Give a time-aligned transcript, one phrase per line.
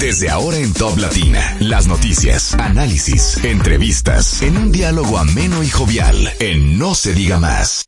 [0.00, 6.32] Desde ahora en Top Latina, las noticias, análisis, entrevistas, en un diálogo ameno y jovial,
[6.38, 7.84] en No se diga más.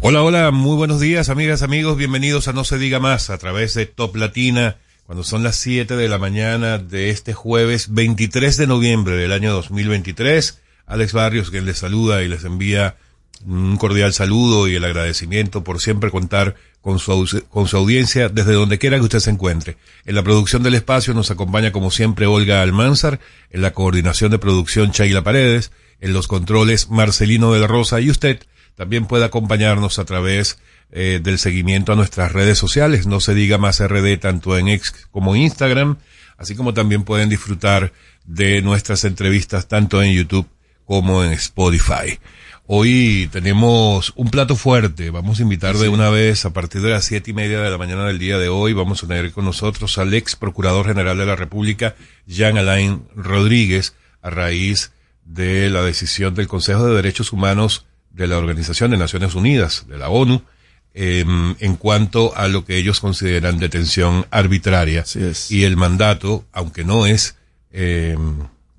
[0.00, 3.74] Hola, hola, muy buenos días, amigas, amigos, bienvenidos a No se diga más a través
[3.74, 8.66] de Top Latina, cuando son las 7 de la mañana de este jueves 23 de
[8.66, 10.60] noviembre del año 2023.
[10.84, 12.96] Alex Barrios, quien les saluda y les envía
[13.44, 18.52] un cordial saludo y el agradecimiento por siempre contar con su, con su audiencia desde
[18.52, 19.76] donde quiera que usted se encuentre.
[20.04, 23.20] En la producción del espacio nos acompaña como siempre Olga Almanzar,
[23.50, 28.10] en la coordinación de producción Chaila Paredes, en los controles Marcelino de la Rosa y
[28.10, 28.40] usted
[28.76, 30.58] también puede acompañarnos a través
[30.92, 35.08] eh, del seguimiento a nuestras redes sociales, no se diga más RD tanto en X
[35.10, 35.96] como Instagram,
[36.36, 37.92] así como también pueden disfrutar
[38.24, 40.48] de nuestras entrevistas tanto en YouTube
[40.84, 42.18] como en Spotify.
[42.68, 45.10] Hoy tenemos un plato fuerte.
[45.10, 47.78] Vamos a invitar de una vez a partir de las siete y media de la
[47.78, 48.72] mañana del día de hoy.
[48.72, 51.94] Vamos a tener con nosotros al ex procurador general de la República,
[52.26, 54.90] Jean Alain Rodríguez, a raíz
[55.24, 59.98] de la decisión del Consejo de Derechos Humanos de la Organización de Naciones Unidas, de
[59.98, 60.42] la ONU,
[60.92, 65.04] en cuanto a lo que ellos consideran detención arbitraria
[65.50, 67.36] y el mandato, aunque no es,
[67.70, 68.16] eh,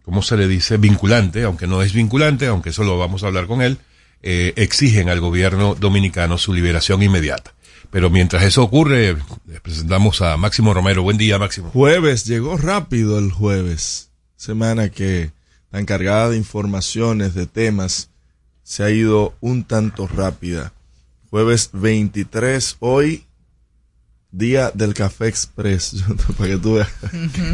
[0.08, 0.78] ¿cómo se le dice?
[0.78, 3.78] Vinculante, aunque no es vinculante, aunque eso lo vamos a hablar con él,
[4.24, 7.54] eh, exigen al gobierno dominicano su liberación inmediata.
[7.92, 9.18] Pero mientras eso ocurre,
[9.62, 11.04] presentamos a Máximo Romero.
[11.04, 11.72] Buen día, Máximo.
[11.72, 14.10] Jueves, llegó rápido el jueves.
[14.38, 15.32] Semana que
[15.66, 18.10] está encargada de informaciones, de temas
[18.64, 20.72] se ha ido un tanto rápida.
[21.30, 23.26] Jueves 23, hoy,
[24.32, 26.04] día del café express.
[26.38, 26.90] para que tú veas.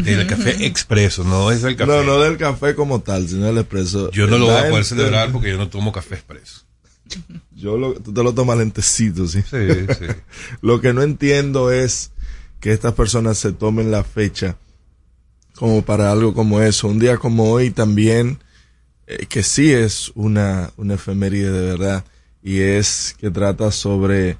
[0.05, 1.91] El café expreso, no es el café.
[1.91, 4.11] No, no del café como tal, sino el expreso.
[4.11, 6.61] Yo no lo voy a poder celebrar porque yo no tomo café expreso.
[7.51, 9.41] Yo lo, tú te lo tomas lentecito, ¿sí?
[9.41, 9.67] Sí,
[9.99, 10.05] sí.
[10.61, 12.11] lo que no entiendo es
[12.59, 14.57] que estas personas se tomen la fecha
[15.55, 16.88] como para algo como eso.
[16.88, 18.40] Un día como hoy también
[19.05, 22.05] eh, que sí es una, una efeméride de verdad
[22.41, 24.38] y es que trata sobre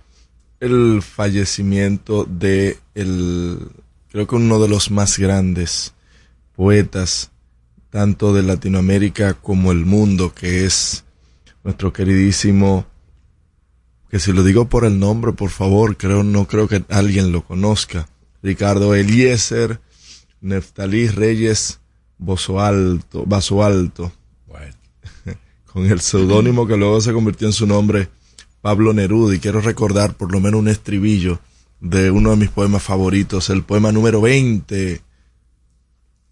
[0.64, 3.60] el fallecimiento de el,
[4.10, 5.94] creo que uno de los más grandes
[6.56, 7.32] poetas,
[7.90, 11.04] tanto de Latinoamérica como el mundo, que es
[11.66, 12.86] nuestro queridísimo,
[14.10, 17.44] que si lo digo por el nombre, por favor, creo, no creo que alguien lo
[17.44, 18.08] conozca,
[18.42, 19.82] Ricardo Eliezer
[20.40, 21.82] Neftalí Reyes
[22.18, 23.26] Bosoalto,
[23.62, 24.14] Alto
[25.74, 28.08] con el seudónimo que luego se convirtió en su nombre,
[28.64, 31.42] Pablo Neruda, y quiero recordar por lo menos un estribillo
[31.82, 35.02] de uno de mis poemas favoritos, el poema número 20,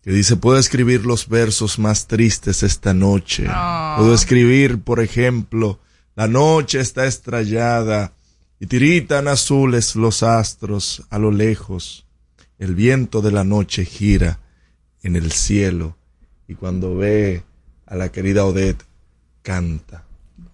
[0.01, 3.47] que dice, puedo escribir los versos más tristes esta noche.
[3.49, 3.95] Oh.
[3.97, 5.81] Puedo escribir, por ejemplo,
[6.15, 8.13] la noche está estrellada
[8.61, 12.05] y tiritan azules los astros a lo lejos.
[12.59, 14.39] El viento de la noche gira
[15.03, 15.97] en el cielo
[16.47, 17.43] y cuando ve
[17.85, 18.85] a la querida Odette
[19.41, 20.05] canta.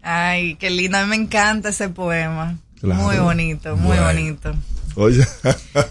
[0.09, 2.57] Ay, qué lindo, a mí me encanta ese poema.
[2.79, 3.01] Claro.
[3.01, 4.03] Muy bonito, muy Bueno.
[4.05, 4.55] bonito.
[4.95, 5.27] Oye,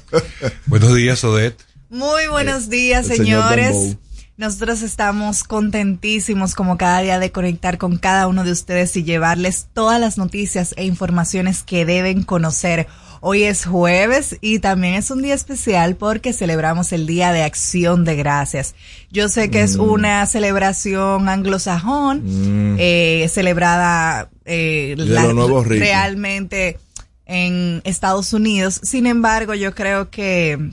[0.66, 1.62] Buenos días, Odette.
[1.90, 3.98] Muy buenos días, el señor señores.
[4.38, 9.68] Nosotros estamos contentísimos como cada día de conectar con cada uno de ustedes y llevarles
[9.74, 12.86] todas las noticias e informaciones que deben conocer.
[13.28, 18.04] Hoy es jueves y también es un día especial porque celebramos el Día de Acción
[18.04, 18.76] de Gracias.
[19.10, 19.64] Yo sé que Mm.
[19.64, 22.22] es una celebración anglosajón,
[22.78, 24.94] eh, celebrada eh,
[25.66, 26.78] realmente
[27.26, 28.78] en Estados Unidos.
[28.84, 30.70] Sin embargo, yo creo que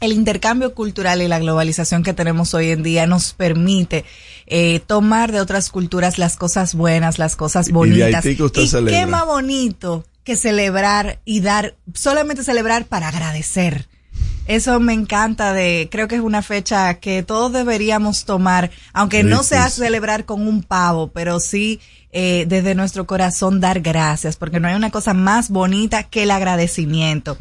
[0.00, 4.06] el intercambio cultural y la globalización que tenemos hoy en día nos permite
[4.46, 8.24] eh, tomar de otras culturas las cosas buenas, las cosas de bonitas.
[8.24, 8.98] Haití que usted y celebra.
[9.00, 13.88] qué más bonito que celebrar y dar, solamente celebrar para agradecer.
[14.46, 19.42] Eso me encanta de, creo que es una fecha que todos deberíamos tomar, aunque no
[19.42, 21.80] sea celebrar con un pavo, pero sí
[22.10, 26.32] eh, desde nuestro corazón dar gracias, porque no hay una cosa más bonita que el
[26.32, 27.38] agradecimiento.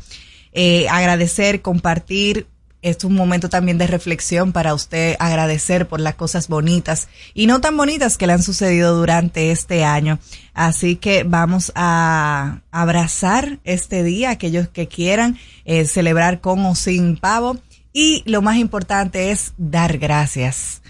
[0.52, 2.46] Eh, agradecer, compartir,
[2.82, 7.62] es un momento también de reflexión para usted agradecer por las cosas bonitas y no
[7.62, 10.20] tan bonitas que le han sucedido durante este año.
[10.54, 17.18] Así que vamos a abrazar este día, aquellos que quieran eh, celebrar con o sin
[17.18, 17.58] pavo.
[17.92, 20.82] Y lo más importante es dar gracias.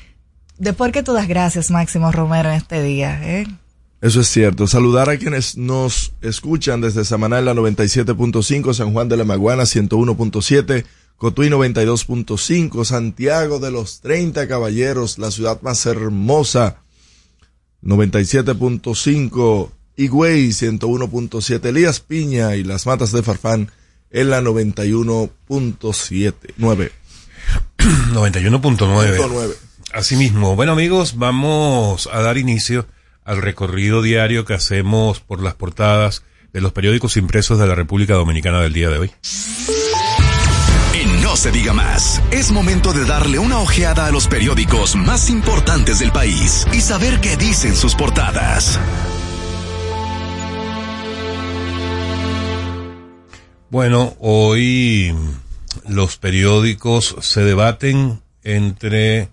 [0.57, 3.19] ¿De por qué tú das gracias, Máximo Romero, en este día?
[3.23, 3.47] eh?
[4.01, 4.65] Eso es cierto.
[4.65, 10.85] Saludar a quienes nos escuchan desde Samaná la 97.5, San Juan de la Maguana 101.7,
[11.19, 16.77] Cotuí 92.5, Santiago de los 30 Caballeros, la ciudad más hermosa
[17.83, 23.69] 97.5 Higüey 101.7, Elías Piña y las Matas de Farfán
[24.11, 26.91] en la 91.7, 9.
[28.13, 29.55] 91.9.
[29.91, 32.87] Asimismo, bueno amigos, vamos a dar inicio
[33.25, 36.23] al recorrido diario que hacemos por las portadas
[36.53, 39.11] de los periódicos impresos de la República Dominicana del día de hoy.
[41.39, 46.11] Se diga más, es momento de darle una ojeada a los periódicos más importantes del
[46.11, 48.77] país y saber qué dicen sus portadas.
[53.69, 55.15] Bueno, hoy
[55.87, 59.29] los periódicos se debaten entre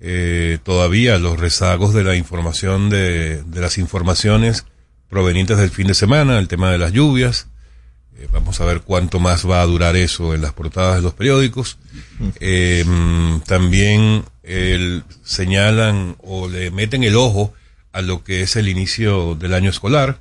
[0.00, 4.66] eh, todavía los rezagos de la información de, de, las informaciones
[5.08, 7.48] provenientes del fin de semana, el tema de las lluvias.
[8.22, 11.14] Eh, vamos a ver cuánto más va a durar eso en las portadas de los
[11.14, 11.78] periódicos.
[12.38, 12.84] Eh,
[13.46, 17.52] también el, señalan o le meten el ojo
[17.92, 20.20] a lo que es el inicio del año escolar.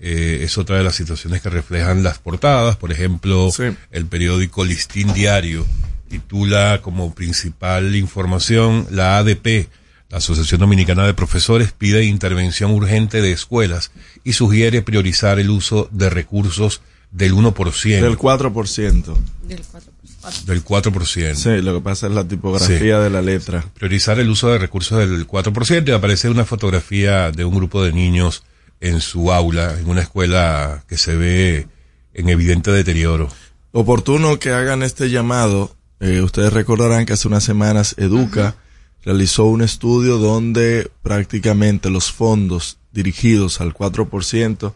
[0.00, 2.76] Eh, es otra de las situaciones que reflejan las portadas.
[2.76, 3.64] Por ejemplo, sí.
[3.90, 5.66] el periódico Listín Diario
[6.08, 9.68] titula como principal información la ADP,
[10.08, 13.90] la Asociación Dominicana de Profesores, pide intervención urgente de escuelas
[14.24, 16.80] y sugiere priorizar el uso de recursos
[17.10, 18.00] del 1%.
[18.00, 19.14] Del 4%.
[19.46, 20.44] Del 4%.
[20.44, 21.34] Del 4%.
[21.34, 23.02] Sí, lo que pasa es la tipografía sí.
[23.02, 23.64] de la letra.
[23.74, 25.88] Priorizar el uso de recursos del 4%.
[25.88, 28.42] Y aparece una fotografía de un grupo de niños
[28.80, 31.68] en su aula, en una escuela que se ve
[32.12, 33.28] en evidente deterioro.
[33.72, 38.56] Oportuno que hagan este llamado eh, ustedes recordarán que hace unas semanas Educa Ajá.
[39.02, 44.74] realizó un estudio donde prácticamente los fondos dirigidos al 4%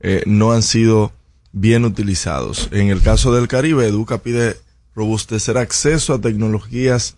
[0.00, 1.12] eh, no han sido
[1.58, 2.68] bien utilizados.
[2.70, 4.56] En el caso del Caribe, Educa pide
[4.94, 7.16] robustecer acceso a tecnologías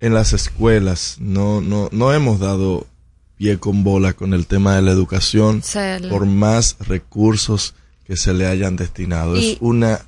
[0.00, 1.18] en las escuelas.
[1.20, 2.88] No, no, no hemos dado
[3.36, 5.62] pie con bola con el tema de la educación
[6.10, 7.74] por más recursos
[8.04, 9.36] que se le hayan destinado.
[9.36, 10.00] Y- es una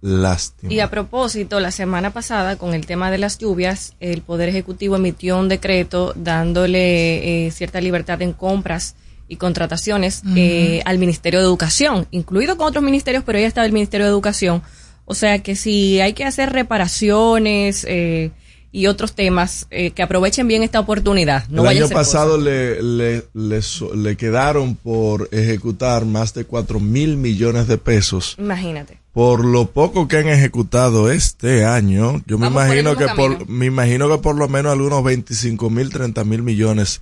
[0.00, 0.72] lástima.
[0.72, 4.96] Y a propósito, la semana pasada, con el tema de las lluvias, el Poder Ejecutivo
[4.96, 8.94] emitió un decreto dándole eh, cierta libertad en compras
[9.28, 13.72] y contrataciones eh, al Ministerio de Educación, incluido con otros ministerios, pero ya estaba el
[13.72, 14.62] Ministerio de Educación.
[15.04, 18.30] O sea que si hay que hacer reparaciones eh,
[18.72, 21.48] y otros temas, eh, que aprovechen bien esta oportunidad.
[21.48, 26.44] No el vaya año pasado le, le, le, so- le quedaron por ejecutar más de
[26.44, 28.36] 4 mil millones de pesos.
[28.38, 28.98] Imagínate.
[29.12, 33.64] Por lo poco que han ejecutado este año, yo me Vamos imagino que por, me
[33.66, 37.00] imagino que por lo menos algunos 25 mil, 30 mil millones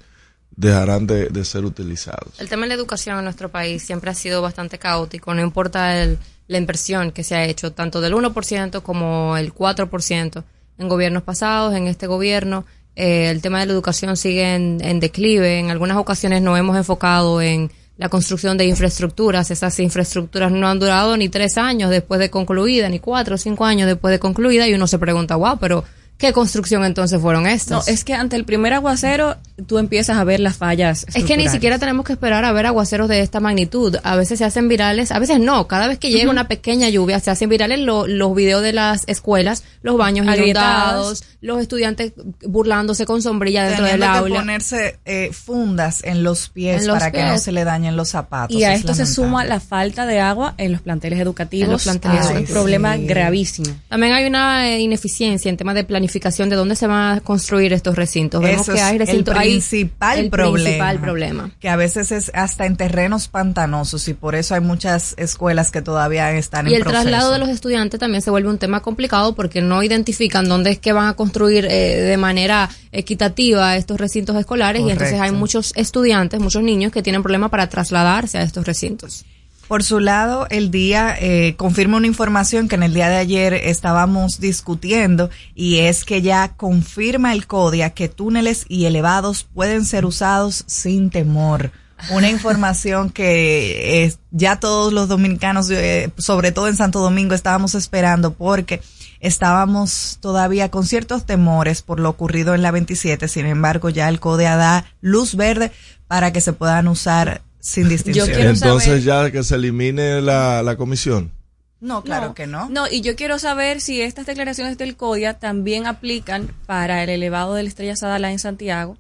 [0.57, 2.39] dejarán de, de ser utilizados.
[2.39, 6.03] El tema de la educación en nuestro país siempre ha sido bastante caótico, no importa
[6.03, 10.45] el- la inversión que se ha hecho, tanto del 1% como el 4%
[10.79, 12.65] en gobiernos pasados, en este gobierno.
[12.97, 15.59] eh, el tema de la educación sigue en, en declive.
[15.59, 19.51] En algunas ocasiones nos hemos enfocado en la construcción de infraestructuras.
[19.51, 23.65] Esas infraestructuras no han durado ni tres años después de concluida, ni cuatro o cinco
[23.65, 25.83] años después de concluida, y uno se pregunta, wow, pero
[26.19, 27.85] ¿qué construcción entonces fueron estas?
[27.89, 29.37] No, es que ante el primer aguacero
[29.67, 31.07] tú empiezas a ver las fallas.
[31.15, 33.97] Es que ni siquiera tenemos que esperar a ver aguaceros de esta magnitud.
[34.03, 35.69] A veces se hacen virales, a veces no.
[35.69, 39.05] Cada vez que llega una pequeña lluvia, se hacen virales lo- los videos de las
[39.07, 41.21] escuelas, los baños Agrietados.
[41.21, 42.13] inundados, los estudiantes
[42.43, 44.41] burlándose con sombrilla dentro del Teniendo que aula.
[44.41, 48.09] ponerse eh, fundas en los pies En los para que no se le dañen los
[48.09, 48.57] zapatos.
[48.57, 51.67] Y a Es esto se suma la falta de agua en los planteles educativos.
[51.67, 53.69] En los planteles que es un problema gravísimo.
[53.89, 57.73] También hay una eh, ineficiencia en temas de planificación de dónde se van a construir
[57.73, 58.43] estos recintos.
[58.43, 60.65] Vemos Eso que hay recintos principal el problema.
[60.65, 61.51] principal problema.
[61.61, 65.83] Que a veces es hasta en terrenos pantanosos y por eso hay muchas escuelas que
[65.83, 67.03] todavía están Y en el proceso.
[67.03, 70.79] traslado de los estudiantes también se vuelve un tema complicado porque no identifican dónde es
[70.79, 75.73] que van a construir eh, de manera equitativa estos recintos escolares y entonces hay muchos
[75.77, 79.25] estudiantes, muchos niños que tienen problemas para trasladarse a estos recintos.
[79.69, 83.55] Por su lado, el día eh, confirma una información que en el día de ayer
[83.55, 90.05] estábamos discutiendo y es que ya confirma el CODIA que túneles y elevados pueden ser
[90.05, 91.71] usados sin temor.
[92.11, 97.75] Una información que eh, ya todos los dominicanos, eh, sobre todo en Santo Domingo, estábamos
[97.75, 98.83] esperando porque
[99.21, 103.29] estábamos todavía con ciertos temores por lo ocurrido en la 27.
[103.29, 105.73] Sin embargo, ya el CODIA da luz verde
[106.07, 108.29] para que se puedan usar sin distinción.
[108.31, 111.33] Entonces saber- ya que se elimine la, la comisión.
[111.81, 112.69] No, claro que no.
[112.71, 117.55] No, y yo quiero saber si estas declaraciones del CODIA también aplican para el elevado
[117.55, 118.97] de la Estrella Sadala en Santiago,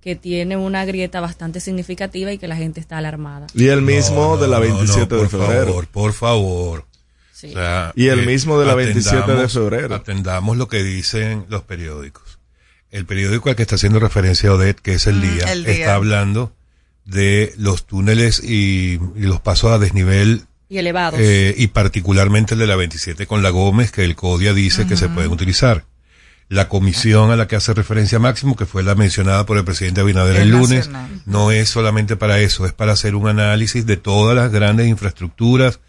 [0.00, 3.46] que tiene una grieta bastante significativa y que la gente está alarmada.
[3.54, 5.66] Y el mismo No, de la no, 27 no, de por febrero.
[5.66, 6.84] Favor, por favor.
[7.32, 7.48] Sí.
[7.48, 9.94] O sea, Y el eh, mismo de la 27 de atendamos- febrero.
[9.94, 12.38] Atendamos lo que dicen los periódicos.
[12.90, 15.72] El periódico al que está haciendo referencia Odette, que es el Mm, día, El Día.
[15.74, 16.52] está hablando
[17.04, 21.20] de los túneles y, y los pasos a desnivel Y elevados.
[21.22, 24.96] eh, y particularmente el de la 27 con la Gómez, que el CODIA dice que
[24.96, 25.84] se pueden utilizar.
[26.48, 30.02] La comisión a la que hace referencia Máximo, que fue la mencionada por el presidente
[30.02, 31.22] Abinader el, El lunes, nacional.
[31.24, 35.80] no es solamente para eso, es para hacer un análisis de todas las grandes infraestructuras,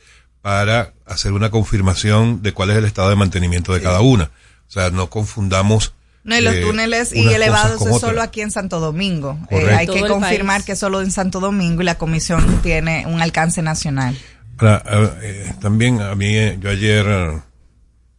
[0.41, 4.25] para hacer una confirmación de cuál es el estado de mantenimiento de cada una.
[4.67, 5.93] O sea, no confundamos.
[6.25, 9.37] No, y los eh, túneles y elevados es solo aquí en Santo Domingo.
[9.51, 10.65] Eh, hay que Todo confirmar país.
[10.65, 14.17] que es solo en Santo Domingo y la comisión tiene un alcance nacional.
[14.57, 14.83] Ahora,
[15.21, 17.41] eh, también a mí, eh, yo ayer eh,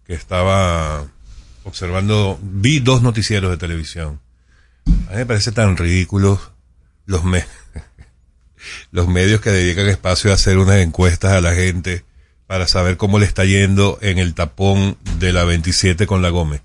[0.06, 1.06] que estaba
[1.64, 4.20] observando, vi dos noticieros de televisión.
[5.08, 6.52] A mí me parece tan ridículos
[7.06, 7.44] los, me
[8.92, 12.04] los medios que dedican espacio a hacer unas encuestas a la gente
[12.46, 16.60] para saber cómo le está yendo en el tapón de la 27 con la Gómez.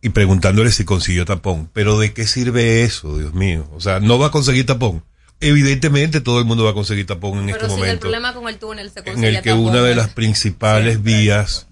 [0.00, 1.68] Y preguntándole si consiguió tapón.
[1.72, 3.68] Pero ¿de qué sirve eso, Dios mío?
[3.74, 5.02] O sea, no va a conseguir tapón.
[5.40, 8.34] Evidentemente todo el mundo va a conseguir tapón en Pero este si el momento problema
[8.34, 9.94] con el túnel se en el que tapón, una de ¿eh?
[9.94, 11.68] las principales vías,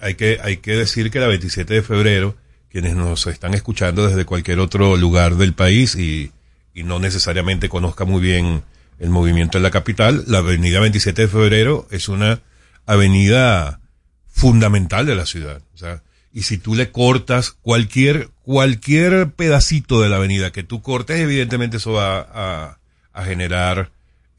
[0.00, 2.36] hay que, hay que decir que la 27 de febrero,
[2.70, 6.32] quienes nos están escuchando desde cualquier otro lugar del país y,
[6.74, 8.62] y no necesariamente conozca muy bien
[8.98, 12.40] el movimiento en la capital, la avenida 27 de febrero es una
[12.86, 13.80] avenida
[14.28, 15.60] fundamental de la ciudad.
[15.74, 16.02] O sea,
[16.32, 21.76] y si tú le cortas cualquier, cualquier pedacito de la avenida que tú cortes, evidentemente
[21.76, 22.78] eso va a,
[23.12, 23.90] a generar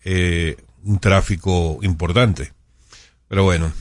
[0.03, 2.51] eh, un tráfico importante.
[3.27, 3.71] Pero bueno,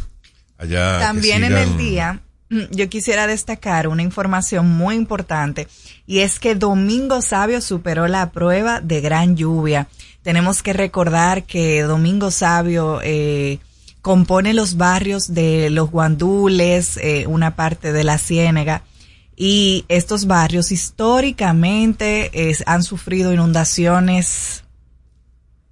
[0.59, 1.00] allá.
[1.00, 5.69] También en el día, mm, yo quisiera destacar una información muy importante
[6.07, 9.88] y es que Domingo Sabio superó la prueba de gran lluvia.
[10.23, 13.59] Tenemos que recordar que Domingo Sabio eh,
[14.02, 18.82] compone los barrios de los Guandules, eh, una parte de la Ciénega.
[19.35, 22.30] Y estos barrios históricamente
[22.66, 24.62] han sufrido inundaciones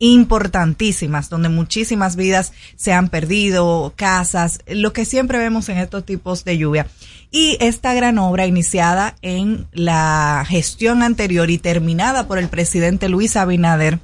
[0.00, 6.42] importantísimas, donde muchísimas vidas se han perdido, casas, lo que siempre vemos en estos tipos
[6.44, 6.86] de lluvia.
[7.30, 13.36] Y esta gran obra iniciada en la gestión anterior y terminada por el presidente Luis
[13.36, 14.00] Abinader,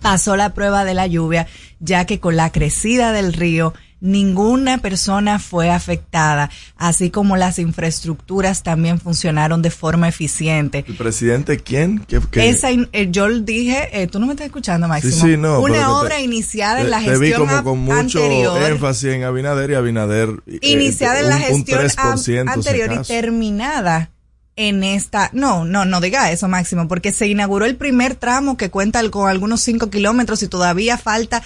[0.00, 1.48] pasó la prueba de la lluvia,
[1.84, 8.62] ya que con la crecida del río ninguna persona fue afectada, así como las infraestructuras
[8.62, 10.84] también funcionaron de forma eficiente.
[10.86, 12.00] ¿El presidente quién?
[12.00, 12.50] ¿Qué, qué?
[12.50, 15.14] Esa, in- eh, yo dije, eh, tú no me estás escuchando, Máximo.
[15.14, 15.60] Sí, sí, no.
[15.60, 18.62] Una obra te- iniciada en la te gestión vi como con mucho anterior.
[18.72, 20.28] énfasis en Abinader y Abinader.
[20.48, 24.10] eh, iniciada en la un- un gestión 3% a- si anterior y terminada
[24.56, 28.70] en esta, no, no, no diga eso Máximo, porque se inauguró el primer tramo que
[28.70, 31.42] cuenta con algunos cinco kilómetros y todavía falta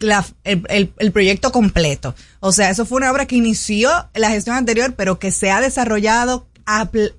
[0.00, 2.14] la- el, el- el proyecto completo.
[2.40, 5.60] O sea, eso fue una obra que inició la gestión anterior, pero que se ha
[5.60, 6.46] desarrollado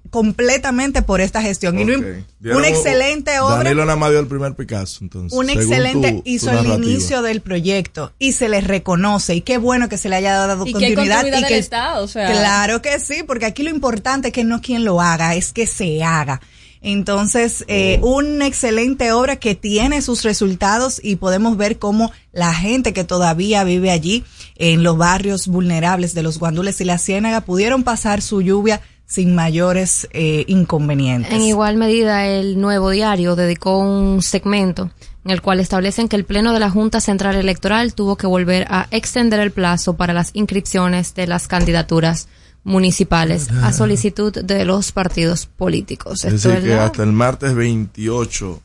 [0.09, 1.79] completamente por esta gestión.
[1.79, 3.57] Y no una un- excelente obra.
[3.57, 5.37] Danilo nada más dio el primer Picasso, entonces.
[5.37, 9.57] Un excelente tu- tu hizo el inicio del proyecto y se les reconoce y qué
[9.57, 12.31] bueno que se le haya dado Y continuidad continuidad y que del Estado, o sea.
[12.31, 15.65] claro que sí porque aquí lo importante es que no quien lo haga es que
[15.67, 16.41] se haga
[16.83, 18.15] entonces eh, Oh.
[18.17, 23.63] una excelente obra que tiene sus resultados y podemos ver cómo la gente que todavía
[23.63, 24.23] vive allí
[24.55, 28.81] en los barrios vulnerables de los Guandules y la Ciénaga pudieron pasar su lluvia
[29.11, 31.33] sin mayores eh, inconvenientes.
[31.33, 34.89] En igual medida, el nuevo diario dedicó un segmento
[35.25, 38.65] en el cual establecen que el Pleno de la Junta Central Electoral tuvo que volver
[38.69, 42.29] a extender el plazo para las inscripciones de las candidaturas
[42.63, 46.23] municipales a solicitud de los partidos políticos.
[46.23, 48.61] Es decir, es que la- hasta el martes 28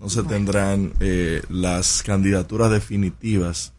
[0.00, 3.72] no se tendrán eh, las candidaturas definitivas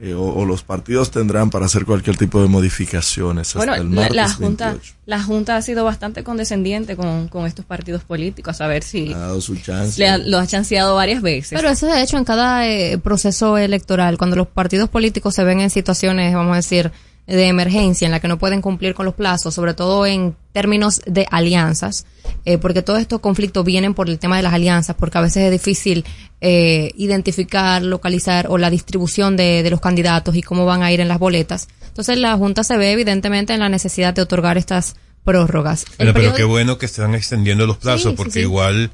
[0.00, 3.88] eh, o, o los partidos tendrán para hacer cualquier tipo de modificaciones hasta Bueno, el
[3.94, 4.94] la, martes la junta, 28.
[5.06, 9.18] la junta ha sido bastante condescendiente con, con estos partidos políticos, a ver si Ha
[9.18, 9.98] dado su chance.
[9.98, 11.58] le ha- lo ha chanceado varias veces.
[11.58, 15.60] Pero eso de hecho en cada eh, proceso electoral, cuando los partidos políticos se ven
[15.60, 16.92] en situaciones, vamos a decir,
[17.36, 21.00] de emergencia en la que no pueden cumplir con los plazos, sobre todo en términos
[21.06, 22.06] de alianzas,
[22.44, 25.44] eh, porque todos estos conflictos vienen por el tema de las alianzas, porque a veces
[25.44, 26.04] es difícil
[26.40, 31.00] eh, identificar, localizar o la distribución de, de los candidatos y cómo van a ir
[31.00, 31.68] en las boletas.
[31.86, 35.84] Entonces la Junta se ve evidentemente en la necesidad de otorgar estas prórrogas.
[35.98, 38.40] Pero periodo- qué bueno que están extendiendo los plazos, Sí, porque sí.
[38.40, 38.90] igual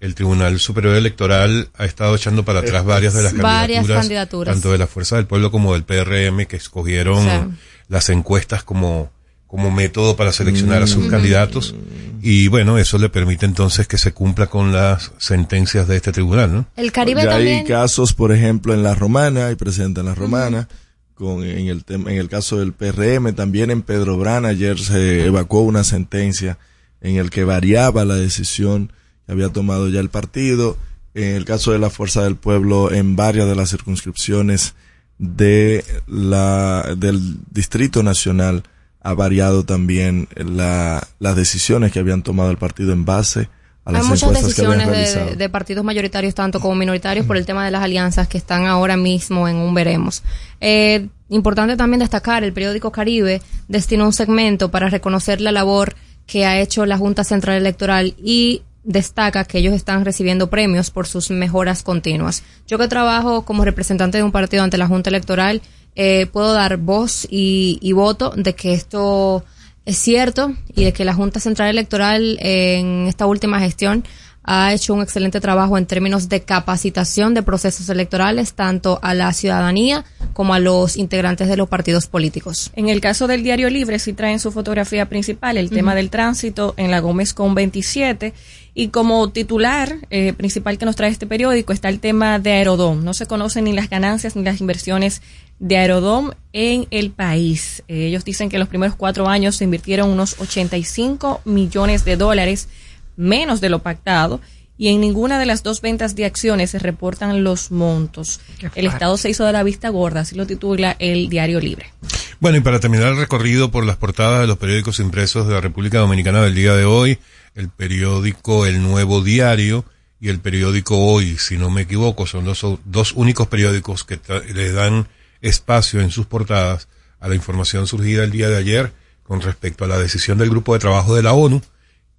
[0.00, 4.54] el Tribunal Superior Electoral ha estado echando para atrás varias de las Varias candidaturas, candidaturas.
[4.54, 7.58] tanto de la Fuerza del Pueblo como del PRM, que escogieron.
[7.88, 9.10] Las encuestas como,
[9.46, 11.10] como método para seleccionar a sus Mm.
[11.10, 11.74] candidatos.
[12.20, 16.52] Y bueno, eso le permite entonces que se cumpla con las sentencias de este tribunal,
[16.52, 16.66] ¿no?
[16.76, 17.58] el Caribe ya también.
[17.60, 20.68] hay casos, por ejemplo, en la Romana, hay presidente en la Romana,
[21.14, 25.26] con, en, el tem- en el caso del PRM, también en Pedro Brana, ayer se
[25.26, 26.58] evacuó una sentencia
[27.00, 28.92] en el que variaba la decisión
[29.26, 30.76] que había tomado ya el partido.
[31.14, 34.74] en el caso de la Fuerza del Pueblo, en varias de las circunscripciones
[35.18, 38.62] de la, del Distrito Nacional,
[39.00, 43.48] ha variado también la, las decisiones que habían tomado el partido en base
[43.84, 47.70] a las Hay muchas decisiones de partidos mayoritarios, tanto como minoritarios, por el tema de
[47.70, 50.22] las alianzas que están ahora mismo en un veremos.
[50.60, 55.94] Eh, importante también destacar, el periódico Caribe destinó un segmento para reconocer la labor
[56.26, 61.06] que ha hecho la Junta Central Electoral y destaca que ellos están recibiendo premios por
[61.06, 62.42] sus mejoras continuas.
[62.66, 65.62] Yo que trabajo como representante de un partido ante la Junta Electoral,
[65.94, 69.44] eh, puedo dar voz y, y voto de que esto
[69.84, 74.04] es cierto y de que la Junta Central Electoral en esta última gestión
[74.50, 79.30] ha hecho un excelente trabajo en términos de capacitación de procesos electorales tanto a la
[79.34, 82.70] ciudadanía como a los integrantes de los partidos políticos.
[82.74, 86.72] En el caso del Diario Libre sí traen su fotografía principal, el tema del tránsito
[86.78, 88.32] en la Gómez con 27
[88.78, 93.02] y como titular eh, principal que nos trae este periódico está el tema de Aerodom.
[93.02, 95.20] No se conocen ni las ganancias ni las inversiones
[95.58, 97.82] de Aerodom en el país.
[97.88, 102.16] Eh, ellos dicen que en los primeros cuatro años se invirtieron unos 85 millones de
[102.16, 102.68] dólares
[103.16, 104.40] menos de lo pactado
[104.76, 108.38] y en ninguna de las dos ventas de acciones se reportan los montos.
[108.76, 111.92] El Estado se hizo de la vista gorda, así lo titula el Diario Libre.
[112.38, 115.60] Bueno, y para terminar el recorrido por las portadas de los periódicos impresos de la
[115.60, 117.18] República Dominicana del día de hoy,
[117.58, 119.84] el periódico El Nuevo Diario
[120.20, 124.20] y el periódico Hoy, si no me equivoco, son los dos únicos periódicos que
[124.54, 125.08] le dan
[125.40, 126.88] espacio en sus portadas
[127.18, 128.92] a la información surgida el día de ayer
[129.24, 131.60] con respecto a la decisión del grupo de trabajo de la ONU,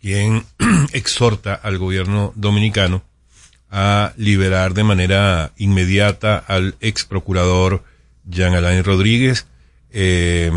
[0.02, 0.46] quien
[0.92, 3.02] exhorta al gobierno dominicano
[3.72, 7.86] a liberar de manera inmediata al ex procurador
[8.26, 9.48] Jean Alain Rodríguez,
[9.92, 10.52] eh,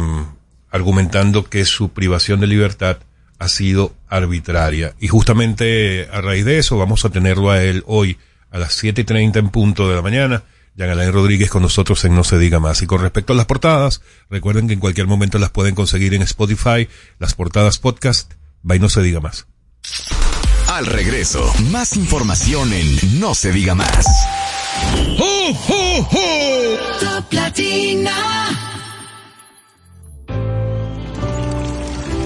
[0.73, 2.99] argumentando que su privación de libertad
[3.43, 4.95] ha sido arbitraria.
[5.01, 8.17] Y justamente a raíz de eso vamos a tenerlo a él hoy
[8.53, 10.45] a las 7.30 en punto de la mañana.
[10.77, 12.83] Jean Alain Rodríguez con nosotros en No se diga más.
[12.83, 16.23] Y con respecto a las portadas, recuerden que en cualquier momento las pueden conseguir en
[16.23, 19.47] Spotify, las portadas podcast, by No se diga más.
[20.69, 24.07] Al regreso, más información en No se diga más.
[25.19, 27.01] ¡Oh, oh, oh!
[27.01, 28.72] Top Latina.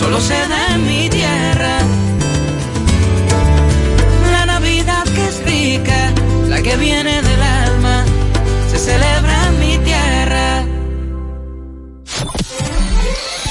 [0.00, 1.76] solo se da en mi tierra.
[4.32, 6.00] La Navidad que es rica,
[6.48, 8.04] la que viene del alma,
[8.70, 9.39] se celebra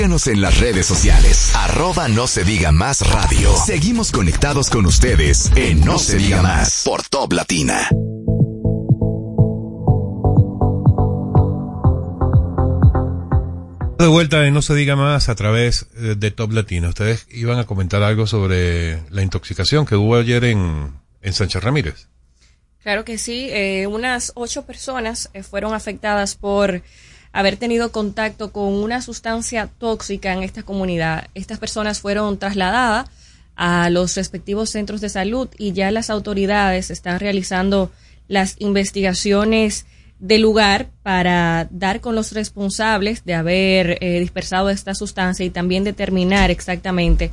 [0.00, 1.54] Síguenos en las redes sociales.
[1.54, 3.54] Arroba no se diga más radio.
[3.54, 7.86] Seguimos conectados con ustedes en No, se diga más por Top Latina.
[13.98, 16.88] De vuelta en No se diga más a través eh, de Top Latino.
[16.88, 22.08] Ustedes iban a comentar algo sobre la intoxicación que hubo ayer en, en Sánchez Ramírez.
[22.82, 26.82] Claro que sí, eh, unas ocho personas eh, fueron afectadas por
[27.32, 31.28] haber tenido contacto con una sustancia tóxica en esta comunidad.
[31.34, 33.08] Estas personas fueron trasladadas
[33.56, 37.90] a los respectivos centros de salud y ya las autoridades están realizando
[38.26, 39.86] las investigaciones
[40.18, 45.82] del lugar para dar con los responsables de haber eh, dispersado esta sustancia y también
[45.82, 47.32] determinar exactamente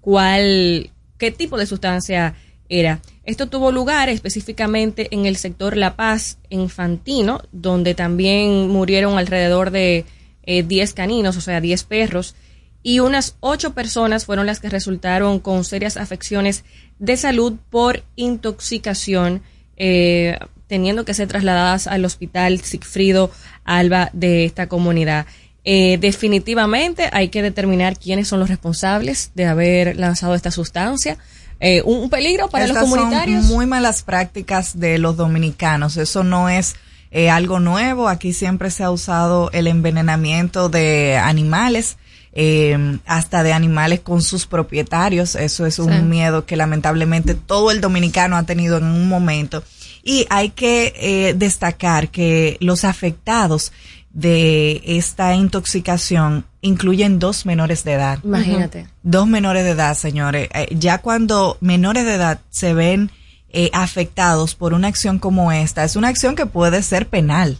[0.00, 2.34] cuál, qué tipo de sustancia
[2.68, 3.00] era.
[3.28, 9.70] Esto tuvo lugar específicamente en el sector La Paz, en Fantino, donde también murieron alrededor
[9.70, 10.06] de
[10.44, 12.34] eh, 10 caninos, o sea, 10 perros,
[12.82, 16.64] y unas 8 personas fueron las que resultaron con serias afecciones
[16.98, 19.42] de salud por intoxicación.
[19.76, 23.30] Eh, teniendo que ser trasladadas al hospital Sigfrido
[23.64, 25.26] Alba de esta comunidad.
[25.64, 31.18] Eh, definitivamente hay que determinar quiénes son los responsables de haber lanzado esta sustancia.
[31.60, 33.46] Eh, un peligro para Estas los comunitarios.
[33.46, 35.96] Son muy malas prácticas de los dominicanos.
[35.96, 36.76] Eso no es
[37.10, 38.08] eh, algo nuevo.
[38.08, 41.96] Aquí siempre se ha usado el envenenamiento de animales.
[42.40, 45.34] eh, hasta de animales con sus propietarios.
[45.34, 46.02] Eso es un Sí.
[46.02, 49.64] miedo que lamentablemente todo el dominicano ha tenido en un momento.
[50.04, 53.72] Y hay que eh, destacar que los afectados
[54.18, 58.18] de esta intoxicación incluyen dos menores de edad.
[58.24, 58.88] Imagínate.
[59.04, 60.48] Dos menores de edad, señores.
[60.54, 63.12] Eh, ya cuando menores de edad se ven
[63.50, 67.58] eh, afectados por una acción como esta, es una acción que puede ser penal.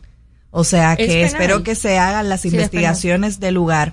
[0.51, 3.93] O sea que espero que se hagan las Sí, investigaciones del lugar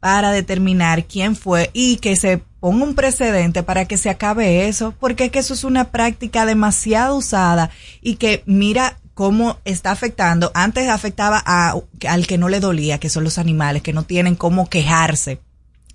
[0.00, 4.94] para determinar quién fue y que se ponga un precedente para que se acabe eso,
[4.98, 10.50] porque es que eso es una práctica demasiado usada y que mira cómo está afectando.
[10.52, 11.74] Antes afectaba a,
[12.06, 15.40] al que no le dolía, que son los animales, que no tienen cómo quejarse.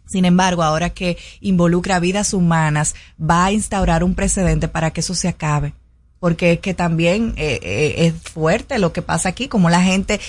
[0.07, 5.13] Sin embargo, ahora que involucra vidas humanas, va a instaurar un precedente para que eso
[5.13, 5.75] se acabe.
[6.19, 10.19] Porque es que también eh, eh, es fuerte lo que pasa aquí, como la gente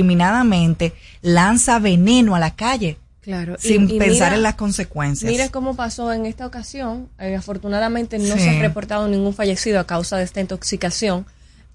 [0.00, 3.56] indiscriminadamente lanza veneno a la calle Claro.
[3.62, 5.30] y- sin y pensar mira- en las consecuencias.
[5.30, 7.08] Mira cómo pasó en esta ocasión.
[7.18, 8.40] Eh, afortunadamente no Sí.
[8.40, 11.26] se ha reportado ningún fallecido a causa de esta intoxicación.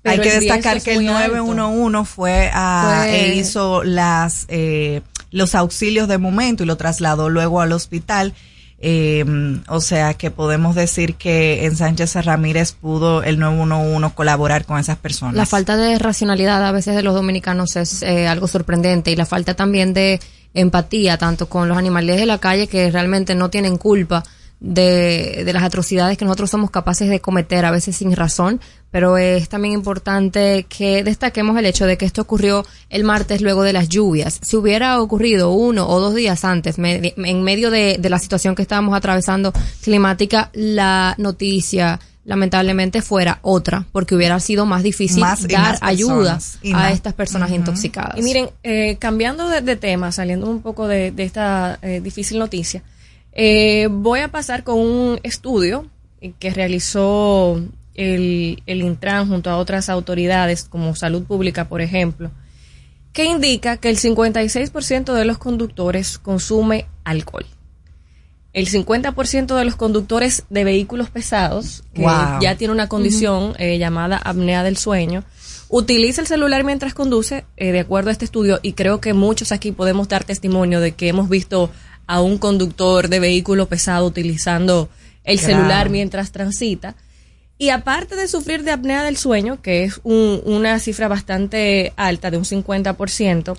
[0.06, 1.36] Hay pero que el riesgo destacar es que el muy alto.
[1.38, 7.30] 911 fue a, Fue- e hizo las eh, los auxilios de momento y lo trasladó
[7.30, 8.34] luego al hospital.
[8.80, 9.26] Eh,
[9.68, 14.98] o sea que podemos decir que en Sánchez Ramírez pudo el 911 colaborar con esas
[14.98, 15.36] personas.
[15.36, 19.26] La falta de racionalidad a veces de los dominicanos es eh, algo sorprendente y la
[19.26, 20.20] falta también de
[20.54, 24.24] empatía tanto con los animales de la calle que realmente no tienen culpa
[24.68, 29.18] de, de las atrocidades que nosotros somos capaces de cometer a veces sin razón, pero
[29.18, 33.74] es también importante que destaquemos el hecho de que esto ocurrió el martes luego de
[33.74, 34.40] las lluvias.
[34.42, 38.56] Si hubiera ocurrido uno o dos días antes, me- en medio de, de la situación
[38.56, 45.48] que estábamos atravesando climática, la noticia lamentablemente fuera otra, porque hubiera sido más difícil Más
[45.48, 46.40] dar más ayuda
[46.74, 48.18] a estas personas intoxicadas.
[48.18, 52.40] Y miren, eh, cambiando de, de tema, saliendo un poco de, de esta eh, difícil
[52.40, 52.82] noticia,
[53.36, 55.88] eh, voy a pasar con un estudio
[56.40, 57.62] que realizó
[57.94, 62.32] el, el Intran junto a otras autoridades como Salud Pública, por ejemplo,
[63.14, 67.46] que indica que el 56% de los conductores consume alcohol.
[68.54, 72.40] El 50% de los conductores de vehículos pesados, que Wow.
[72.42, 75.24] ya tiene una condición eh, llamada apnea del sueño,
[75.68, 79.52] utiliza el celular mientras conduce, eh, de acuerdo a este estudio, y creo que muchos
[79.52, 81.70] aquí podemos dar testimonio de que hemos visto
[82.08, 84.90] a un conductor de vehículo pesado utilizando
[85.24, 85.56] el Claro.
[85.56, 86.96] celular mientras transita.
[87.58, 92.30] Y aparte de sufrir de apnea del sueño, que es un- una cifra bastante alta,
[92.30, 93.58] de un 50%,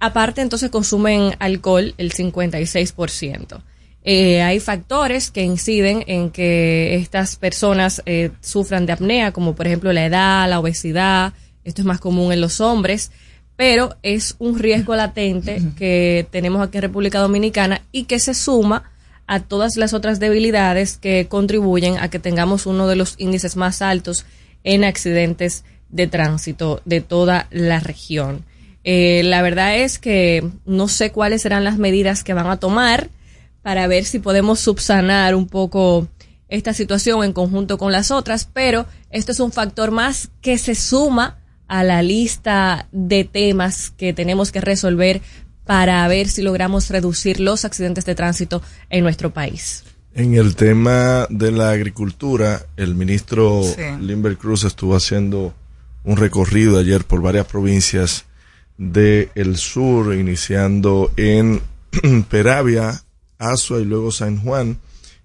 [0.00, 3.62] aparte entonces consumen alcohol el 56%.
[4.06, 9.66] Eh, hay factores que inciden en que estas personas eh, sufran de apnea, como por
[9.66, 11.32] ejemplo la edad, la obesidad,
[11.64, 13.10] esto es más común en los hombres,
[13.56, 18.90] pero es un riesgo latente que tenemos aquí en República Dominicana y que se suma
[19.26, 23.80] a todas las otras debilidades que contribuyen a que tengamos uno de los índices más
[23.80, 24.26] altos
[24.64, 28.44] en accidentes de tránsito de toda la región.
[28.82, 33.08] Eh, la verdad es que no sé cuáles serán las medidas que van a tomar
[33.62, 36.08] para ver si podemos subsanar un poco
[36.48, 40.74] esta situación en conjunto con las otras, pero esto es un factor más que se
[40.74, 41.38] suma
[41.74, 45.20] a la lista de temas que tenemos que resolver
[45.64, 49.82] para ver si logramos reducir los accidentes de tránsito en nuestro país.
[50.14, 53.82] En el tema de la agricultura, el ministro Sí.
[54.00, 55.52] Limber Cruz estuvo haciendo
[56.04, 58.24] un recorrido ayer por varias provincias
[58.78, 61.60] del sur, iniciando en
[62.30, 63.02] Peravia,
[63.38, 64.78] Azua y luego San Juan,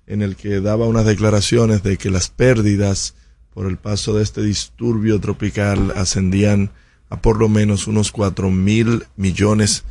[0.07, 3.13] en el que daba unas declaraciones de que las pérdidas
[3.59, 6.69] por el paso de este disturbio tropical ascendían
[7.09, 9.83] a por lo menos unos cuatro mil millones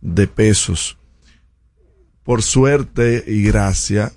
[0.00, 0.96] de pesos.
[2.22, 4.12] Por suerte y gracia,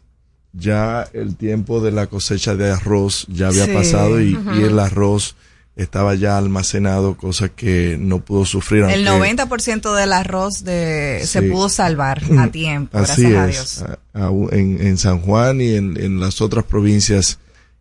[0.53, 3.71] ya el tiempo de la cosecha de arroz ya había Sí.
[3.73, 5.35] pasado y, el arroz
[5.75, 8.83] estaba ya almacenado, cosa que no pudo sufrir.
[8.83, 13.87] El aunque- 90% del arroz de, se pudo salvar a tiempo, Así gracias a es.
[13.87, 13.97] Dios.
[14.13, 17.39] A- a- en, en San Juan y en, en las otras provincias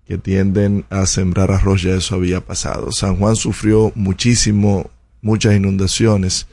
[0.08, 2.92] que tienden a sembrar arroz ya eso había pasado.
[2.92, 4.90] San Juan sufrió muchísimo,
[5.20, 6.46] muchas inundaciones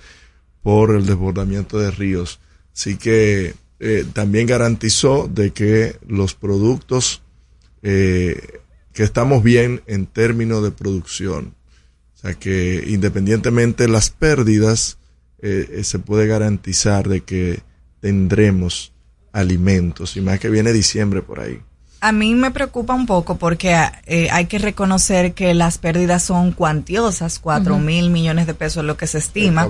[0.62, 2.42] por el desbordamiento de ríos.
[2.76, 7.22] Así que eh, también garantizó de que los productos,
[7.82, 8.60] eh,
[8.92, 11.56] que estamos bien en términos de producción.
[12.14, 14.98] O sea que independientemente de las pérdidas,
[15.42, 17.62] eh, se puede garantizar de que
[18.02, 18.92] tendremos
[19.32, 21.62] alimentos y más que viene diciembre por ahí.
[22.06, 26.52] A mí me preocupa un poco porque eh, hay que reconocer que las pérdidas son
[26.52, 29.68] cuantiosas, cuatro mil millones de pesos es lo que se estima.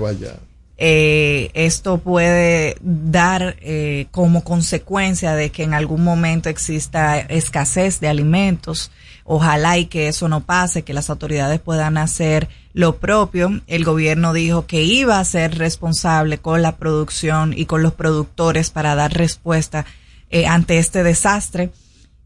[0.76, 8.08] Eh, esto puede dar eh, como consecuencia de que en algún momento exista escasez de
[8.08, 8.90] alimentos.
[9.24, 13.62] Ojalá y que eso no pase, que las autoridades puedan hacer lo propio.
[13.66, 18.68] El gobierno dijo que iba a ser responsable con la producción y con los productores
[18.68, 19.86] para dar respuesta
[20.28, 21.70] eh, ante este desastre.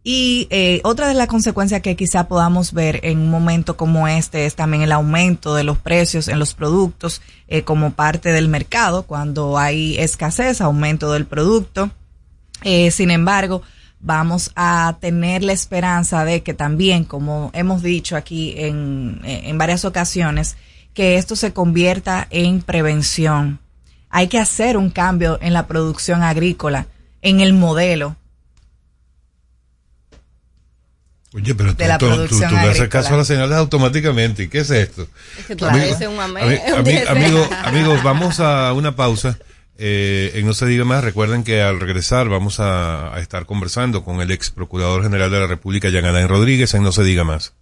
[0.02, 4.46] Y eh, otra de las consecuencias que quizá podamos ver en un momento como este
[4.46, 9.02] es también el aumento de los precios en los productos eh, como parte del mercado,
[9.02, 11.90] cuando hay escasez, aumento del producto.
[12.62, 13.60] Eh, sin embargo,
[14.00, 19.84] vamos a tener la esperanza de que también, como hemos dicho aquí en, en varias
[19.84, 20.56] ocasiones,
[20.94, 23.60] que esto se convierta en prevención.
[24.08, 26.86] Hay que hacer un cambio en la producción agrícola,
[27.20, 28.16] en el modelo.
[31.32, 33.56] Oye, pero tú, de la tú- tú- producción tú le haces caso a las señales
[33.56, 34.42] automáticamente.
[34.44, 35.06] ¿Y qué es esto?
[35.38, 37.08] Es que tú pareces un ami- deseo.
[37.08, 39.38] amigo- amigos, vamos a una pausa.
[39.82, 44.04] Eh, en No se diga más, recuerden que al regresar vamos a, a estar conversando
[44.04, 47.24] con el ex procurador general de la República, Jean Alain Rodríguez, en No se diga
[47.24, 47.54] más.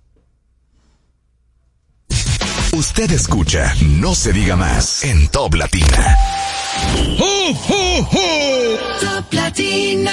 [2.72, 6.16] Usted escucha No se diga más en Top Latina.
[9.00, 10.12] Top Latina.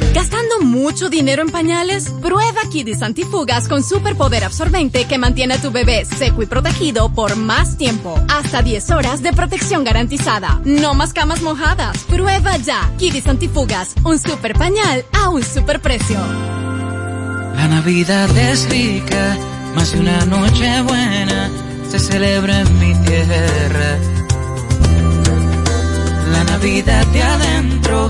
[0.13, 2.09] ¿Gastando mucho dinero en pañales?
[2.21, 7.35] Prueba Kidis Antifugas con superpoder absorbente que mantiene a tu bebé seco y protegido por
[7.35, 8.19] más tiempo.
[8.29, 10.61] Hasta 10 horas de protección garantizada.
[10.65, 11.97] No más camas mojadas.
[12.05, 16.19] Prueba ya Kidis Antifugas, un super pañal a un super precio.
[17.55, 19.37] La Navidad es rica,
[19.75, 21.49] más de una noche buena
[21.91, 23.97] se celebra en mi tierra.
[26.31, 28.09] La Navidad de adentro,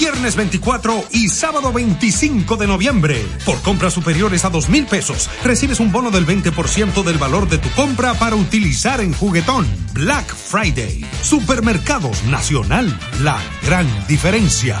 [0.00, 3.22] Viernes 24 y sábado 25 de noviembre.
[3.44, 7.58] Por compras superiores a dos mil pesos, recibes un bono del 20% del valor de
[7.58, 9.66] tu compra para utilizar en juguetón.
[9.92, 11.04] Black Friday.
[11.22, 12.98] Supermercados Nacional.
[13.20, 14.80] La gran diferencia.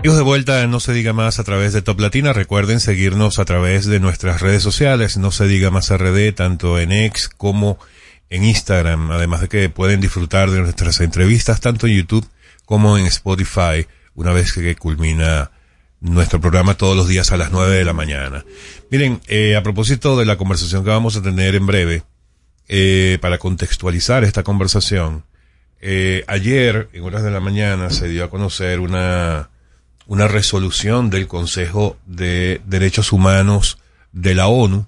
[0.00, 2.34] Amigos de vuelta en No se diga más a través de Top Latina.
[2.34, 6.92] Recuerden seguirnos a través de nuestras redes sociales, No se diga más RD, tanto en
[6.92, 7.78] X como en
[8.30, 12.28] Instagram, además de que pueden disfrutar de nuestras entrevistas tanto en YouTube
[12.64, 15.50] como en Spotify una vez que culmina
[16.00, 18.44] nuestro programa todos los días a las 9 de la mañana.
[18.90, 22.04] Miren, eh, a propósito de la conversación que vamos a tener en breve,
[22.68, 25.24] eh, para contextualizar esta conversación,
[25.80, 29.50] eh, ayer, en horas de la mañana, se dio a conocer una,
[30.06, 33.78] una resolución del Consejo de Derechos Humanos
[34.12, 34.86] de la ONU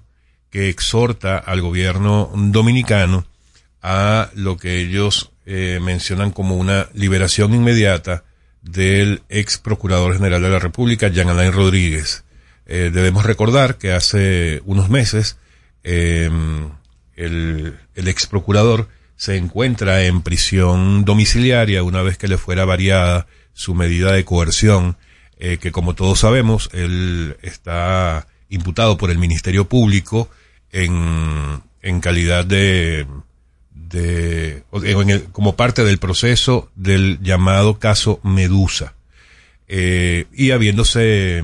[0.49, 3.25] que exhorta al gobierno dominicano
[3.83, 8.23] a lo que ellos eh, mencionan como una liberación inmediata
[8.61, 12.23] del ex procurador general de la República, Jean Alain Rodríguez.
[12.65, 15.37] Eh, debemos recordar que hace unos meses
[15.83, 16.69] em,
[17.17, 23.27] el, el ex procurador se encuentra en prisión domiciliaria una vez que le fuera variada
[23.53, 24.95] su medida de coerción,
[25.37, 30.29] eh, que como todos sabemos, él está imputado por el Ministerio Público
[30.71, 33.05] en, en calidad de
[33.93, 34.63] de,
[35.31, 38.95] como parte del proceso del llamado caso Medusa.
[39.67, 41.43] Eh, y habiéndose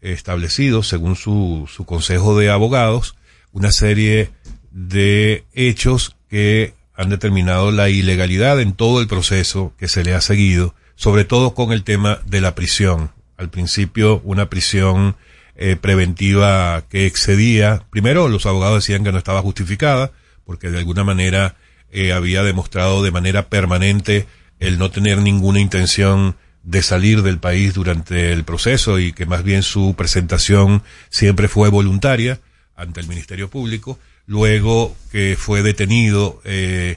[0.00, 3.16] establecido, según su, su consejo de abogados,
[3.52, 4.30] una serie
[4.70, 10.20] de hechos que han determinado la ilegalidad en todo el proceso que se le ha
[10.20, 13.10] seguido, sobre todo con el tema de la prisión.
[13.36, 15.16] Al principio, una prisión
[15.56, 20.12] eh, preventiva que excedía, primero los abogados decían que no estaba justificada,
[20.44, 21.56] porque de alguna manera
[21.92, 24.26] eh, había demostrado de manera permanente
[24.58, 29.42] el no tener ninguna intención de salir del país durante el proceso y que más
[29.42, 32.40] bien su presentación siempre fue voluntaria
[32.76, 36.96] ante el Ministerio Público, luego que fue detenido eh,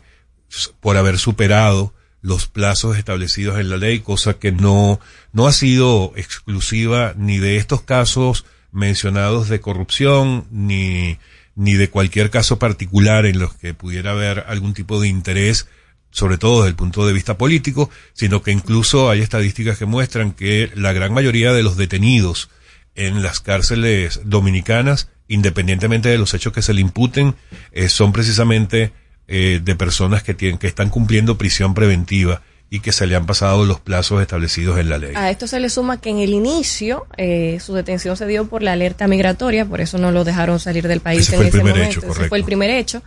[0.80, 5.00] por haber superado los plazos establecidos en la ley, cosa que no,
[5.34, 11.18] no ha sido exclusiva ni de estos casos mencionados de corrupción, ni,
[11.56, 15.68] ni de cualquier caso particular en los que pudiera haber algún tipo de interés,
[16.12, 20.34] sobre todo desde el punto de vista político, sino que incluso hay estadísticas que muestran
[20.34, 22.50] que la gran mayoría de los detenidos
[22.96, 27.36] en las cárceles dominicanas, independientemente de los hechos que se le imputen,
[27.72, 28.94] eh, son precisamente
[29.28, 33.26] eh, de personas que tienen, que están cumpliendo prisión preventiva y que se le han
[33.26, 35.14] pasado los plazos establecidos en la ley.
[35.16, 38.64] A esto se le suma que en el inicio eh, su detención se dio por
[38.64, 41.50] la alerta migratoria, por eso no lo dejaron salir del país ese en fue el
[41.50, 42.00] ese primer momento.
[42.00, 43.04] hecho, Ese fue el primer hecho.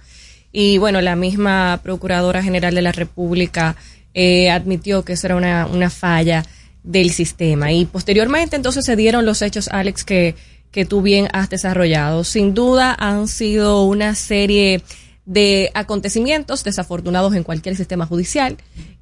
[0.53, 3.77] Y bueno, la misma Procuradora General de la República
[4.15, 6.45] eh, admitió que eso era una, una falla
[6.83, 7.73] del sistema.
[7.73, 10.37] Y posteriormente entonces se dieron los hechos, Alex, que,
[10.71, 12.25] que tú bien has desarrollado.
[12.25, 14.83] Sin duda han sido una serie
[15.27, 18.57] de acontecimientos desafortunados en cualquier sistema judicial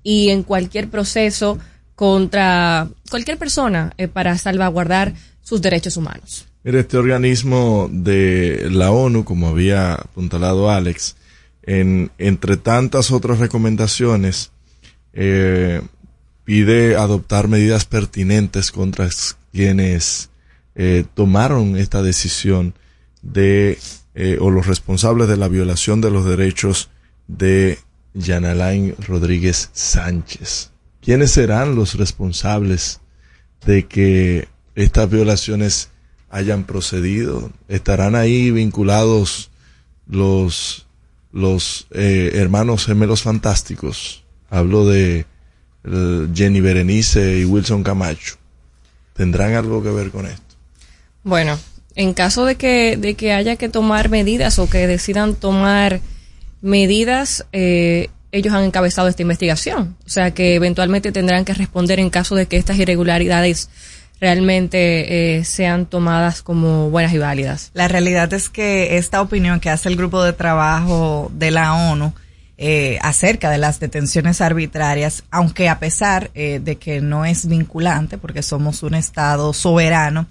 [0.07, 1.59] y en cualquier proceso
[1.97, 6.47] contra cualquier persona eh, para salvaguardar sus derechos humanos.
[6.62, 11.16] Este organismo de la ONU, como había apuntalado Alex,
[11.64, 14.53] en, entre tantas otras recomendaciones,
[15.12, 15.83] eh,
[16.45, 19.09] pide adoptar medidas pertinentes contra
[19.53, 20.31] quienes
[20.77, 22.75] eh, tomaron esta decisión
[23.23, 23.77] de,
[24.15, 26.90] eh, o los responsables de la violación de los derechos
[27.27, 27.81] de
[28.17, 30.71] Yanalain Rodríguez Sánchez.
[31.00, 33.00] ¿Quiénes serán los responsables
[33.64, 35.90] de que estas violaciones
[36.31, 37.50] hayan procedido?
[37.69, 39.50] ¿Estarán ahí vinculados
[40.08, 40.87] los,
[41.33, 44.25] los eh, hermanos gemelos fantásticos?
[44.50, 45.27] Hablo de
[45.85, 48.35] eh, Jenny Berenice y Wilson Camacho.
[49.14, 50.56] ¿Tendrán algo que ver con esto?
[51.23, 51.58] Bueno,
[51.96, 56.00] En caso de que, de que haya que tomar medidas o que decidan tomar
[56.67, 59.96] medidas, eh, ellos han encabezado esta investigación.
[60.04, 63.71] O sea que eventualmente tendrán que responder en caso de que estas irregularidades
[64.21, 67.71] realmente eh, sean tomadas como buenas y válidas.
[67.75, 72.12] La realidad es que esta opinión que hace el grupo de trabajo de la ONU
[72.58, 78.17] eh, acerca de las detenciones arbitrarias, aunque a pesar eh, de que no es vinculante,
[78.17, 80.27] porque somos un Estado soberano,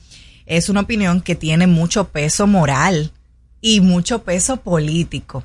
[0.48, 3.12] es una opinión que tiene mucho peso moral
[3.62, 5.44] y mucho peso político.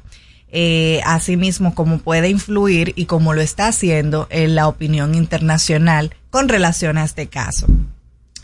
[0.53, 6.49] Eh, asimismo, como puede influir y como lo está haciendo en la opinión internacional con
[6.49, 7.67] relación a este caso.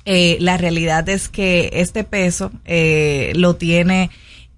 [0.05, 4.11] Eh, la realidad es que este peso eh, lo tiene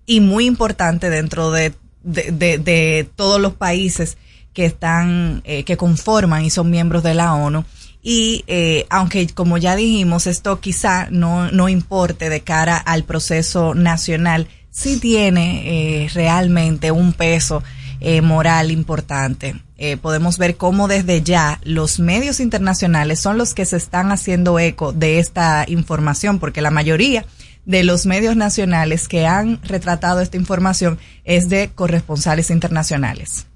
[0.05, 1.73] y muy importante dentro de,
[2.03, 4.19] de, de, todos los países
[4.53, 7.65] que están, eh, que conforman y son miembros de la ONU.
[8.03, 13.75] Y eh, aunque, como ya dijimos, esto quizá no, no importe de cara al proceso
[13.75, 17.63] nacional, sí tiene eh, realmente un peso
[18.01, 19.57] eh, moral importante.
[19.77, 24.59] Eh, podemos ver cómo desde ya los medios internacionales son los que se están haciendo
[24.59, 27.25] eco de esta información, porque la mayoría
[27.65, 33.47] de los medios nacionales que han retratado esta información es de corresponsales internacionales.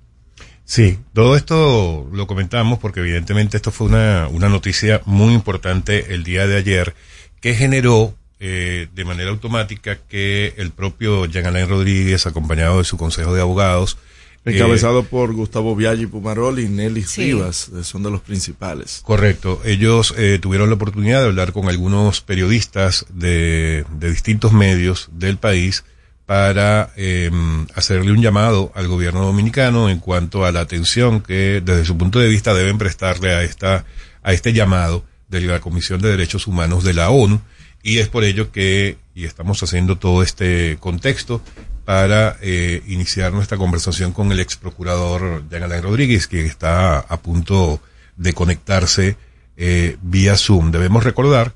[0.65, 6.25] Sí, todo esto lo comentamos porque evidentemente esto fue una, una noticia muy importante el
[6.25, 6.95] día de ayer
[7.41, 12.97] que generó eh, de manera automática que el propio Jean Alain Rodríguez, acompañado de su
[12.97, 13.97] consejo de abogados,
[14.45, 17.26] Encabezado eh, por Gustavo Viaggi Pumarol y Nelly sí.
[17.26, 19.01] Rivas, son de los principales.
[19.05, 19.61] Correcto.
[19.64, 25.36] Ellos eh, tuvieron la oportunidad de hablar con algunos periodistas de, de distintos medios del
[25.36, 25.84] país
[26.26, 27.30] para eh,
[27.74, 32.18] hacerle un llamado al gobierno dominicano en cuanto a la atención que desde su punto
[32.18, 33.84] de vista deben prestarle a esta
[34.24, 37.40] a este llamado de la Comisión de Derechos Humanos de la ONU
[37.83, 41.43] y es por ello que y estamos haciendo todo este contexto
[41.85, 47.20] para eh, iniciar nuestra conversación con el ex procurador Jean Alain Rodríguez, que está a
[47.20, 47.80] punto
[48.16, 49.16] de conectarse
[49.57, 50.70] eh, vía Zoom.
[50.70, 51.55] Debemos recordar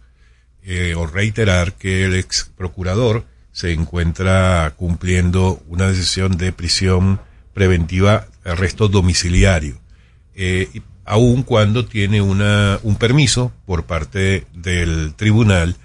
[0.64, 7.20] eh, o reiterar que el ex procurador se encuentra cumpliendo una decisión de prisión
[7.55, 9.81] preventiva, arresto domiciliario,
[11.07, 15.77] aun cuando tiene una, un permiso por parte del tribunal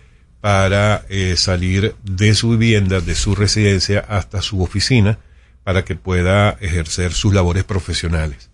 [0.42, 5.20] para eh, salir de su vivienda, de su residencia hasta su oficina
[5.64, 8.50] para que pueda ejercer sus labores profesionales.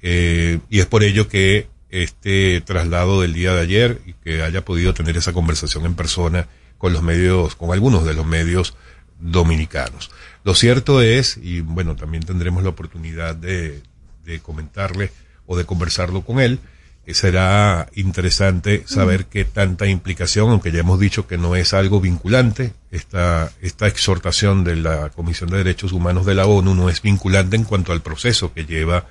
[0.00, 4.64] Eh, y es por ello que este traslado del día de ayer y que haya
[4.64, 6.46] podido tener esa conversación en persona
[6.78, 8.74] con los medios, con algunos de los medios
[9.20, 10.10] dominicanos.
[10.44, 13.82] Lo cierto es, y bueno, también tendremos la oportunidad de,
[14.24, 15.12] de comentarle
[15.46, 16.60] o de conversarlo con él,
[17.08, 22.72] será interesante saber qué tanta implicación, aunque ya hemos dicho que no es algo vinculante,
[22.92, 27.56] esta, esta exhortación de la Comisión de Derechos Humanos de la ONU no es vinculante
[27.56, 29.06] en cuanto al proceso que lleva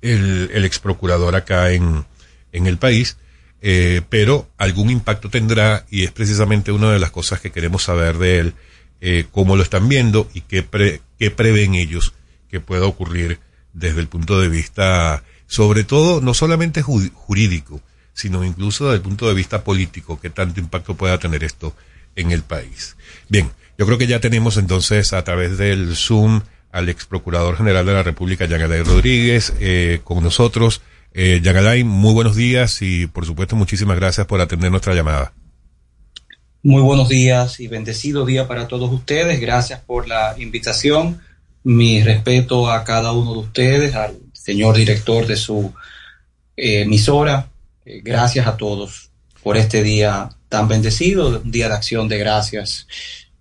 [0.00, 2.04] el, el ex procurador acá en,
[2.52, 3.16] en el país,
[3.62, 8.18] eh, pero algún impacto tendrá y es precisamente una de las cosas que queremos saber
[8.18, 8.54] de él,
[9.00, 12.14] eh, cómo lo están viendo y qué, pre, qué prevén ellos
[12.48, 13.40] que pueda ocurrir
[13.72, 17.82] desde el punto de vista sobre todo no solamente jurídico,
[18.14, 21.76] sino incluso desde el punto de vista político, qué tanto impacto pueda tener esto
[22.16, 22.96] en el país.
[23.28, 26.40] Bien, yo creo que ya tenemos entonces a través del Zoom
[26.70, 30.80] al ex procurador general de la República, Yangalay Rodríguez, eh, con nosotros.
[31.12, 31.42] Eh,
[31.84, 35.34] muy buenos días y por supuesto muchísimas gracias por atender nuestra llamada.
[36.62, 39.38] Muy buenos días y bendecido día para todos ustedes.
[39.38, 41.20] Gracias por la invitación.
[41.62, 45.72] Mi respeto a cada uno de ustedes, al señor director de su
[46.56, 47.48] eh, emisora.
[47.84, 49.10] Eh, gracias a todos
[49.42, 52.86] por este día tan bendecido, un día de acción de gracias.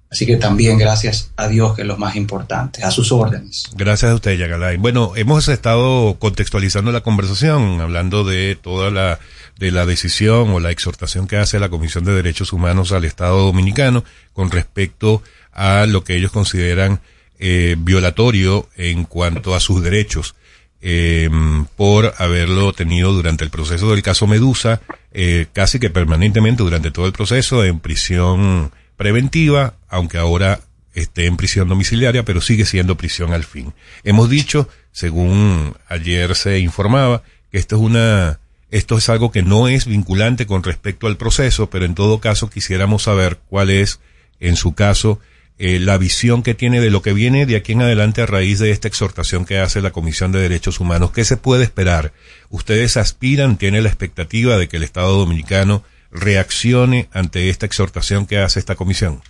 [0.10, 3.70] Así que también gracias a Dios, que es lo más importante, a sus órdenes.
[3.76, 4.76] Gracias a usted, Yagalay.
[4.76, 9.20] Bueno, hemos estado contextualizando la conversación, hablando de toda la,
[9.58, 13.46] de la decisión o la exhortación que hace la Comisión de Derechos Humanos al Estado
[13.46, 15.24] Dominicano con respecto
[15.54, 17.00] a lo que ellos consideran
[17.40, 20.36] eh, violatorio en cuanto a sus derechos
[20.82, 21.30] eh,
[21.76, 27.06] por haberlo tenido durante el proceso del caso Medusa, eh, casi que permanentemente durante todo
[27.06, 30.62] el proceso en prisión preventiva, aunque ahora
[30.94, 33.74] esté en prisión domiciliaria, pero sigue siendo prisión al fin.
[34.04, 39.68] Hemos dicho, según ayer se informaba, que esto es una, esto es algo que no
[39.68, 44.00] es vinculante con respecto al proceso, pero en todo caso quisiéramos saber cuál es,
[44.40, 45.20] en su caso,
[45.64, 48.58] eh, la visión que tiene de lo que viene de aquí en adelante a raíz
[48.58, 51.12] de esta exhortación que hace la Comisión de Derechos Humanos.
[51.12, 52.14] ¿Qué se puede esperar?
[52.50, 58.40] ¿Ustedes aspiran, tienen la expectativa de que el Estado Dominicano reaccione ante esta exhortación que
[58.40, 59.22] hace esta comisión?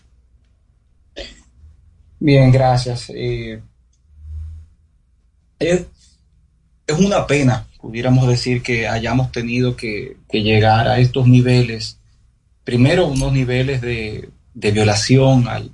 [2.18, 3.12] Bien, gracias.
[3.14, 3.62] Eh,
[5.60, 5.86] es,
[6.88, 12.00] es una pena, pudiéramos decir, que hayamos tenido que, que llegar a estos niveles.
[12.64, 15.72] Primero, unos niveles de, de violación al,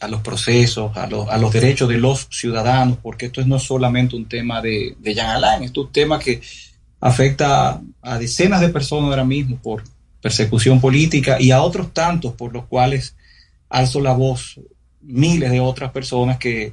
[0.00, 4.16] a los procesos, a, a los derechos de los ciudadanos, porque esto no es solamente
[4.16, 6.40] un tema de, Jean Alain, esto es un tema que
[7.00, 9.82] afecta a, a decenas de personas ahora mismo por
[10.20, 13.14] persecución política y a otros tantos por los cuales
[13.68, 14.60] alzo la voz
[15.00, 16.72] miles de otras personas que,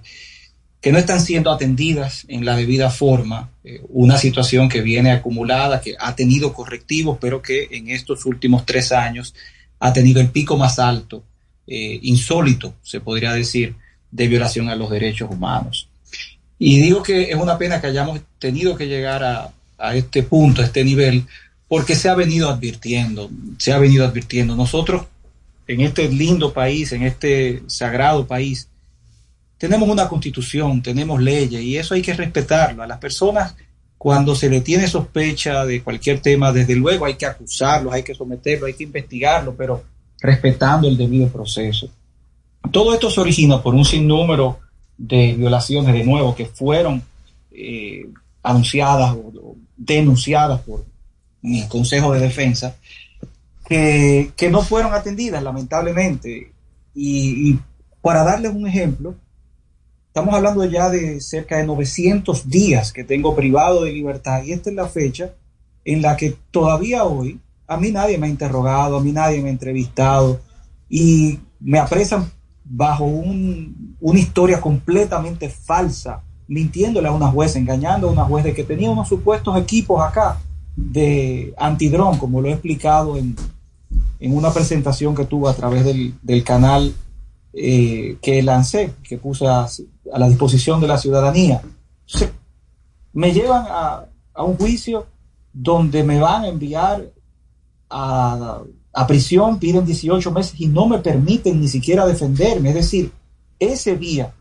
[0.81, 5.81] que no están siendo atendidas en la debida forma, eh, una situación que viene acumulada,
[5.81, 9.33] que ha tenido correctivos, pero que en estos últimos tres años
[9.79, 11.23] ha tenido el pico más alto,
[11.67, 13.75] eh, insólito, se podría decir,
[14.11, 15.87] de violación a los derechos humanos.
[16.57, 19.51] Y digo que es una pena que hayamos tenido que llegar a,
[19.95, 21.25] este punto, a este nivel,
[21.67, 24.55] porque se ha venido advirtiendo, se ha venido advirtiendo.
[24.55, 25.05] Nosotros
[25.67, 28.69] en este lindo país, en este sagrado país,
[29.57, 32.83] tenemos una constitución, tenemos leyes y eso hay que respetarlo.
[32.83, 33.55] A las personas,
[33.97, 38.15] cuando se le tiene sospecha de cualquier tema, desde luego hay que acusarlos, hay que
[38.15, 39.83] someterlos, hay que investigarlo, pero
[40.21, 41.89] respetando el debido proceso.
[42.71, 44.59] Todo esto se origina por un sinnúmero
[44.97, 47.03] de violaciones, de nuevo, que fueron
[47.51, 48.07] eh,
[48.41, 50.85] anunciadas o, denunciadas por
[51.41, 52.75] mi Consejo de Defensa,
[53.67, 56.51] que, que no fueron atendidas, lamentablemente.
[56.93, 57.59] Y, y
[58.01, 59.15] para darles un ejemplo,
[60.07, 64.69] estamos hablando ya de cerca de 900 días que tengo privado de libertad y esta
[64.69, 65.31] es la fecha
[65.83, 69.49] en la que todavía hoy a mí nadie me ha interrogado, a mí nadie me
[69.49, 70.39] ha entrevistado
[70.89, 72.29] y me apresan
[72.63, 78.53] bajo un- una historia completamente falsa, mintiéndole a una juez, engañando a una juez de
[78.53, 80.39] que tenía unos supuestos equipos acá
[80.75, 83.35] de antidrón, como lo he explicado en,
[84.19, 86.93] en una presentación que tuve a través del, canal
[87.53, 89.67] eh, que lancé, que puse a,
[90.15, 91.61] la disposición de la ciudadanía.
[93.13, 95.07] Me llevan a, a un juicio
[95.53, 97.05] donde me van a enviar
[97.89, 98.63] a,
[99.07, 102.69] prisión, piden 18 meses y no me permiten ni siquiera defenderme.
[102.69, 103.11] Es decir,
[103.59, 104.33] ese día,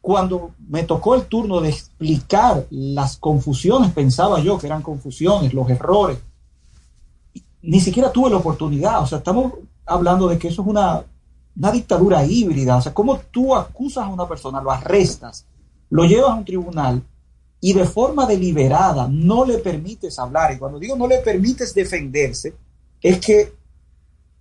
[0.00, 5.68] cuando me tocó el turno de explicar las confusiones, pensaba yo que eran confusiones, los
[5.68, 6.18] errores,
[7.62, 9.02] ni siquiera tuve la oportunidad.
[9.02, 9.52] O sea, estamos
[9.84, 11.02] hablando de que eso es una,
[11.56, 12.76] una dictadura híbrida.
[12.76, 15.46] O sea, ¿cómo tú acusas a una persona, lo arrestas,
[15.90, 17.02] lo llevas a un tribunal
[17.60, 20.52] y de forma deliberada no le permites hablar?
[20.52, 22.54] Y cuando digo no le permites defenderse,
[23.00, 23.52] es que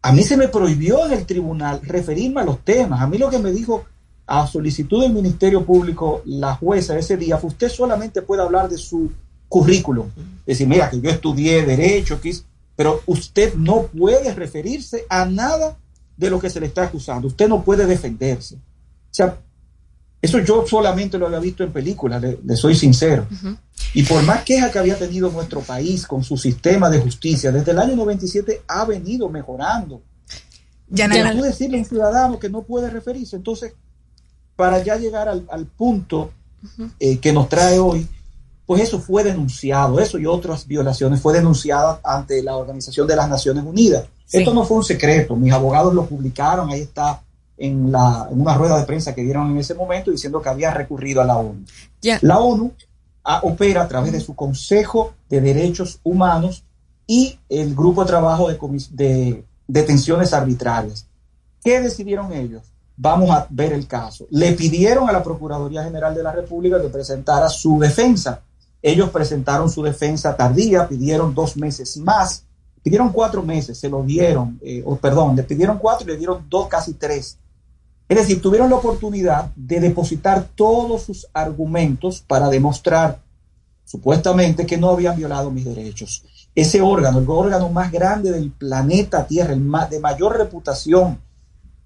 [0.02, 3.02] a mí se me prohibió en el tribunal referirme a los temas.
[3.02, 3.86] A mí lo que me dijo
[4.26, 8.78] a solicitud del Ministerio Público la jueza ese día fue usted solamente puede hablar de
[8.78, 9.12] su
[9.50, 10.10] currículum.
[10.46, 12.44] Decir, mira, que yo estudié derecho, que hice",
[12.76, 15.78] pero usted no puede referirse a nada
[16.16, 17.28] de lo que se le está acusando.
[17.28, 18.56] Usted no puede defenderse.
[18.56, 18.60] O
[19.12, 19.38] sea,
[20.22, 23.28] eso yo solamente lo había visto en películas, le, le soy sincero.
[23.94, 27.72] Y por más queja que había tenido nuestro país con su sistema de justicia, desde
[27.72, 30.02] el año 97 ha venido mejorando.
[30.90, 31.34] Ya nada.
[31.34, 33.74] tú decirle a un ciudadano que no puede referirse, entonces,
[34.56, 36.32] para ya llegar al, al punto
[37.00, 38.08] eh, que nos trae hoy,
[38.66, 43.30] pues eso fue denunciado, eso y otras violaciones fue denunciada ante la Organización de las
[43.30, 44.06] Naciones Unidas.
[44.32, 47.22] Esto no fue un secreto, mis abogados lo publicaron, ahí está
[47.58, 50.72] en, la, en una rueda de prensa que dieron en ese momento diciendo que había
[50.72, 51.66] recurrido a la ONU.
[52.22, 52.72] La ONU
[53.24, 56.64] ah, opera a través de su Consejo de Derechos Humanos
[57.08, 58.58] y el Grupo de Trabajo de,
[58.92, 61.08] de Detenciones Arbitrarias.
[61.64, 62.64] ¿Qué decidieron ellos?
[62.96, 64.26] Vamos a ver el caso.
[64.32, 68.42] Le pidieron a la Procuraduría General de la República que presentara su defensa.
[68.82, 72.44] Ellos presentaron su defensa tardía, pidieron dos meses más,
[72.84, 76.46] pidieron cuatro meses, se lo dieron, eh, o perdón, le pidieron cuatro y le dieron
[76.50, 77.38] dos, casi tres.
[78.10, 83.20] Es decir, tuvieron la oportunidad de depositar todos sus argumentos para demostrar
[83.84, 86.24] supuestamente que no habían violado mis derechos.
[86.56, 91.20] Ese órgano, el órgano más grande del planeta Tierra, el más, de mayor reputación,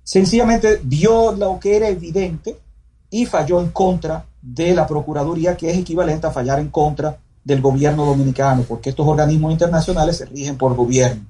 [0.04, 2.58] sencillamente vio lo que era evidente
[3.10, 7.62] y falló en contra de la Procuraduría, que es equivalente a fallar en contra del
[7.62, 11.26] gobierno dominicano, porque estos organismos internacionales se rigen por gobierno.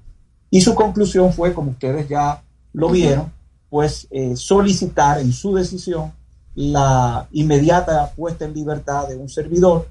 [0.49, 3.31] Y su conclusión fue, como ustedes ya lo vieron,
[3.71, 6.11] pues eh, solicitar en su decisión
[6.55, 9.87] la inmediata puesta en libertad de un servidor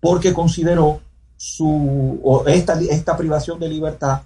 [0.00, 1.00] porque consideró
[1.36, 4.22] su, o esta, esta privación de libertad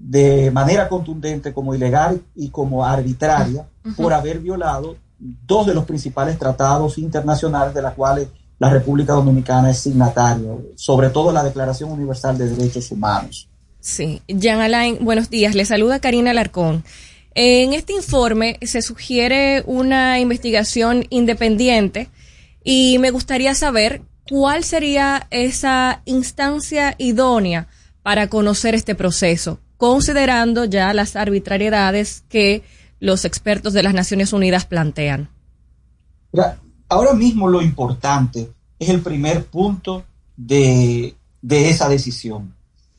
[0.00, 6.36] de manera contundente como ilegal y como arbitraria por haber violado dos de los principales
[6.36, 8.26] tratados internacionales de las cuales
[8.58, 13.48] la República Dominicana es signatario, sobre todo la Declaración Universal de Derechos Humanos.
[13.78, 15.54] Sí, Jean Alain, buenos días.
[15.54, 16.82] Le saluda Karina Larcón.
[17.34, 22.08] En este informe se sugiere una investigación independiente
[22.62, 27.66] y me gustaría saber cuál sería esa instancia idónea
[28.02, 32.62] para conocer este proceso, considerando ya las arbitrariedades que
[33.00, 35.28] los expertos de las Naciones Unidas plantean.
[36.88, 40.04] Ahora mismo lo importante es el primer punto
[40.36, 42.54] de, de esa decisión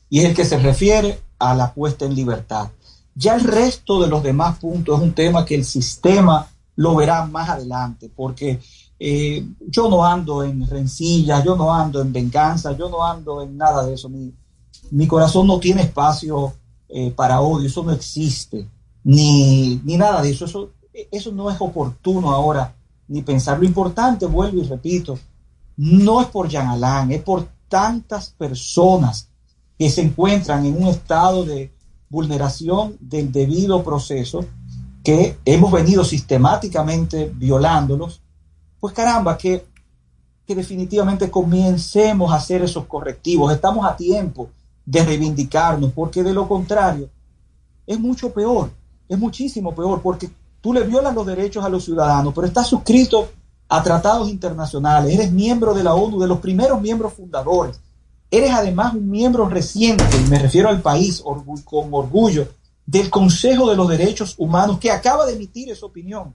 [0.10, 2.70] y es el que se refiere a la puesta en libertad.
[3.16, 7.26] Ya el resto de los demás puntos es un tema que el sistema lo verá
[7.26, 8.60] más adelante, porque
[9.00, 13.58] eh, yo no ando en rencillas, yo no ando en venganza, yo no ando en
[13.58, 14.10] nada de eso.
[14.10, 14.34] Mi,
[14.92, 16.54] mi corazón no tiene espacio
[16.90, 18.68] eh, para odio, eso no existe,
[19.04, 20.46] ni, ni nada de eso.
[20.46, 20.72] eso.
[21.12, 22.74] Eso no es oportuno ahora,
[23.10, 23.60] ni pensar.
[23.60, 25.20] Lo importante, vuelvo y repito,
[25.76, 29.28] no es por Jean Alain, es por tantas personas
[29.78, 31.75] que se encuentran en un estado de
[32.10, 34.46] vulneración del debido proceso,
[35.04, 38.22] que hemos venido sistemáticamente violándolos,
[38.80, 39.66] pues caramba, que,
[40.46, 43.54] que definitivamente comencemos a hacer esos correctivos.
[43.54, 44.50] Estamos a tiempo
[44.86, 47.10] de reivindicarnos, porque de lo contrario
[47.88, 48.72] es mucho peor,
[49.08, 50.30] es muchísimo peor, porque
[50.62, 53.30] tú le violas los derechos a los ciudadanos, pero estás suscrito
[53.70, 57.80] a tratados internacionales, eres miembro de la ONU, de los primeros miembros fundadores,
[58.38, 61.24] eres además un miembro reciente, y me refiero al país
[61.64, 62.48] con orgullo,
[62.86, 66.34] del Consejo de los Derechos Humanos, que acaba de emitir esa opinión.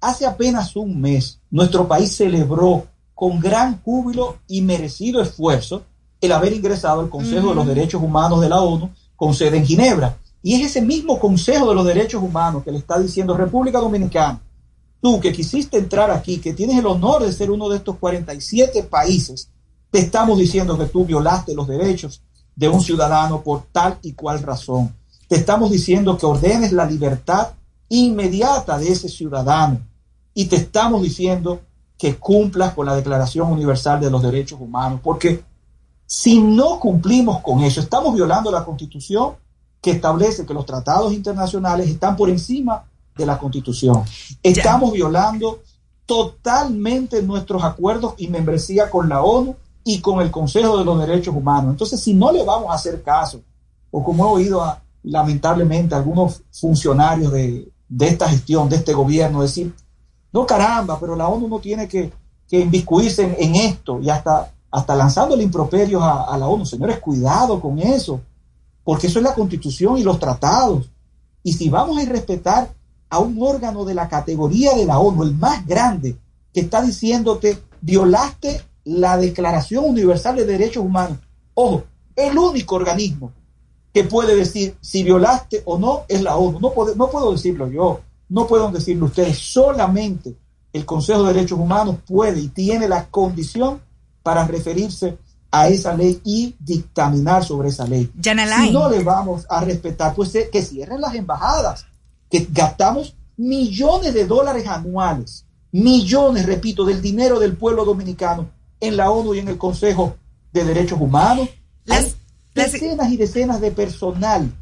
[0.00, 5.82] Hace apenas un mes, nuestro país celebró con gran júbilo y merecido esfuerzo
[6.20, 9.66] el haber ingresado al Consejo de los Derechos Humanos de la ONU con sede en
[9.66, 10.18] Ginebra.
[10.42, 14.42] Y es ese mismo Consejo de los Derechos Humanos que le está diciendo República Dominicana,
[15.00, 18.82] tú que quisiste entrar aquí, que tienes el honor de ser uno de estos 47
[18.84, 19.48] países,
[19.94, 22.20] te estamos diciendo que tú violaste los derechos
[22.56, 24.92] de un ciudadano por tal y cual razón.
[25.28, 27.50] Te estamos diciendo que ordenes la libertad
[27.88, 29.78] inmediata de ese ciudadano.
[30.34, 31.60] Y te estamos diciendo
[31.96, 35.44] que cumplas con la Declaración Universal de los Derechos Humanos, porque
[36.06, 39.34] si no cumplimos con eso, estamos violando la Constitución
[39.80, 42.82] que establece que los tratados internacionales están por encima
[43.16, 44.02] de la Constitución.
[44.42, 45.60] Estamos violando
[46.04, 49.54] totalmente nuestros acuerdos y membresía con la ONU
[49.84, 51.72] y con el Consejo de los Derechos Humanos.
[51.72, 53.42] Entonces, si no le vamos a hacer caso,
[53.90, 59.42] o como he oído a, lamentablemente algunos funcionarios de, de, esta gestión, de este gobierno,
[59.42, 59.72] decir,
[60.32, 62.10] no caramba, pero la ONU no tiene que,
[62.48, 66.64] que inviscuirse en, esto y hasta, hasta lanzándole improperios a, a la ONU.
[66.64, 68.20] Señores, cuidado con eso
[68.84, 70.90] porque eso es la constitución y los tratados.
[71.42, 72.72] Y si vamos a respetar
[73.08, 76.16] a un órgano de la categoría de la ONU, el más grande,
[76.52, 81.18] que está diciéndote, violaste la Declaración Universal de Derechos Humanos.
[81.54, 83.32] Ojo, el único organismo
[83.92, 86.60] que puede decir si violaste o no es la ONU.
[86.60, 90.36] No, puedo, no puedo decirlo yo, no puedo decirlo ustedes, solamente
[90.72, 93.80] el Consejo de Derechos Humanos puede y tiene la condición
[94.22, 95.16] para referirse
[95.50, 98.10] a esa ley y dictaminar sobre esa ley.
[98.66, 101.86] Si no le vamos a respetar, pues eh, que cierren las embajadas,
[102.28, 108.50] que gastamos millones de dólares anuales, millones, repito, del dinero del pueblo dominicano
[108.86, 110.16] en la ONU y en el Consejo
[110.52, 111.48] de Derechos Humanos.
[111.84, 112.16] Las,
[112.54, 114.52] decenas y decenas de personal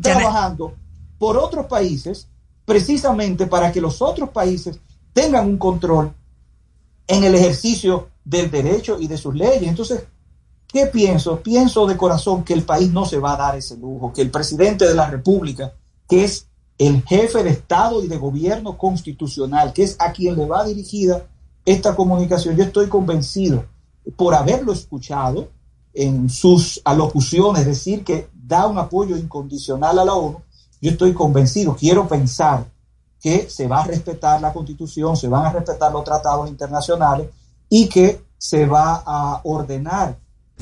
[0.00, 0.74] trabajando
[1.18, 2.28] por otros países,
[2.64, 4.78] precisamente para que los otros países
[5.12, 6.14] tengan un control
[7.06, 9.68] en el ejercicio del derecho y de sus leyes.
[9.68, 10.04] Entonces,
[10.68, 11.40] ¿qué pienso?
[11.40, 14.30] Pienso de corazón que el país no se va a dar ese lujo, que el
[14.30, 15.72] presidente de la República,
[16.08, 16.46] que es
[16.78, 21.26] el jefe de Estado y de gobierno constitucional, que es a quien le va dirigida
[21.70, 23.64] esta comunicación, yo estoy convencido,
[24.16, 25.48] por haberlo escuchado
[25.92, 30.40] en sus alocuciones, decir que da un apoyo incondicional a la ONU,
[30.80, 32.64] yo estoy convencido, quiero pensar
[33.20, 37.28] que se va a respetar la constitución, se van a respetar los tratados internacionales
[37.68, 40.16] y que se va a ordenar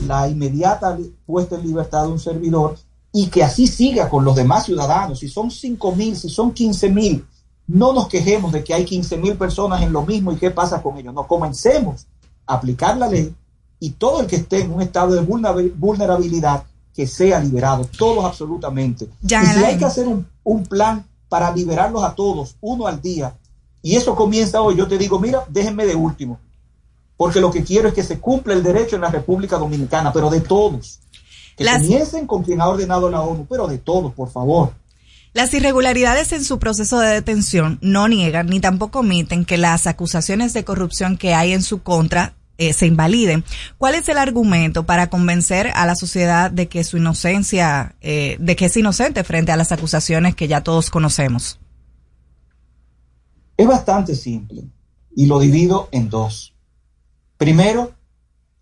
[0.07, 2.77] la inmediata puesta en libertad de un servidor
[3.13, 5.21] y que así siga con los demás ciudadanos.
[5.21, 7.27] Si son 5 mil, si son 15 mil,
[7.69, 10.83] no nos quejemos de que hay 15 mil personas en lo mismo y qué pasa
[10.83, 11.15] con ellos.
[11.15, 12.07] No, comencemos
[12.47, 13.33] a aplicar la ley
[13.79, 19.09] y todo el que esté en un estado de vulnerabilidad que sea liberado, todos absolutamente.
[19.23, 23.37] y si hay que hacer un, un plan para liberarlos a todos, uno al día,
[23.83, 26.41] y eso comienza hoy, yo te digo, mira, déjenme de último
[27.19, 30.31] porque lo que quiero es que se cumpla el derecho en la República Dominicana, pero
[30.31, 31.01] de todos.
[31.57, 34.71] Que comiencen con quien ha ordenado la ONU, pero de todos, por favor.
[35.39, 40.53] Las irregularidades en su proceso de detención no niegan ni tampoco omiten que las acusaciones
[40.53, 43.45] de corrupción que hay en su contra eh, se invaliden.
[43.77, 48.57] ¿Cuál es el argumento para convencer a la sociedad de que su inocencia, eh, de
[48.57, 51.61] que es inocente frente a las acusaciones que ya todos conocemos?
[53.57, 54.65] Es bastante simple
[55.15, 56.53] y lo divido en dos.
[57.37, 57.93] Primero,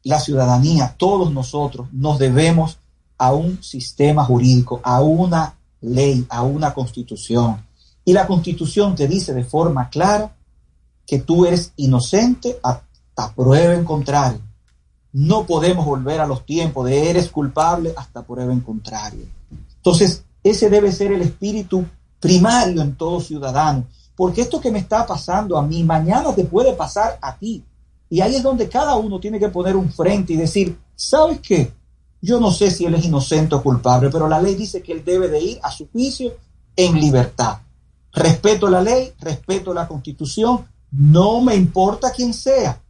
[0.02, 2.80] la ciudadanía, todos nosotros nos debemos
[3.16, 7.64] a un sistema jurídico, a una ley, a una constitución.
[8.04, 10.34] Y la constitución te dice de forma clara
[11.06, 14.40] que tú eres inocente hasta prueba en contrario.
[15.12, 19.24] No podemos volver a los tiempos de eres culpable hasta prueba en contrario.
[19.76, 21.84] Entonces, ese debe ser el espíritu
[22.20, 26.72] primario en todo ciudadano porque esto que me está pasando a mí, mañana te puede
[26.72, 27.62] pasar a ti.
[28.08, 31.70] Y ahí es donde cada uno tiene que poner un frente y decir, ¿sabes qué?
[32.20, 35.04] Yo no sé si él es inocente o culpable, pero la ley dice que él
[35.04, 36.32] debe de ir a su juicio
[36.74, 37.58] en libertad.
[38.12, 42.80] Respeto la ley, respeto la constitución, no me importa quién sea,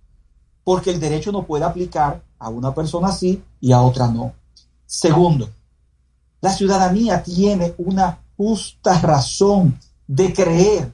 [0.62, 4.32] porque el derecho no puede aplicar a una persona así y a otra no.
[4.86, 5.48] Segundo,
[6.40, 10.92] la ciudadanía tiene una justa razón de creer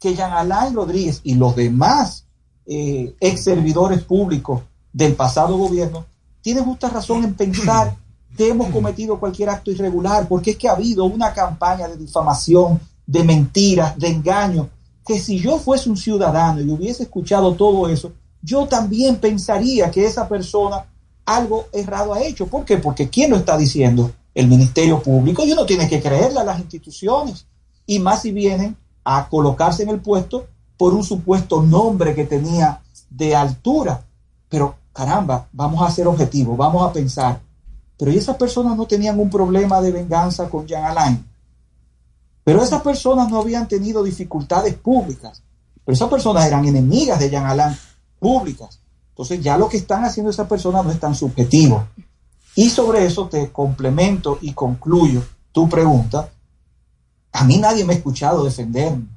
[0.00, 2.24] que Jean Alain Rodríguez y los demás
[2.64, 4.62] eh, ex servidores públicos
[4.92, 6.06] del pasado gobierno
[6.46, 7.96] tienen justa razón en pensar
[8.36, 12.78] que hemos cometido cualquier acto irregular, porque es que ha habido una campaña de difamación,
[13.04, 14.68] de mentiras, de engaño,
[15.04, 20.06] que si yo fuese un ciudadano y hubiese escuchado todo eso, yo también pensaría que
[20.06, 20.86] esa persona
[21.24, 22.46] algo errado ha hecho.
[22.46, 22.76] ¿Por qué?
[22.76, 24.12] Porque ¿quién lo está diciendo?
[24.32, 25.44] El Ministerio Público.
[25.44, 27.44] Y uno tiene que creerle a las instituciones.
[27.86, 32.82] Y más si vienen a colocarse en el puesto por un supuesto nombre que tenía
[33.10, 34.04] de altura.
[34.48, 37.40] Pero caramba, vamos a ser objetivos, vamos a pensar.
[37.98, 41.24] Pero esas personas no tenían un problema de venganza con Jean Alain.
[42.44, 45.42] Pero esas personas no habían tenido dificultades públicas.
[45.84, 47.76] Pero esas personas eran enemigas de Jean Alain
[48.18, 48.80] públicas.
[49.10, 51.86] Entonces ya lo que están haciendo esas personas no es tan subjetivo.
[52.54, 55.22] Y sobre eso te complemento y concluyo
[55.52, 56.30] tu pregunta
[57.36, 59.08] a mí nadie me ha escuchado defenderme.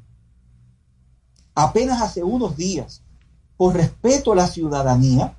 [1.56, 3.02] Apenas hace unos días,
[3.56, 5.38] por respeto a la ciudadanía,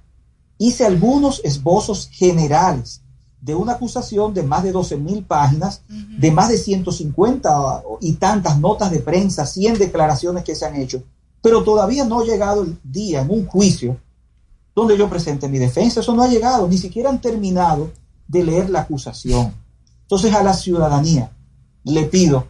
[0.61, 3.01] hice algunos esbozos generales
[3.41, 8.61] de una acusación de más de 12 mil páginas, de más de 150 y tantas
[8.61, 11.03] notas de prensa, 100 declaraciones que se han hecho,
[11.41, 13.97] pero todavía no ha llegado el día en un juicio
[14.75, 16.01] donde yo presente mi defensa.
[16.01, 17.91] Eso no ha llegado, ni siquiera han terminado
[18.29, 19.55] de leer la acusación.
[20.03, 21.33] Entonces a la ciudadanía
[21.85, 22.47] le pido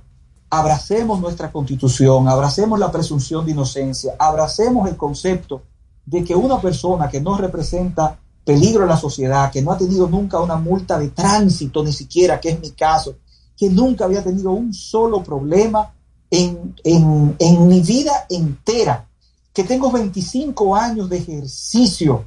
[0.51, 5.63] abracemos nuestra constitución, abracemos la presunción de inocencia, abracemos el concepto
[6.07, 10.09] de que una persona que no representa peligro en la sociedad, que no ha tenido
[10.09, 13.17] nunca una multa de tránsito, ni siquiera, que es mi caso,
[13.57, 15.93] que nunca había tenido un solo problema
[16.31, 19.07] en, en mi vida entera,
[19.53, 22.25] que tengo 25 años de ejercicio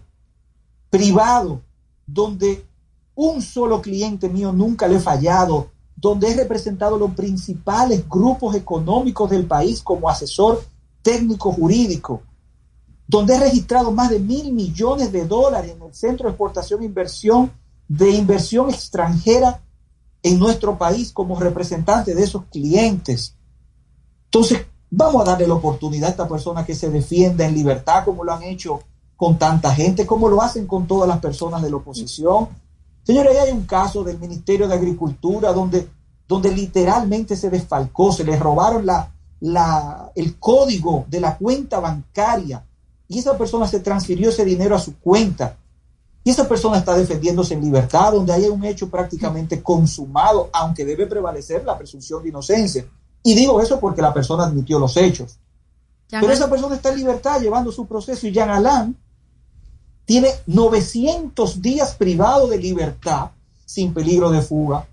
[0.89, 1.61] privado,
[2.05, 2.65] donde
[3.15, 9.30] un solo cliente mío nunca le he fallado, donde he representado los principales grupos económicos
[9.30, 10.63] del país como asesor
[11.01, 12.21] técnico jurídico,
[13.14, 16.86] donde he registrado más de mil millones de dólares en el Centro de Exportación e
[16.86, 17.51] Inversión
[17.88, 19.61] de inversión extranjera
[20.24, 23.36] en nuestro país como representante de esos clientes.
[24.26, 28.24] Entonces, vamos a darle la oportunidad a esta persona que se defienda en libertad, como
[28.24, 28.82] lo han hecho
[29.16, 32.47] con tanta gente, como lo hacen con todas las personas de la oposición,
[33.03, 35.89] Señores, hay un caso del Ministerio de Agricultura donde,
[36.26, 39.11] donde literalmente se desfalcó, se le robaron la,
[39.41, 42.64] la, el código de la cuenta bancaria
[43.08, 45.58] y esa persona se transfirió ese dinero a su cuenta.
[46.24, 51.06] Y esa persona está defendiéndose en libertad, donde hay un hecho prácticamente consumado, aunque debe
[51.06, 52.86] prevalecer la presunción de inocencia.
[53.22, 55.38] Y digo eso porque la persona admitió los hechos.
[56.10, 58.95] Pero esa persona está en libertad llevando su proceso y Jean Alain
[60.06, 63.32] tiene 900 días privado de libertad
[63.66, 64.88] sin peligro de fuga,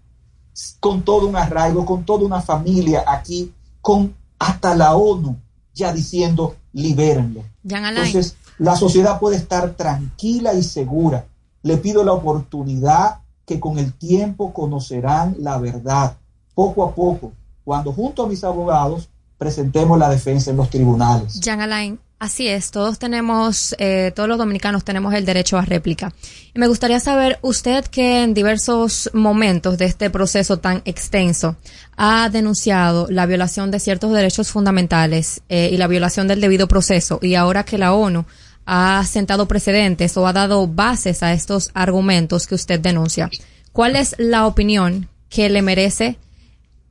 [0.78, 5.36] con todo un arraigo, con toda una familia aquí, con hasta la ONU
[5.74, 7.44] ya diciendo libérenlo.
[7.62, 11.26] Entonces, la sociedad puede estar tranquila y segura.
[11.62, 16.16] Le pido la oportunidad que con el tiempo conocerán la verdad,
[16.54, 17.32] poco a poco,
[17.64, 19.08] cuando junto a mis abogados
[19.38, 21.40] presentemos la defensa en los tribunales.
[21.40, 26.12] Jean Alain, Así es, todos tenemos, eh, todos los dominicanos tenemos el derecho a réplica.
[26.52, 31.56] Y me gustaría saber, usted que en diversos momentos de este proceso tan extenso
[31.96, 37.20] ha denunciado la violación de ciertos derechos fundamentales eh, y la violación del debido proceso,
[37.22, 38.26] y ahora que la ONU
[38.66, 43.30] ha sentado precedentes o ha dado bases a estos argumentos que usted denuncia,
[43.72, 46.18] ¿cuál es la opinión que le merece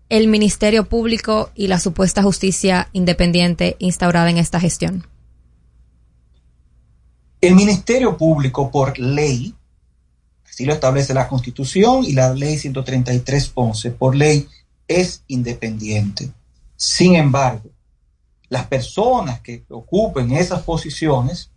[0.09, 5.05] el Ministerio Público y la supuesta justicia independiente instaurada en esta gestión?
[7.41, 9.55] El Ministerio Público, por ley,
[10.49, 14.47] así lo establece la Constitución y la ley 133.11, por ley
[14.87, 16.31] es independiente.
[16.75, 17.69] Sin embargo,
[18.49, 21.49] las personas que ocupen esas posiciones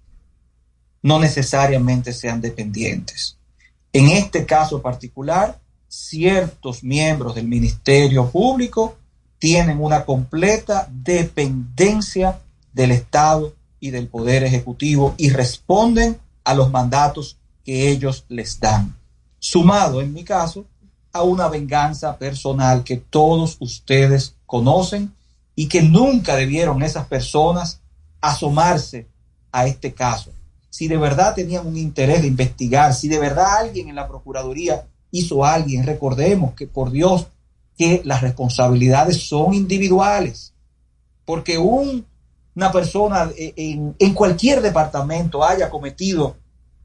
[1.03, 3.37] no necesariamente sean dependientes.
[3.93, 8.97] En este caso particular, ciertos miembros del Ministerio Público
[9.41, 12.41] tienen una completa dependencia
[12.73, 13.53] del Estado
[13.83, 18.97] y del Poder Ejecutivo y responden a los mandatos que ellos les dan.
[19.41, 20.67] Sumado, en mi caso,
[21.13, 25.13] a una venganza personal que todos ustedes conocen
[25.57, 27.81] y que nunca debieron esas personas
[28.21, 29.09] asomarse
[29.51, 30.31] a este caso.
[30.71, 34.87] Si de verdad tenían un interés de investigar, si de verdad alguien en la Procuraduría
[35.11, 37.27] hizo a alguien, recordemos que por Dios
[37.77, 40.53] que las responsabilidades son individuales,
[41.25, 42.07] porque un,
[42.55, 46.37] una persona en, en, cualquier departamento haya cometido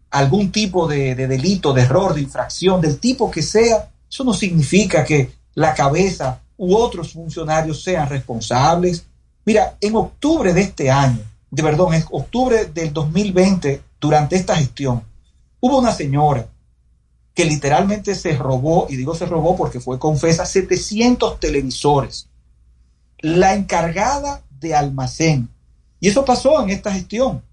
[0.10, 4.34] algún tipo de, de delito, de error, de infracción, del tipo que sea, eso no
[4.34, 9.06] significa que la cabeza u otros funcionarios sean responsables.
[9.46, 15.04] Mira, en octubre de este año, de perdón, en octubre del 2020, durante esta gestión,
[15.60, 16.48] hubo una señora
[17.34, 22.30] que literalmente se robó, y digo se robó porque fue confesa, 700 televisores.
[23.20, 25.50] La encargada de almacén.
[26.00, 27.44] Y eso pasó en esta gestión.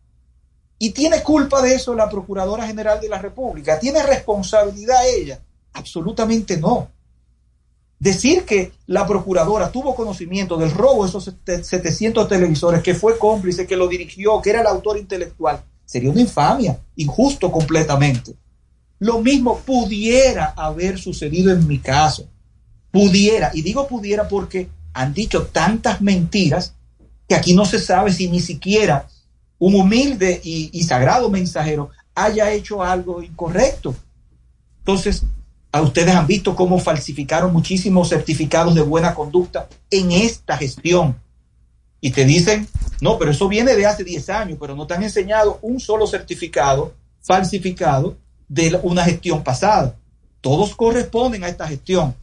[0.78, 3.78] ¿Y tiene culpa de eso la Procuradora General de la República?
[3.78, 5.40] ¿Tiene responsabilidad ella?
[5.72, 6.90] Absolutamente no.
[7.98, 13.66] Decir que la procuradora tuvo conocimiento del robo de esos 700 televisores, que fue cómplice,
[13.66, 18.34] que lo dirigió, que era el autor intelectual, sería una infamia, injusto completamente.
[18.98, 22.28] Lo mismo pudiera haber sucedido en mi caso.
[22.90, 26.74] Pudiera, y digo pudiera porque han dicho tantas mentiras
[27.28, 29.06] que aquí no se sabe si ni siquiera
[29.58, 33.94] un humilde y, sagrado mensajero haya hecho algo incorrecto.
[34.78, 35.24] Entonces,
[35.72, 41.16] a ustedes han visto cómo falsificaron muchísimos certificados de buena conducta en esta gestión.
[42.00, 42.68] Y te dicen,
[43.00, 46.06] no, pero eso viene de hace 10 años, pero no te han enseñado un solo
[46.06, 48.16] certificado falsificado
[48.46, 49.96] de una gestión pasada.
[50.40, 52.14] Todos corresponden a esta gestión.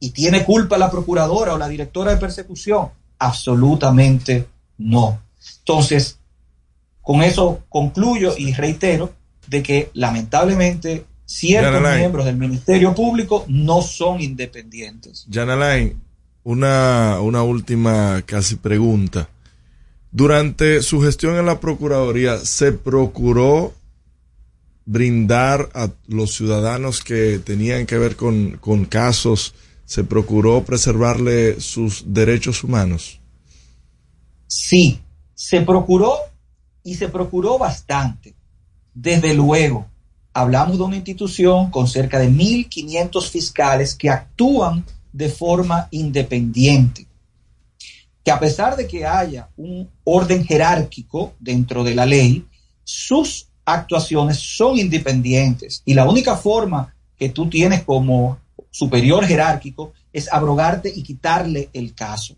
[0.00, 2.90] ¿Y tiene culpa la procuradora o la directora de persecución?
[3.18, 4.46] Absolutamente
[4.78, 5.20] no.
[5.60, 6.18] Entonces,
[7.02, 9.12] con eso concluyo y reitero
[9.46, 15.26] de que lamentablemente ciertos miembros del Ministerio Público no son independientes.
[15.30, 16.00] Jan Alain,
[16.44, 19.28] una, una última casi pregunta.
[20.10, 23.74] Durante su gestión en la Procuraduría, ¿se procuró
[24.86, 29.54] brindar a los ciudadanos que tenían que ver con, con casos,
[29.88, 33.20] se procuró preservarle sus derechos humanos?
[34.46, 35.00] Sí,
[35.34, 36.14] se procuró
[36.84, 38.34] y se procuró bastante.
[38.92, 39.86] Desde luego,
[40.34, 47.06] hablamos de una institución con cerca de 1.500 fiscales que actúan de forma independiente.
[48.22, 52.44] Que a pesar de que haya un orden jerárquico dentro de la ley,
[52.84, 58.38] sus actuaciones son independientes y la única forma que tú tienes como
[58.78, 62.36] superior jerárquico es abrogarte y quitarle el caso.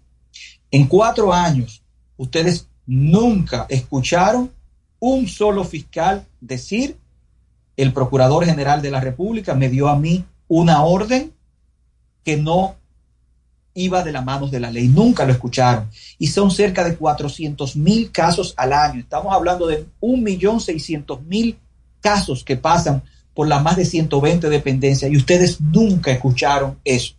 [0.70, 1.82] En cuatro años,
[2.16, 4.50] ustedes nunca escucharon
[5.00, 6.96] un solo fiscal decir
[7.76, 11.34] el Procurador General de la República me dio a mí una orden
[12.24, 12.76] que no
[13.74, 14.88] iba de la mano de la ley.
[14.88, 15.90] Nunca lo escucharon.
[16.18, 19.00] Y son cerca de 400 mil casos al año.
[19.00, 21.56] Estamos hablando de 1.600.000
[22.00, 23.02] casos que pasan
[23.34, 27.14] por las más de 120 dependencias y ustedes nunca escucharon eso.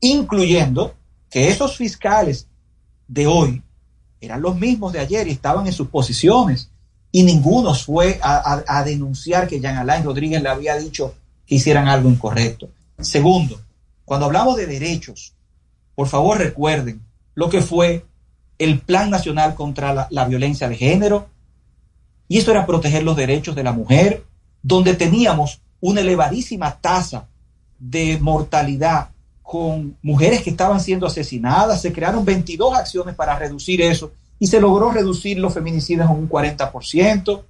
[0.00, 0.94] Incluyendo
[1.30, 2.46] que esos fiscales
[3.06, 3.62] de hoy
[4.20, 6.70] eran los mismos de ayer y estaban en sus posiciones
[7.10, 11.14] y ninguno fue a, denunciar que Jean Alain Rodríguez le había dicho
[11.46, 12.68] que hicieran algo incorrecto.
[12.98, 13.60] Segundo,
[14.04, 15.34] cuando hablamos de derechos,
[15.94, 17.00] por favor recuerden
[17.34, 18.04] lo que fue
[18.58, 21.28] el Plan Nacional contra la, la Violencia de Género,
[22.26, 24.24] y eso era proteger los derechos de la mujer,
[24.62, 27.28] donde teníamos una elevadísima tasa
[27.78, 29.10] de mortalidad
[29.42, 34.60] con mujeres que estaban siendo asesinadas, se crearon 22 acciones para reducir eso y se
[34.60, 37.42] logró reducir los feminicidios en un 40%.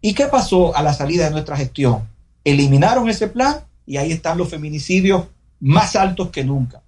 [0.00, 2.08] ¿Y qué pasó a la salida de nuestra gestión?
[2.42, 5.24] Eliminaron ese plan y ahí están los feminicidios
[5.60, 6.82] más altos que nunca.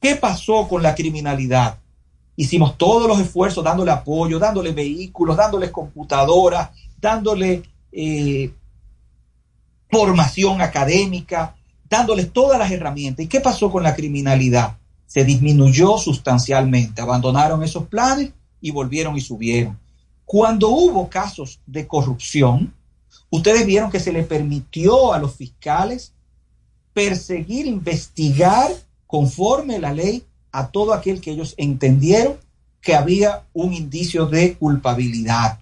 [0.00, 1.78] ¿Qué pasó con la criminalidad?
[2.36, 6.70] Hicimos todos los esfuerzos dándole apoyo, dándole vehículos, dándoles computadoras,
[7.00, 7.62] dándole
[7.92, 8.50] eh,
[9.90, 11.56] formación académica,
[11.88, 13.24] dándoles todas las herramientas.
[13.24, 14.76] ¿Y qué pasó con la criminalidad?
[15.06, 18.30] Se disminuyó sustancialmente, abandonaron esos planes
[18.60, 19.78] y volvieron y subieron.
[20.24, 22.72] Cuando hubo casos de corrupción,
[23.30, 26.12] ustedes vieron que se le permitió a los fiscales
[26.92, 28.70] perseguir, investigar
[29.06, 32.36] conforme la ley a todo aquel que ellos entendieron
[32.80, 35.58] que había un indicio de culpabilidad.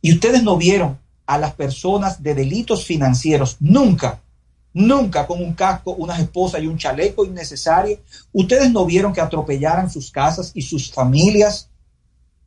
[0.00, 4.20] Y ustedes no vieron a las personas de delitos financieros nunca,
[4.72, 7.98] nunca con un casco, unas esposas y un chaleco innecesario.
[8.32, 11.68] Ustedes no vieron que atropellaran sus casas y sus familias.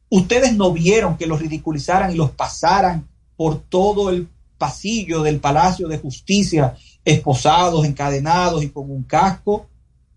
[0.09, 5.87] Ustedes no vieron que los ridiculizaran y los pasaran por todo el pasillo del Palacio
[5.87, 9.67] de Justicia, esposados, encadenados y con un casco.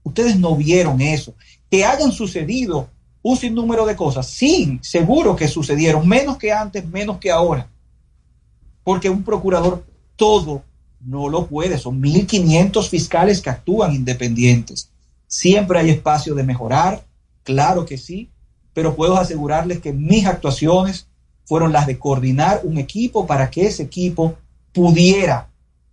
[0.03, 1.35] Ustedes no vieron eso.
[1.71, 2.89] Que hayan sucedido
[3.23, 4.27] un sinnúmero de cosas.
[4.27, 7.69] Sí, seguro que sucedieron, menos que antes, menos que ahora.
[8.85, 9.85] Porque un procurador
[10.17, 10.63] todo
[11.01, 11.79] no lo puede.
[11.79, 14.91] Son 1.500 fiscales que actúan independientes.
[15.27, 17.05] Siempre hay espacio de mejorar,
[17.45, 18.31] claro que sí,
[18.73, 21.07] pero puedo asegurarles que mis actuaciones
[21.45, 24.37] fueron las de coordinar un equipo para que ese equipo
[24.73, 25.49] pudiera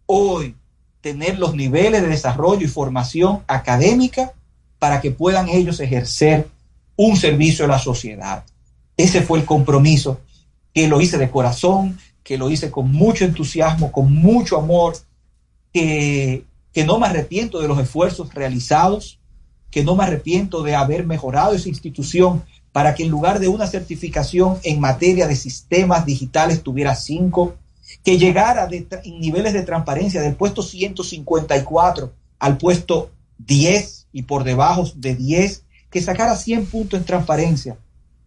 [0.06, 0.56] hoy
[1.02, 4.34] tener los niveles de desarrollo y formación académica
[4.80, 6.48] para que puedan ellos ejercer
[6.96, 8.44] un servicio a la sociedad.
[8.98, 10.20] Ese fue el compromiso
[10.74, 14.97] que lo hice de corazón, que lo hice con mucho entusiasmo, con mucho amor,
[15.71, 19.19] que, que no me arrepiento de los esfuerzos realizados,
[19.69, 23.67] que no me arrepiento de haber mejorado esa institución para que en lugar de una
[23.67, 27.57] certificación en materia de sistemas digitales tuviera cinco,
[28.03, 34.43] que llegara de en niveles de transparencia del puesto 154 al puesto 10 y por
[34.43, 37.78] debajo de 10, que sacara 100 puntos en transparencia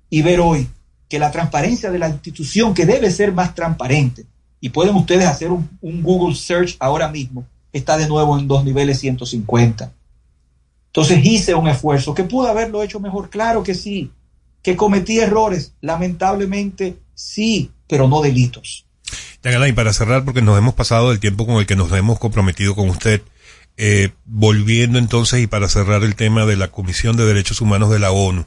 [0.09, 0.69] y ver hoy
[1.09, 4.27] que la transparencia de la institución, que debe ser más transparente,
[4.61, 8.99] y pueden ustedes hacer un, Google Search ahora mismo, está de nuevo en dos niveles
[8.99, 9.93] 150.
[10.87, 12.15] Entonces hice un esfuerzo.
[12.15, 14.11] Que pudo haberlo hecho mejor, claro que sí,
[14.63, 18.85] que cometí errores, lamentablemente sí, pero no delitos.
[19.45, 22.75] y para cerrar, porque nos hemos pasado el tiempo con el que nos hemos comprometido
[22.75, 23.23] con usted,
[23.77, 28.01] eh, volviendo entonces y para cerrar el tema de la Comisión de Derechos Humanos de
[28.01, 28.47] la ONU,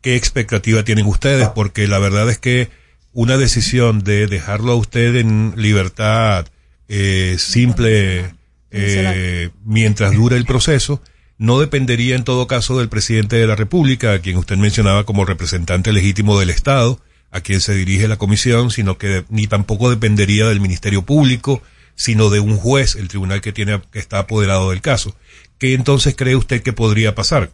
[0.00, 1.48] ¿qué expectativa tienen ustedes?
[1.48, 2.70] Porque la verdad es que
[3.12, 6.46] una decisión de dejarlo a usted en libertad
[6.88, 8.34] eh, simple
[8.70, 11.02] eh, mientras dure el proceso,
[11.38, 15.24] no dependería en todo caso del presidente de la República, a quien usted mencionaba como
[15.24, 20.48] representante legítimo del Estado, a quien se dirige la comisión, sino que ni tampoco dependería
[20.48, 21.62] del Ministerio Público,
[21.94, 25.16] sino de un juez, el tribunal que tiene que está apoderado del caso.
[25.58, 27.50] ¿Qué entonces cree usted que podría pasar?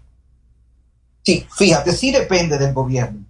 [1.25, 3.25] Sí, fíjate, sí depende del gobierno.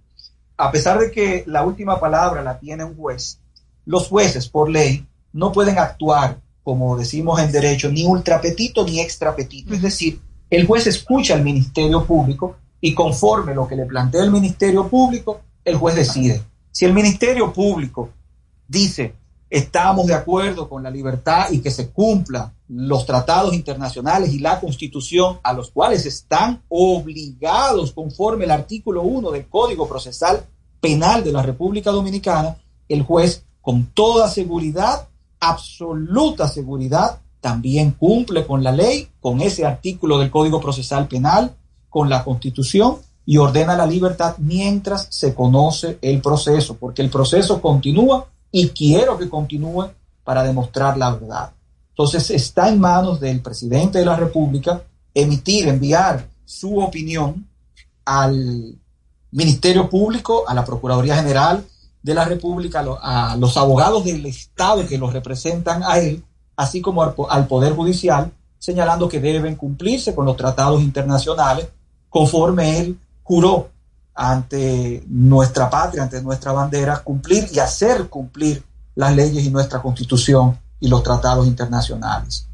[0.57, 3.39] A pesar de que la última palabra la tiene un juez,
[3.85, 9.73] los jueces por ley no pueden actuar, como decimos en derecho, ni ultrapetito ni extrapetito.
[9.73, 10.19] Es decir,
[10.49, 15.41] el juez escucha al Ministerio Público y conforme lo que le plantea el Ministerio Público,
[15.63, 16.41] el juez decide.
[16.71, 18.09] Si el Ministerio Público
[18.67, 19.13] dice
[19.49, 24.59] estamos de acuerdo con la libertad y que se cumplan los tratados internacionales y la
[24.59, 30.45] constitución a los cuales están obligados conforme el artículo 1 del Código Procesal
[30.79, 32.57] Penal de la República Dominicana,
[32.87, 35.07] el juez con toda seguridad,
[35.39, 41.55] absoluta seguridad, también cumple con la ley, con ese artículo del Código Procesal Penal,
[41.89, 47.61] con la constitución y ordena la libertad mientras se conoce el proceso, porque el proceso
[47.61, 49.89] continúa y quiero que continúe
[50.23, 51.51] para demostrar la verdad.
[51.97, 54.81] Entonces está en manos del presidente de la República
[55.13, 57.47] emitir, enviar su opinión
[58.03, 58.75] al
[59.31, 61.63] Ministerio Público, a la Procuraduría General
[62.03, 66.21] de la República, a los abogados del Estado que los representan a él,
[66.57, 68.29] así como al, Poder Judicial,
[68.59, 71.69] señalando que deben cumplirse con los tratados internacionales
[72.09, 73.69] conforme él juró
[74.13, 78.61] ante nuestra patria, ante nuestra bandera, cumplir y hacer cumplir
[78.95, 82.47] las leyes y nuestra constitución y los tratados internacionales.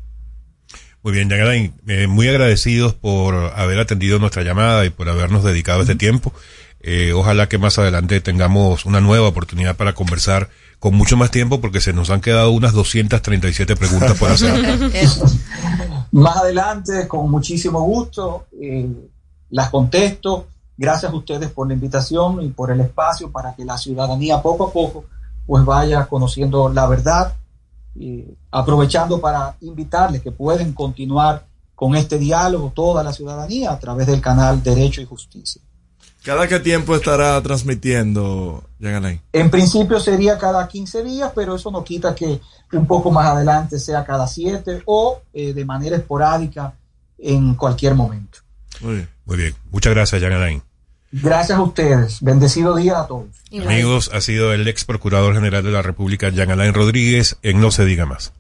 [1.04, 5.82] Muy bien, Yagalain, eh, muy agradecidos por haber atendido nuestra llamada y por habernos dedicado
[5.82, 6.32] este tiempo.
[6.80, 10.50] Eh, ojalá que más adelante tengamos una nueva oportunidad para conversar
[10.80, 14.54] con mucho más tiempo porque se nos han quedado unas 237 preguntas por hacer.
[16.12, 18.88] más adelante, con muchísimo gusto, eh,
[19.50, 20.48] las contesto
[20.82, 24.66] Gracias a ustedes por la invitación y por el espacio para que la ciudadanía poco
[24.66, 25.06] a poco
[25.46, 27.36] pues vaya conociendo la verdad
[27.96, 34.08] y aprovechando para invitarles que pueden continuar con este diálogo toda la ciudadanía a través
[34.08, 35.62] del canal Derecho y Justicia.
[36.24, 39.20] ¿Cada qué tiempo estará transmitiendo, Yagalay?
[39.34, 42.40] En principio sería cada 15 días, pero eso no quita que
[42.74, 46.76] un poco más adelante sea cada 7 o eh, de manera esporádica
[47.18, 48.40] en cualquier momento.
[48.82, 49.10] Muy bien.
[49.26, 49.56] Muy bien.
[49.72, 50.62] Muchas gracias, Jan
[51.12, 52.22] Gracias a ustedes.
[52.22, 53.28] Bendecido día a todos.
[53.52, 57.72] Amigos, ha sido el ex procurador general de la República, Jean Alain Rodríguez, en No
[57.72, 58.32] se diga más.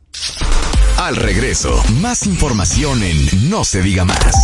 [0.97, 4.35] Al regreso, más información en No se diga más.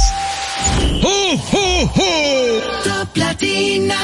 [2.84, 3.95] Top Latina.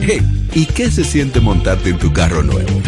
[0.00, 2.80] Hey, ¿y qué se siente montarte en tu carro nuevo?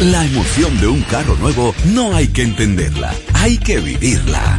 [0.00, 4.58] La emoción de un carro nuevo no hay que entenderla, hay que vivirla.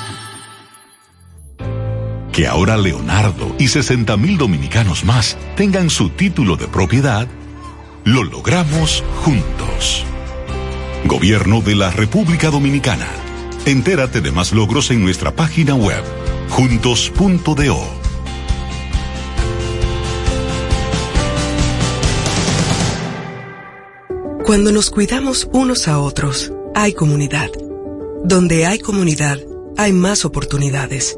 [2.31, 7.27] Que ahora Leonardo y 60 mil dominicanos más tengan su título de propiedad,
[8.05, 10.05] lo logramos juntos.
[11.05, 13.07] Gobierno de la República Dominicana.
[13.65, 16.03] Entérate de más logros en nuestra página web,
[16.49, 18.01] juntos.do.
[24.45, 27.49] Cuando nos cuidamos unos a otros, hay comunidad.
[28.23, 29.39] Donde hay comunidad,
[29.77, 31.17] hay más oportunidades.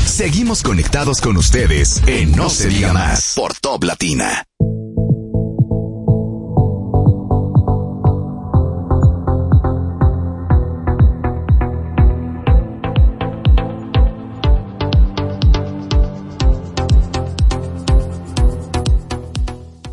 [0.04, 4.44] Seguimos conectados con ustedes en No se diga más por Top Latina.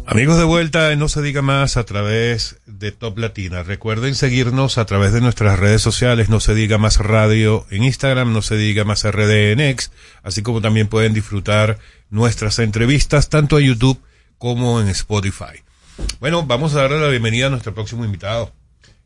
[0.06, 3.62] Amigos de vuelta, no se diga más a través de Top Latina.
[3.64, 8.32] Recuerden seguirnos a través de nuestras redes sociales, no se diga más radio en Instagram,
[8.32, 9.92] no se diga más RD en X,
[10.24, 11.78] así como también pueden disfrutar
[12.10, 14.02] nuestras entrevistas tanto en YouTube
[14.38, 15.62] como en Spotify.
[16.22, 18.54] Bueno, vamos a darle la bienvenida a nuestro próximo invitado.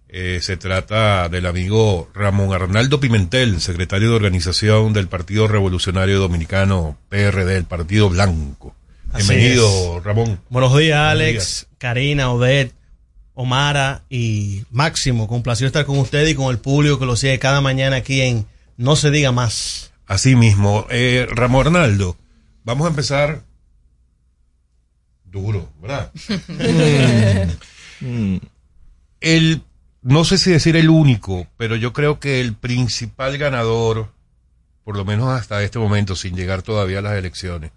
[0.08, 7.00] Eh, se trata del amigo Ramón Arnaldo Pimentel, secretario de organización del Partido Revolucionario Dominicano,
[7.10, 8.76] PRD, el Partido Blanco.
[9.16, 10.00] Bienvenido.
[10.02, 10.40] Ramón.
[10.50, 11.68] Buenos días, Buenos Alex, días.
[11.80, 12.76] Karina, Odette,
[13.34, 15.28] Omara y Máximo.
[15.28, 18.22] Con placer estar con usted y con el público que lo sigue cada mañana aquí
[18.22, 18.46] en
[18.78, 19.92] No se diga más.
[20.06, 22.18] Así mismo, eh, Ramón Arnaldo,
[22.64, 23.44] vamos a empezar
[25.26, 26.12] duro, ¿verdad?
[28.02, 28.40] Mm.
[29.22, 29.62] el,
[30.02, 34.12] no sé si decir el único, pero yo creo que el principal ganador,
[34.84, 37.72] por lo menos hasta este momento, sin llegar todavía a las elecciones,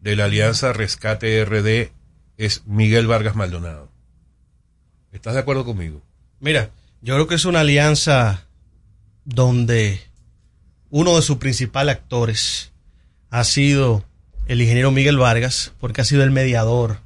[0.00, 1.92] de la Alianza Rescate RD
[2.36, 3.93] es Miguel Vargas Maldonado.
[5.14, 6.02] ¿Estás de acuerdo conmigo?
[6.40, 6.70] Mira,
[7.00, 8.46] yo creo que es una alianza
[9.24, 10.00] donde
[10.90, 12.72] uno de sus principales actores
[13.30, 14.04] ha sido
[14.46, 16.98] el ingeniero Miguel Vargas, porque ha sido el mediador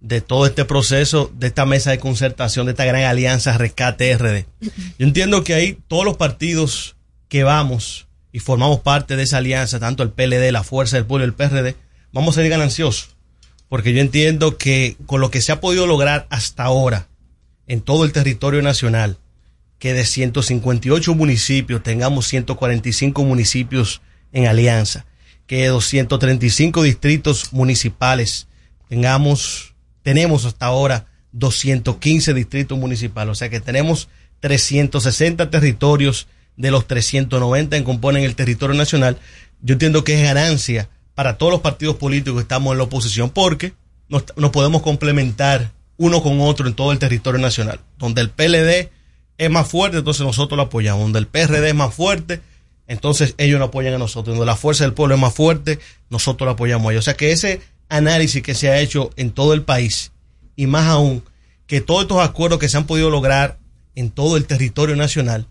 [0.00, 4.46] de todo este proceso, de esta mesa de concertación, de esta gran alianza Rescate RD.
[4.98, 6.96] Yo entiendo que ahí todos los partidos
[7.28, 11.26] que vamos y formamos parte de esa alianza, tanto el PLD, la Fuerza del Pueblo
[11.26, 11.76] y el PRD,
[12.12, 13.14] vamos a ser gananciosos.
[13.68, 17.08] Porque yo entiendo que con lo que se ha podido lograr hasta ahora
[17.66, 19.18] en todo el territorio nacional,
[19.78, 24.00] que de 158 municipios tengamos 145 municipios
[24.32, 25.06] en alianza,
[25.46, 28.46] que de 235 distritos municipales
[28.88, 34.08] tengamos, tenemos hasta ahora 215 distritos municipales, o sea que tenemos
[34.40, 39.18] 360 territorios de los 390 que componen el territorio nacional.
[39.62, 43.30] Yo entiendo que es ganancia para todos los partidos políticos que estamos en la oposición
[43.30, 43.72] porque
[44.08, 45.72] nos, nos podemos complementar
[46.02, 47.78] uno con otro en todo el territorio nacional.
[47.96, 48.90] Donde el PLD
[49.38, 51.04] es más fuerte, entonces nosotros lo apoyamos.
[51.04, 52.40] Donde el PRD es más fuerte,
[52.88, 54.36] entonces ellos nos apoyan a nosotros.
[54.36, 55.78] Donde la fuerza del pueblo es más fuerte,
[56.10, 57.04] nosotros lo apoyamos a ellos.
[57.04, 60.10] O sea que ese análisis que se ha hecho en todo el país,
[60.56, 61.22] y más aún,
[61.68, 63.58] que todos estos acuerdos que se han podido lograr
[63.94, 65.46] en todo el territorio nacional,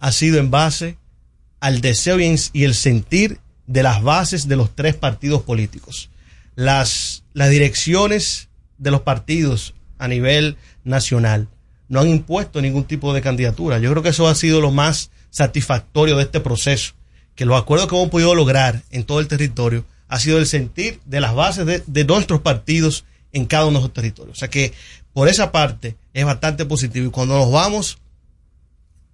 [0.00, 0.98] ha sido en base
[1.60, 6.10] al deseo y el sentir de las bases de los tres partidos políticos.
[6.56, 11.48] Las, las direcciones de los partidos a nivel nacional
[11.88, 13.78] no han impuesto ningún tipo de candidatura.
[13.78, 16.94] Yo creo que eso ha sido lo más satisfactorio de este proceso,
[17.34, 21.00] que los acuerdos que hemos podido lograr en todo el territorio ha sido el sentir
[21.04, 24.36] de las bases de, nuestros partidos en cada uno de esos territorios.
[24.36, 24.72] O sea que
[25.12, 27.06] por esa parte es bastante positivo.
[27.06, 27.98] Y cuando nos vamos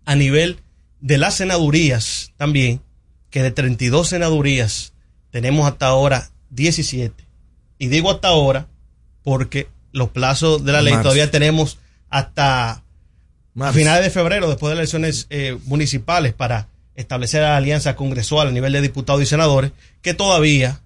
[0.04, 0.60] a nivel
[1.00, 2.82] de las senadurías también,
[3.30, 4.92] que de 32 senadurías
[5.30, 7.24] tenemos hasta ahora 17.
[7.78, 8.68] Y digo hasta ahora
[9.22, 11.04] porque los plazos de la ley Marzo.
[11.04, 12.82] todavía tenemos hasta
[13.58, 18.48] a finales de febrero, después de las elecciones eh, municipales, para establecer la alianza congresual
[18.48, 19.72] a nivel de diputados y senadores,
[20.02, 20.80] que todavía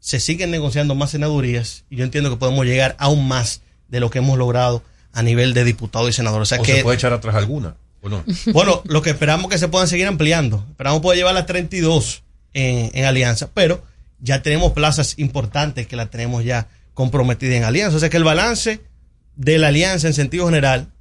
[0.00, 4.10] se siguen negociando más senadurías y yo entiendo que podemos llegar aún más de lo
[4.10, 4.82] que hemos logrado
[5.12, 6.48] a nivel de diputados y senadores.
[6.48, 7.76] O sea ¿O que se puede echar atrás alguna?
[8.00, 8.24] ¿O no?
[8.52, 10.64] bueno, lo que esperamos que se puedan seguir ampliando.
[10.70, 12.22] Esperamos poder llevar las 32
[12.52, 13.84] en, en alianza, pero
[14.18, 17.96] ya tenemos plazas importantes que las tenemos ya comprometidas en alianza.
[17.96, 18.80] O sea que el balance
[19.36, 20.92] de la alianza en sentido general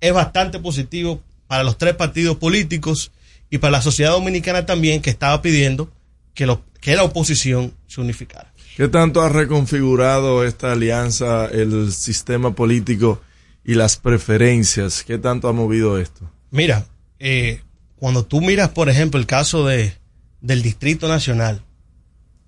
[0.00, 3.12] es bastante positivo para los tres partidos políticos
[3.50, 5.90] y para la sociedad dominicana también que estaba pidiendo
[6.34, 8.52] que, lo, que la oposición se unificara.
[8.76, 13.20] ¿Qué tanto ha reconfigurado esta alianza, el sistema político
[13.64, 15.02] y las preferencias?
[15.04, 16.30] ¿Qué tanto ha movido esto?
[16.50, 16.86] Mira,
[17.18, 17.60] eh,
[17.96, 19.92] cuando tú miras, por ejemplo, el caso de,
[20.40, 21.62] del Distrito Nacional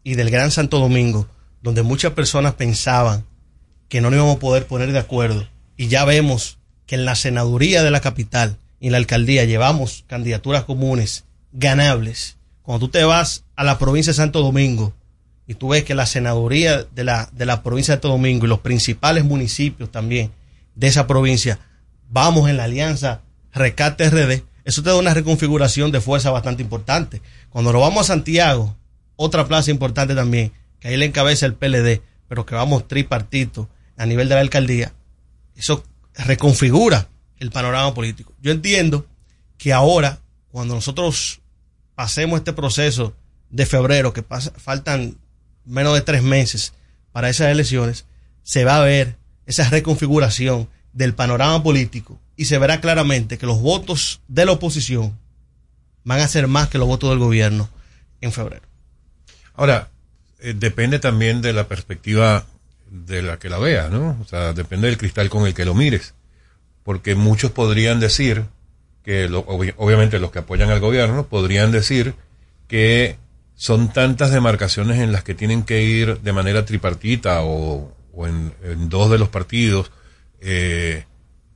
[0.04, 1.28] y del Gran Santo Domingo,
[1.62, 3.24] donde muchas personas pensaban
[3.88, 7.14] que no nos íbamos a poder poner de acuerdo, y ya vemos que en la
[7.14, 12.36] senaduría de la capital y en la alcaldía llevamos candidaturas comunes ganables.
[12.62, 14.92] Cuando tú te vas a la provincia de Santo Domingo
[15.46, 18.48] y tú ves que la senaduría de la, de la provincia de Santo Domingo y
[18.48, 20.32] los principales municipios también
[20.74, 21.58] de esa provincia,
[22.08, 23.22] vamos en la alianza
[23.52, 27.20] Recate RD, eso te da una reconfiguración de fuerza bastante importante.
[27.50, 28.76] Cuando nos vamos a Santiago,
[29.16, 30.52] otra plaza importante también,
[30.82, 34.92] que ahí le encabeza el PLD, pero que vamos tripartito a nivel de la alcaldía,
[35.54, 35.84] eso
[36.16, 38.32] reconfigura el panorama político.
[38.42, 39.06] Yo entiendo
[39.58, 40.18] que ahora,
[40.50, 41.40] cuando nosotros
[41.94, 43.14] pasemos este proceso
[43.50, 45.18] de febrero, que pasa- faltan
[45.64, 46.72] menos de tres meses
[47.12, 48.06] para esas elecciones,
[48.42, 53.60] se va a ver esa reconfiguración del panorama político y se verá claramente que los
[53.60, 55.16] votos de la oposición
[56.02, 57.68] van a ser más que los votos del gobierno
[58.20, 58.66] en febrero.
[59.54, 59.90] Ahora,
[60.42, 62.44] eh, depende también de la perspectiva
[62.90, 64.18] de la que la veas, ¿no?
[64.20, 66.14] O sea, depende del cristal con el que lo mires.
[66.84, 68.44] porque muchos podrían decir
[69.04, 72.14] que, lo- obvi- obviamente los que apoyan al gobierno, podrían decir
[72.68, 73.16] que
[73.54, 77.94] son tantas demarcaciones en las que tienen que ir de manera tripartita o,
[78.26, 78.52] en,
[78.88, 79.92] dos de los partidos,
[80.40, 81.04] eh,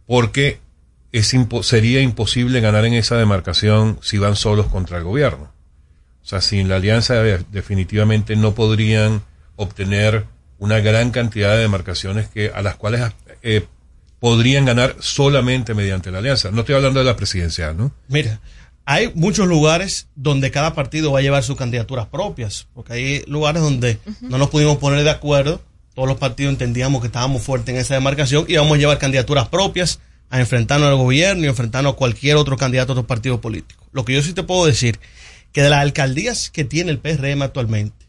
[0.07, 0.61] porque
[1.11, 5.53] es sería imposible ganar en esa demarcación si van solos contra el gobierno.
[6.27, 9.23] O sea, sin la alianza de- definitivamente no podrían
[9.55, 10.25] obtener
[10.59, 13.13] una gran cantidad de demarcaciones que a las cuales
[13.45, 13.65] eh,
[14.19, 16.51] podrían ganar solamente mediante la alianza.
[16.51, 17.93] No estoy hablando de la presidencial, ¿no?
[18.09, 18.41] Mira,
[18.85, 23.63] hay muchos lugares donde cada partido va a llevar sus candidaturas propias, porque hay lugares
[23.63, 25.61] donde no nos pudimos poner de acuerdo,
[25.95, 29.49] todos los partidos entendíamos que estábamos fuertes en esa demarcación y vamos a llevar candidaturas
[29.49, 33.87] propias a enfrentarnos al gobierno y enfrentarnos a cualquier otro candidato a otro partido político.
[33.93, 34.99] Lo que yo sí te puedo decir,
[35.57, 38.05] que de las alcaldías que tiene el PRM actualmente,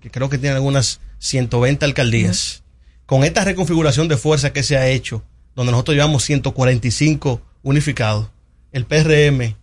[0.00, 2.64] que creo que tiene algunas 120 alcaldías,
[3.06, 5.22] con esta reconfiguración de fuerza que se ha hecho,
[5.54, 8.30] donde nosotros llevamos 145 unificados,
[8.72, 9.54] el PRM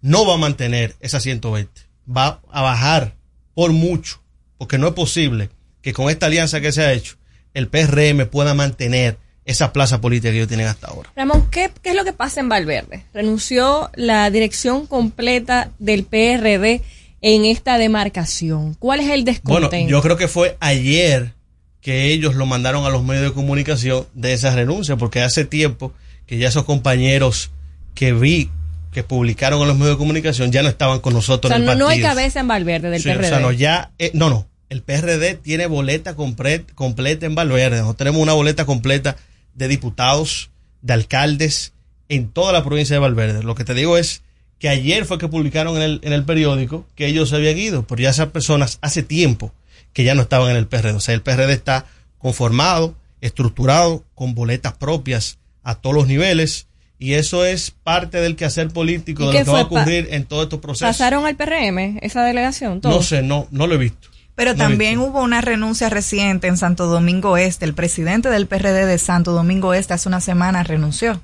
[0.00, 1.72] no va a mantener esas 120,
[2.08, 3.16] va a bajar
[3.52, 4.22] por mucho,
[4.56, 5.50] porque no es posible
[5.82, 7.16] que con esta alianza que se ha hecho,
[7.52, 11.10] el PRM pueda mantener esa plaza política que ellos tienen hasta ahora.
[11.16, 13.04] Ramón, ¿qué, qué es lo que pasa en Valverde?
[13.14, 16.82] Renunció la dirección completa del PRD
[17.22, 18.74] en esta demarcación.
[18.74, 19.32] ¿Cuál es el Bueno,
[19.70, 19.90] descontento?
[19.90, 21.32] yo creo que fue ayer
[21.80, 25.92] que ellos lo mandaron a los medios de comunicación de esa renuncia, porque hace tiempo
[26.26, 27.50] que ya esos compañeros
[27.94, 28.50] que vi
[28.92, 31.62] que publicaron en los medios de comunicación ya no estaban con o nosotros sea, en
[31.62, 32.08] el no, no partido.
[32.08, 33.26] hay cabeza en Valverde del Sí, PRD.
[33.26, 34.46] o sea, no, ya, eh, no, no.
[34.68, 37.76] El PRD tiene boleta compre- completa en Valverde.
[37.76, 39.16] Nosotros tenemos una boleta completa
[39.56, 40.50] de diputados,
[40.82, 41.72] de alcaldes
[42.08, 43.42] en toda la provincia de Valverde.
[43.42, 44.22] Lo que te digo es
[44.58, 47.86] que ayer fue que publicaron en el, en el periódico que ellos se habían ido,
[47.86, 49.52] pero ya esas personas hace tiempo
[49.92, 50.92] que ya no estaban en el PRD.
[50.92, 51.86] O sea, el PRD está
[52.18, 56.66] conformado, estructurado, con boletas propias a todos los niveles.
[56.98, 60.24] Y eso es parte del quehacer político ¿Y de lo que va a ocurrir en
[60.24, 60.88] todos estos procesos.
[60.88, 62.80] ¿Pasaron al PRM esa delegación?
[62.82, 64.08] No sé, no, no lo he visto.
[64.36, 67.64] Pero también hubo una renuncia reciente en Santo Domingo Este.
[67.64, 71.22] El presidente del PRD de Santo Domingo Este hace una semana renunció.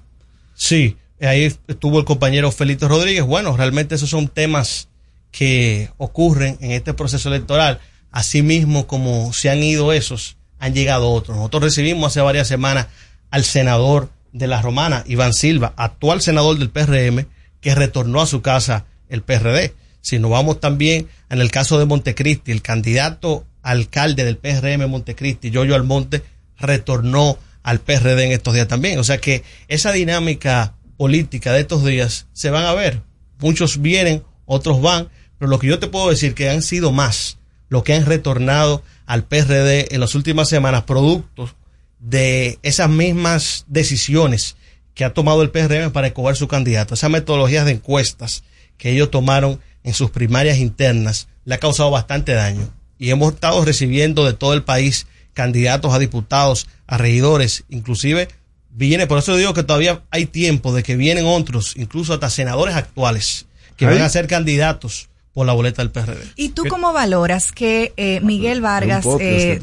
[0.55, 3.25] Sí, ahí estuvo el compañero Felito Rodríguez.
[3.25, 4.89] Bueno, realmente esos son temas
[5.31, 7.81] que ocurren en este proceso electoral.
[8.11, 11.37] Asimismo, como se han ido esos, han llegado otros.
[11.37, 12.87] Nosotros recibimos hace varias semanas
[13.31, 17.27] al senador de la Romana, Iván Silva, actual senador del PRM,
[17.61, 19.75] que retornó a su casa el PRD.
[20.03, 25.51] Si nos vamos también en el caso de Montecristi, el candidato alcalde del PRM Montecristi,
[25.51, 26.23] Yoyo Almonte,
[26.59, 28.99] retornó al PRD en estos días también.
[28.99, 33.01] O sea que esa dinámica política de estos días se van a ver.
[33.39, 35.09] Muchos vienen, otros van,
[35.39, 37.39] pero lo que yo te puedo decir que han sido más
[37.73, 41.55] lo que han retornado al PRD en las últimas semanas, productos
[42.01, 44.57] de esas mismas decisiones
[44.93, 48.45] que ha tomado el PRM para escoger su candidato, esas metodologías de encuestas
[48.77, 52.69] que ellos tomaron en sus primarias internas, le ha causado bastante daño.
[52.99, 58.29] Y hemos estado recibiendo de todo el país candidatos a diputados, a regidores, inclusive
[58.71, 62.75] viene, por eso digo que todavía hay tiempo de que vienen otros, incluso hasta senadores
[62.75, 63.47] actuales,
[63.77, 63.95] que Ay.
[63.95, 66.21] van a ser candidatos por la boleta del PRD.
[66.37, 69.59] ¿Y tú cómo valoras que eh, Miguel Vargas eh,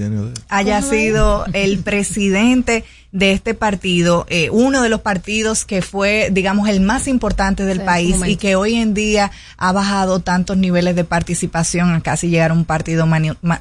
[0.49, 6.69] haya sido el presidente de este partido, eh, uno de los partidos que fue, digamos,
[6.69, 10.95] el más importante del Sí, país y que hoy en día ha bajado tantos niveles
[10.95, 13.07] de participación a casi llegar a un partido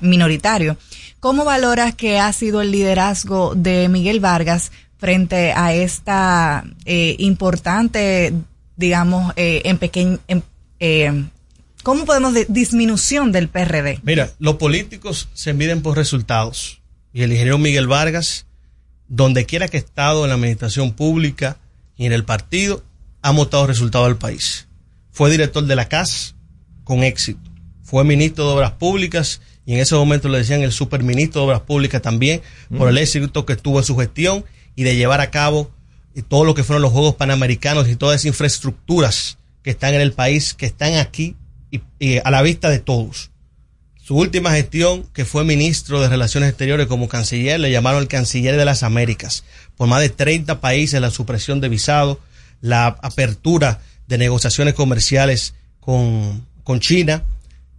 [0.01, 0.76] minoritario?
[1.20, 8.35] ¿Cómo valoras que ha sido el liderazgo de Miguel Vargas frente a esta eh, importante,
[8.76, 10.18] digamos, eh, en pequeño,
[10.80, 11.24] eh,
[11.89, 14.01] ¿cómo podemos de disminución del PRD?
[14.02, 16.82] Mira, los políticos se miden por resultados.
[17.15, 18.44] Y el ingeniero Miguel Vargas,
[19.06, 21.56] donde quiera que ha estado en la administración pública
[21.97, 22.85] y en el partido,
[23.23, 24.69] ha mostrado resultados al país.
[25.12, 26.35] Fue director de la CAS
[26.85, 27.51] con éxito.
[27.82, 31.62] Fue ministro de Obras Públicas y en ese momento le decían el superministro de Obras
[31.62, 32.43] Públicas también
[32.77, 34.44] por el éxito que tuvo en su gestión
[34.77, 35.70] y de llevar a cabo
[36.15, 40.02] y todo lo que fueron los Juegos Panamericanos y todas esas infraestructuras que están en
[40.02, 41.35] el país, que están aquí
[41.70, 43.30] y, a la vista de todos.
[44.02, 48.56] Su última gestión, que fue ministro de Relaciones Exteriores como canciller, le llamaron el canciller
[48.56, 49.44] de las Américas.
[49.76, 52.18] Por más de 30 países, la supresión de visado,
[52.62, 57.24] la apertura de negociaciones comerciales con, con China,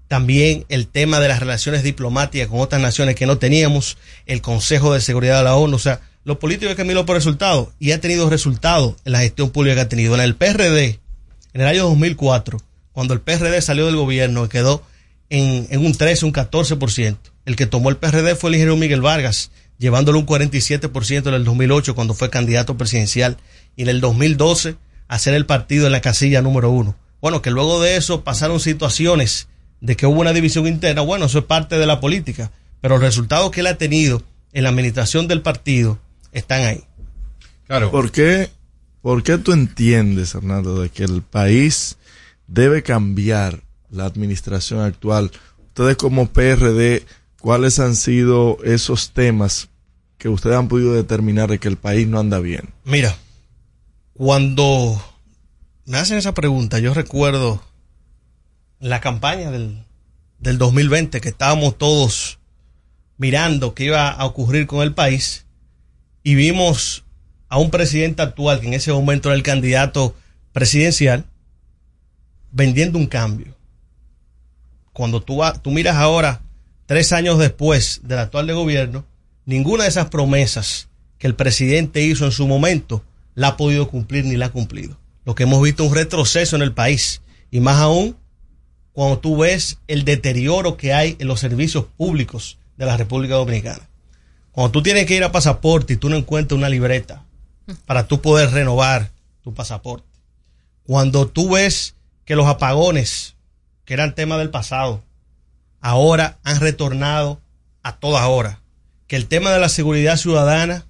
[0.08, 4.94] también el tema de las relaciones diplomáticas con otras naciones que no teníamos, el Consejo
[4.94, 8.02] de Seguridad de la ONU, o sea, los políticos que mirado por resultados y ha
[8.02, 10.16] tenido resultados en la gestión pública que ha tenido.
[10.16, 11.00] En el PRD,
[11.54, 12.60] en el año 2004,
[13.00, 14.84] cuando el PRD salió del gobierno y quedó
[15.30, 17.16] en, en un 13, un 14%,
[17.46, 21.46] el que tomó el PRD fue el ingeniero Miguel Vargas, llevándolo un 47% en el
[21.46, 23.38] 2008 cuando fue candidato presidencial
[23.78, 24.76] y en el 2012
[25.08, 26.98] hacer el partido en la casilla número uno.
[27.22, 29.48] Bueno, que luego de eso pasaron situaciones
[29.80, 32.52] de que hubo una división interna, bueno, eso es parte de la política,
[32.82, 36.00] pero los resultados que él ha tenido en la administración del partido
[36.34, 36.84] están ahí.
[37.66, 37.92] Claro.
[37.92, 38.50] ¿Por qué,
[39.02, 41.96] ¿Por qué tú entiendes, Hernando, de que el país
[42.50, 45.32] debe cambiar la administración actual?
[45.68, 47.06] Ustedes como PRD,
[47.40, 49.70] ¿cuáles han sido esos temas
[50.18, 52.74] que ustedes han podido determinar de que el país no anda bien?
[52.84, 53.16] Mira,
[54.14, 55.02] cuando
[55.86, 57.64] me hacen esa pregunta, yo recuerdo
[58.80, 59.86] la campaña del,
[60.40, 62.40] del 2020 que estábamos todos
[63.18, 65.46] mirando qué iba a ocurrir con el país
[66.24, 67.04] y vimos
[67.50, 70.16] a un presidente actual que en ese momento era el candidato
[70.54, 71.26] presidencial
[72.52, 73.56] vendiendo un cambio.
[74.94, 76.42] Cuando tú, tú miras ahora,
[76.86, 79.06] tres años después del actual de gobierno,
[79.46, 83.04] ninguna de esas promesas que el presidente hizo en su momento
[83.36, 84.98] la ha podido cumplir ni la ha cumplido.
[85.26, 87.22] Lo que hemos visto es un retroceso en el país
[87.52, 88.16] y más aún
[88.92, 93.88] cuando tú ves el deterioro que hay en los servicios públicos de la República Dominicana.
[94.52, 97.24] Cuando tú tienes que ir a pasaporte y tú no encuentras una libreta
[97.86, 99.12] para tú poder renovar
[99.42, 100.08] tu pasaporte.
[100.84, 101.96] Cuando tú ves
[102.30, 103.38] que los apagones,
[103.86, 105.04] que eran tema del pasado,
[105.82, 107.42] ahora han retornado
[107.82, 108.62] a toda hora.
[109.08, 110.86] Que el tema de la seguridad ciudadana,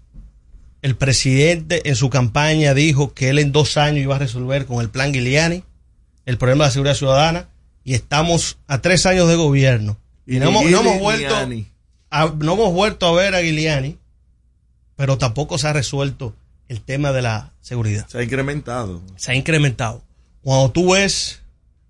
[0.81, 4.81] el presidente en su campaña dijo que él en dos años iba a resolver con
[4.81, 5.63] el plan Giuliani
[6.25, 7.47] el problema de la seguridad ciudadana
[7.85, 9.95] y estamos a tres años de gobierno.
[10.27, 11.33] Y, Y no, hemos, no hemos vuelto
[12.09, 13.97] a, no hemos vuelto a ver a Giuliani,
[14.97, 16.35] pero tampoco se ha resuelto
[16.67, 18.05] el tema de la seguridad.
[18.09, 19.01] Se ha incrementado.
[19.15, 20.03] Se ha incrementado.
[20.43, 21.41] Cuando tú ves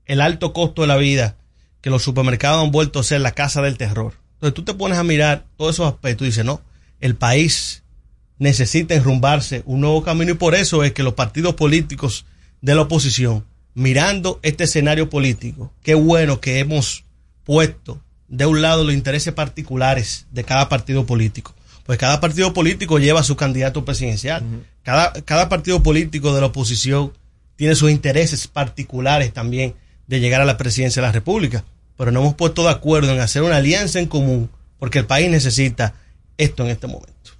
[0.06, 1.38] el alto costo de la vida,
[1.82, 4.16] que los supermercados han vuelto a ser la casa del terror.
[4.34, 6.62] Entonces tú te pones a mirar todos esos aspectos y dices, no,
[7.00, 7.84] el país
[8.38, 12.26] necesita enrumbarse un nuevo camino y por eso es que los partidos políticos
[12.62, 17.04] de la oposición, mirando este escenario político, qué bueno que hemos
[17.44, 21.54] puesto de un lado los intereses particulares de cada partido político.
[21.86, 24.44] Pues cada partido político lleva a su candidato presidencial.
[24.84, 27.14] cada, cada partido político de la oposición
[27.60, 29.76] tiene sus intereses particulares también
[30.07, 31.65] de llegar a la presidencia de la República.
[31.98, 35.30] Pero no hemos puesto de acuerdo en hacer una alianza en común porque el país
[35.30, 35.94] necesita
[36.38, 37.31] esto en este momento.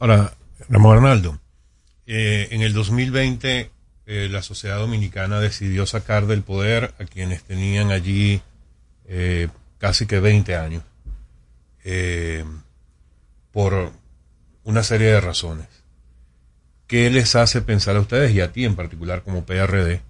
[0.00, 0.34] Ahora,
[0.68, 1.38] Ramón Arnaldo,
[2.08, 3.70] eh, en el 2020
[4.06, 8.42] eh, la sociedad dominicana decidió sacar del poder a quienes tenían allí
[9.06, 9.46] eh,
[9.78, 10.82] casi que 20 años
[11.84, 12.44] eh,
[13.52, 13.92] por
[14.64, 15.68] una serie de razones.
[16.88, 20.00] ¿Qué les hace pensar a ustedes y a ti en particular como PRD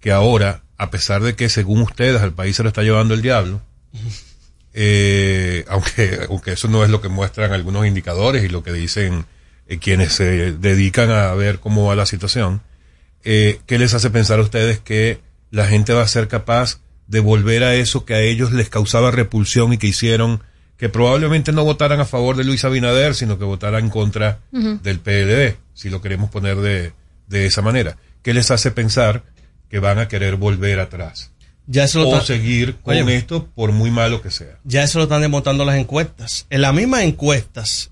[0.00, 3.22] que ahora, a pesar de que según ustedes al país se lo está llevando el
[3.22, 3.60] diablo,
[4.74, 9.24] eh, aunque, aunque eso no es lo que muestran algunos indicadores y lo que dicen
[9.68, 12.60] eh, quienes se dedican a ver cómo va la situación,
[13.24, 15.20] eh, ¿qué les hace pensar a ustedes que
[15.50, 19.12] la gente va a ser capaz de volver a eso que a ellos les causaba
[19.12, 20.42] repulsión y que hicieron
[20.76, 24.98] que probablemente no votaran a favor de Luis Abinader, sino que votaran en contra del
[25.00, 26.92] PLD, si lo queremos poner de,
[27.28, 27.96] de esa manera?
[28.22, 29.22] ¿Qué les hace pensar
[29.68, 31.30] que van a querer volver atrás?
[31.68, 34.58] Ya eso o seguir con esto por muy malo que sea.
[34.64, 36.46] Ya eso lo están demostrando las encuestas.
[36.50, 37.90] En las mismas encuestas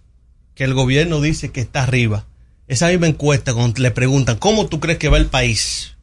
[0.55, 2.27] que el gobierno dice que está arriba,
[2.69, 5.97] esa misma encuesta cuando le preguntan, ¿cómo tú crees que va el país?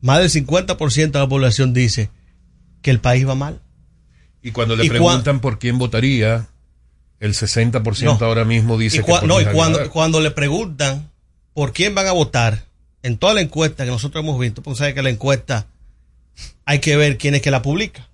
[0.00, 2.10] Más del 50% de la población dice
[2.82, 3.60] que el país va mal.
[4.42, 6.48] Y cuando le Y cua- preguntan por quién votaría,
[7.20, 8.24] el 60% No.
[8.24, 11.10] ahora mismo dice y que no, y cuando, cuando le preguntan
[11.54, 12.64] por quién van a votar,
[13.02, 15.66] en toda la encuesta que nosotros hemos visto, porque sabe que la encuesta
[16.64, 18.08] hay que ver quién es que la publica.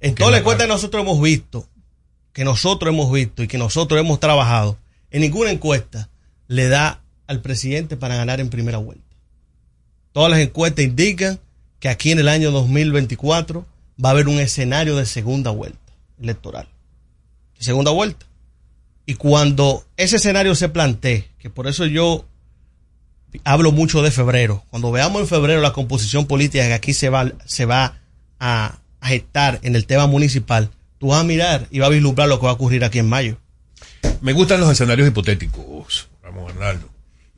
[0.00, 1.66] En toda la encuesta que nosotros hemos visto,
[2.32, 4.78] que nosotros hemos visto y que nosotros hemos trabajado,
[5.10, 6.08] en ninguna encuesta
[6.48, 9.04] le da al presidente para ganar en primera vuelta.
[10.12, 11.40] Todas las encuestas indican
[11.80, 13.66] que aquí en el año 2024
[14.02, 16.68] va a haber un escenario de segunda vuelta electoral.
[17.58, 18.25] Segunda vuelta.
[19.06, 22.26] Y cuando ese escenario se plantee, que por eso yo
[23.44, 27.32] hablo mucho de febrero, cuando veamos en febrero la composición política que aquí se va,
[27.44, 28.00] se va
[28.40, 32.40] a, gestar en el tema municipal, tú vas a mirar y vas a vislumbrar lo
[32.40, 33.38] que va a ocurrir aquí en mayo.
[34.20, 36.88] Me gustan los escenarios hipotéticos, Ramón Arnaldo.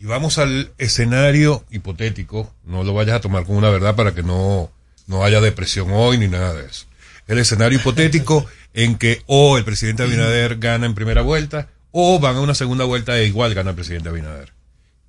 [0.01, 4.23] Y vamos al escenario hipotético, no lo vayas a tomar como una verdad para que
[4.23, 4.70] no,
[5.07, 6.86] no haya depresión hoy ni nada de eso.
[7.27, 8.47] El escenario hipotético
[8.79, 12.85] en que o el presidente Abinader gana en primera vuelta o van a una segunda
[12.85, 14.53] vuelta e igual gana el presidente Abinader.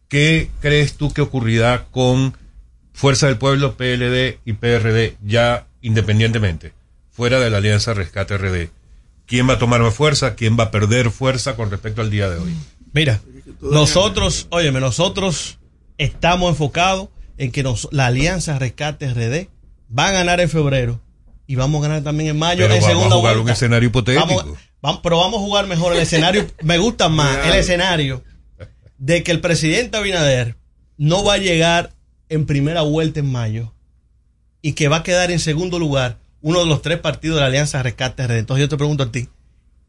[0.08, 2.36] ¿Qué crees tú que ocurrirá con
[2.94, 6.74] Fuerza del Pueblo, PLD y PRD ya independientemente,
[7.12, 8.70] fuera de la Alianza Rescate RD?
[9.28, 10.34] ¿Quién va a tomar más fuerza?
[10.34, 12.56] ¿Quién va a perder fuerza con respecto al día de hoy?
[12.92, 13.22] Mira,
[13.62, 15.60] nosotros, óyeme, nosotros
[16.00, 19.48] estamos enfocados en que nos, la Alianza Rescate RD
[19.96, 21.00] va a ganar en febrero
[21.50, 23.44] y vamos a ganar también en mayo Pero en vamos segunda a jugar vuelta.
[23.44, 24.28] un escenario hipotético.
[24.28, 24.46] Vamos-
[24.84, 26.46] vamos- pero vamos a jugar mejor el escenario.
[26.62, 28.24] me gusta más el escenario
[29.00, 30.56] de que el presidente Abinader
[30.98, 31.92] no va a llegar
[32.30, 33.74] en primera vuelta en mayo
[34.62, 37.48] y que va a quedar en segundo lugar uno de los tres partidos de la
[37.48, 38.38] Alianza Rescate RD.
[38.38, 39.28] Entonces yo te pregunto a ti,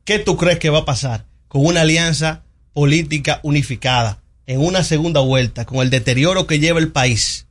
[0.05, 2.43] ¿qué tú crees que va a pasar con una alianza
[2.73, 7.47] política unificada en una segunda vuelta, con el deterioro que lleva el país?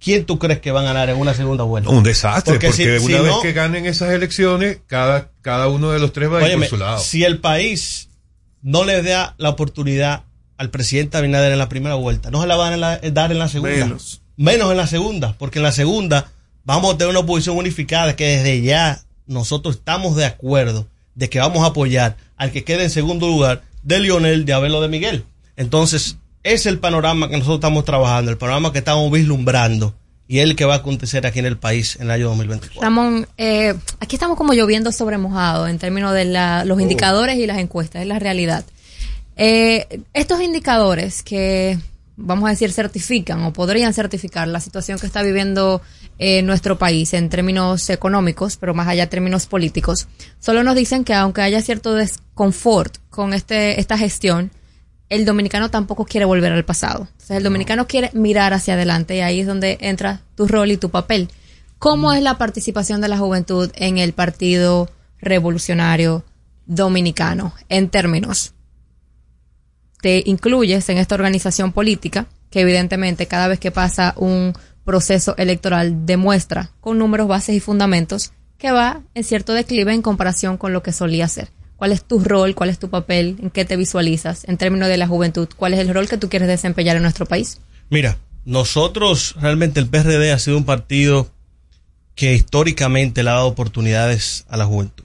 [0.00, 1.90] ¿Quién tú crees que van a ganar en una segunda vuelta?
[1.90, 5.90] Un desastre, porque, si- una si vez no- que ganen esas elecciones, cada, cada uno
[5.90, 6.98] de los tres va a ir Óyeme, por su lado.
[7.00, 8.08] si el país
[8.62, 10.22] no le da la oportunidad
[10.56, 13.38] al presidente Abinader en la primera vuelta, no se la van a la- dar en
[13.40, 13.74] la segunda.
[13.76, 14.20] Menos.
[14.36, 16.30] Menos en la segunda, porque en la segunda
[16.64, 21.40] vamos a tener una oposición unificada que desde ya nosotros estamos de acuerdo de que
[21.40, 24.88] vamos a apoyar al que quede en segundo lugar de Lionel, de Abel o de
[24.88, 25.24] Miguel.
[25.56, 26.18] Entonces,
[26.52, 29.94] es el panorama que nosotros estamos trabajando, el panorama que estamos vislumbrando
[30.26, 32.82] y el que va a acontecer aquí en el país en el año 2024.
[32.82, 37.46] Ramón, eh, aquí estamos como lloviendo sobre mojado en términos de la- los indicadores y
[37.46, 38.64] las encuestas, es la realidad.
[39.36, 41.78] Eh, estos indicadores que,
[42.16, 45.80] vamos a decir, certifican o podrían certificar la situación que está viviendo
[46.18, 50.08] eh, nuestro país en términos económicos, pero más allá de términos políticos,
[50.40, 54.50] solo nos dicen que aunque haya cierto desconfort con este, esta gestión,
[55.08, 57.08] el dominicano tampoco quiere volver al pasado.
[57.10, 60.76] Entonces, el dominicano quiere mirar hacia adelante y ahí es donde entra tu rol y
[60.76, 61.28] tu papel.
[61.78, 64.90] ¿Cómo es la participación de la juventud en el Partido
[65.20, 66.24] Revolucionario
[66.66, 68.52] Dominicano en términos?
[70.00, 74.52] Te incluyes en esta organización política que evidentemente cada vez que pasa un
[74.84, 80.56] proceso electoral demuestra con números, bases y fundamentos que va en cierto declive en comparación
[80.56, 81.50] con lo que solía ser.
[81.78, 82.56] ¿Cuál es tu rol?
[82.56, 83.36] ¿Cuál es tu papel?
[83.40, 85.48] ¿En qué te visualizas en términos de la juventud?
[85.56, 87.60] ¿Cuál es el rol que tú quieres desempeñar en nuestro país?
[87.88, 91.30] Mira, nosotros realmente el PRD ha sido un partido
[92.16, 95.04] que históricamente le ha dado oportunidades a la juventud.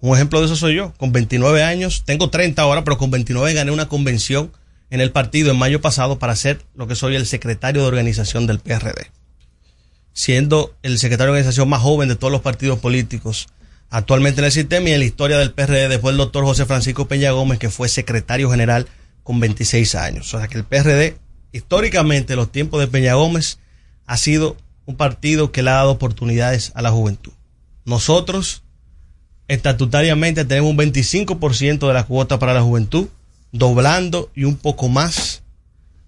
[0.00, 0.92] Un ejemplo de eso soy yo.
[0.96, 4.50] Con 29 años, tengo 30 ahora, pero con 29 gané una convención
[4.90, 8.48] en el partido en mayo pasado para ser lo que soy el secretario de organización
[8.48, 9.12] del PRD.
[10.12, 13.46] Siendo el secretario de organización más joven de todos los partidos políticos
[13.90, 17.08] actualmente en el sistema y en la historia del PRD después el doctor José Francisco
[17.08, 18.86] Peña Gómez, que fue secretario general
[19.22, 20.34] con 26 años.
[20.34, 21.16] O sea que el PRD,
[21.52, 23.58] históricamente, en los tiempos de Peña Gómez,
[24.06, 24.56] ha sido
[24.86, 27.32] un partido que le ha dado oportunidades a la juventud.
[27.84, 28.62] Nosotros,
[29.48, 33.08] estatutariamente, tenemos un 25% de la cuota para la juventud,
[33.52, 35.42] doblando y un poco más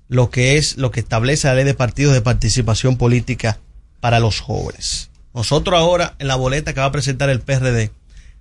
[0.08, 3.60] lo que es lo que establece la ley de partidos de participación política
[4.00, 5.09] para los jóvenes.
[5.34, 7.92] Nosotros ahora, en la boleta que va a presentar el PRD,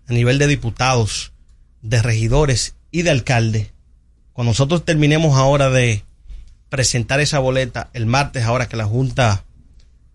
[0.07, 1.33] a nivel de diputados,
[1.81, 3.71] de regidores y de alcalde,
[4.33, 6.03] cuando nosotros terminemos ahora de
[6.69, 9.45] presentar esa boleta el martes, ahora que la Junta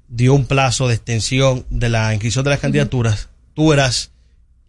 [0.09, 4.13] dio un plazo de extensión de la inscripción de las candidaturas, tú verás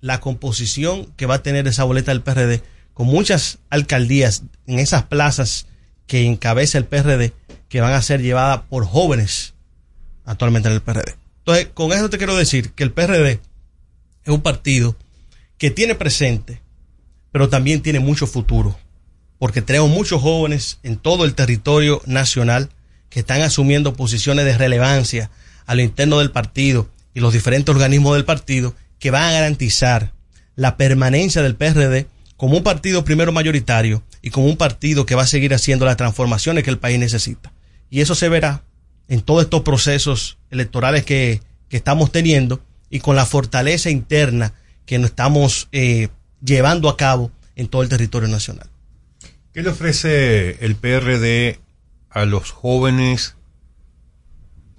[0.01, 2.61] la composición que va a tener esa boleta del PRD
[2.93, 5.67] con muchas alcaldías en esas plazas
[6.07, 7.33] que encabeza el PRD
[7.69, 9.53] que van a ser llevadas por jóvenes
[10.23, 11.24] actualmente en el PRD.
[11.45, 13.39] Entonces, con eso te quiero decir que el PRD
[14.23, 14.95] es un partido
[15.59, 16.59] que tiene presente,
[17.31, 18.75] pero también tiene mucho futuro,
[19.37, 22.71] porque tenemos muchos jóvenes en todo el territorio nacional
[23.09, 25.29] que están asumiendo posiciones de relevancia
[25.67, 30.13] a lo interno del partido y los diferentes organismos del partido que van a garantizar
[30.55, 32.07] la permanencia del PRD
[32.37, 35.97] como un partido primero mayoritario y como un partido que va a seguir haciendo las
[35.97, 37.53] transformaciones que el país necesita.
[37.91, 38.63] Y eso se verá
[39.07, 44.53] en todos estos procesos electorales que, que estamos teniendo y con la fortaleza interna
[44.85, 46.09] que nos estamos eh,
[46.43, 48.69] llevando a cabo en todo el territorio nacional.
[49.53, 51.59] ¿Qué le ofrece el PRD
[52.09, 53.35] a los jóvenes?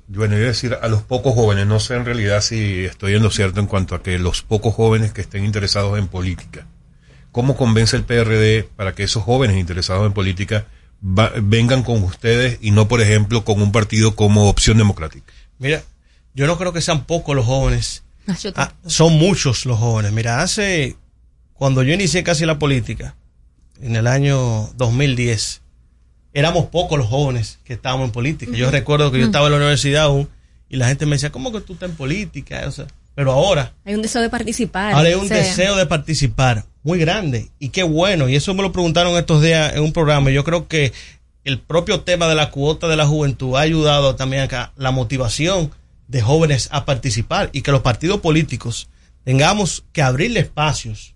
[0.09, 3.23] Bueno, yo a decir a los pocos jóvenes, no sé en realidad si estoy en
[3.23, 6.66] lo cierto en cuanto a que los pocos jóvenes que estén interesados en política.
[7.32, 10.66] ¿Cómo convence el PRD para que esos jóvenes interesados en política
[11.02, 15.32] va- vengan con ustedes y no, por ejemplo, con un partido como Opción Democrática?
[15.59, 15.82] Mira,
[16.35, 18.02] yo no creo que sean pocos los jóvenes.
[18.56, 20.12] Ah, son muchos los jóvenes.
[20.12, 20.97] Mira, hace
[21.55, 23.14] cuando yo inicié casi la política,
[23.81, 25.62] en el año 2010,
[26.35, 28.52] éramos pocos los jóvenes que estábamos en política.
[28.56, 30.28] Yo recuerdo que yo estaba en la universidad aún
[30.68, 32.64] y la gente me decía, ¿cómo que tú estás en política?
[32.66, 32.86] O sea,
[33.16, 34.93] pero ahora, Hay un deseo de participar.
[34.93, 38.28] ahora hay un deseo de participar muy grande y qué bueno.
[38.28, 40.30] Y eso me lo preguntaron estos días en un programa.
[40.30, 40.93] y Yo creo que
[41.43, 45.70] el propio tema de la cuota de la juventud ha ayudado también acá la motivación
[46.09, 48.88] de jóvenes a participar y que los partidos políticos
[49.24, 51.15] tengamos que abrirle espacios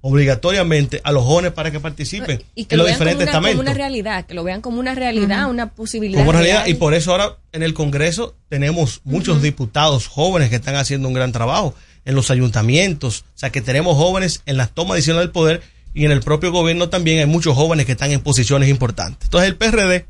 [0.00, 3.14] obligatoriamente a los jóvenes para que participen y que en lo los vean como una,
[3.14, 3.60] como estamentos.
[3.60, 6.20] una realidad, que lo vean como una realidad, una posibilidad.
[6.20, 6.70] como realidad real.
[6.70, 11.14] y por eso ahora en el Congreso tenemos muchos diputados jóvenes que están haciendo un
[11.14, 15.30] gran trabajo en los ayuntamientos, o sea que tenemos jóvenes en las tomas decisiones del
[15.30, 15.62] poder
[15.94, 19.24] y en el propio gobierno también hay muchos jóvenes que están en posiciones importantes.
[19.24, 20.06] Entonces el PRD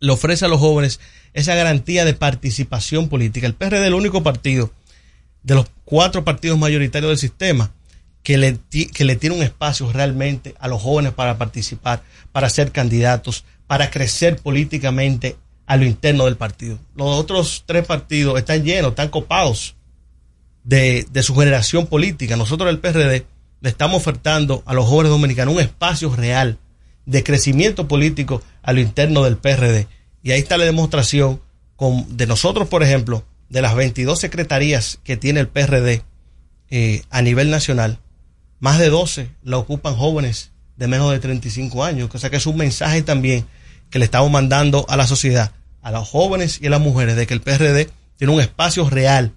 [0.00, 1.00] le ofrece a los jóvenes
[1.32, 3.46] esa garantía de participación política.
[3.46, 4.70] El PRD es el único partido
[5.42, 7.72] de los cuatro partidos mayoritarios del sistema
[8.22, 8.58] que le,
[8.92, 12.02] que le tiene un espacio realmente a los jóvenes para participar,
[12.32, 15.36] para ser candidatos, para crecer políticamente
[15.66, 16.78] a lo interno del partido.
[16.96, 19.76] Los otros tres partidos están llenos, están copados
[20.64, 22.36] de, de su generación política.
[22.36, 23.24] Nosotros el PRD
[23.60, 26.58] le estamos ofertando a los jóvenes dominicanos un espacio real
[27.06, 29.86] de crecimiento político a lo interno del PRD.
[30.22, 31.40] Y ahí está la demostración
[31.76, 36.02] con, de nosotros, por ejemplo, de las 22 secretarías que tiene el PRD
[36.70, 37.98] eh, a nivel nacional,
[38.60, 42.46] más de 12 la ocupan jóvenes de menos de 35 años, o sea que es
[42.46, 43.46] un mensaje también
[43.90, 47.26] que le estamos mandando a la sociedad, a los jóvenes y a las mujeres, de
[47.26, 49.32] que el PRD tiene un espacio real,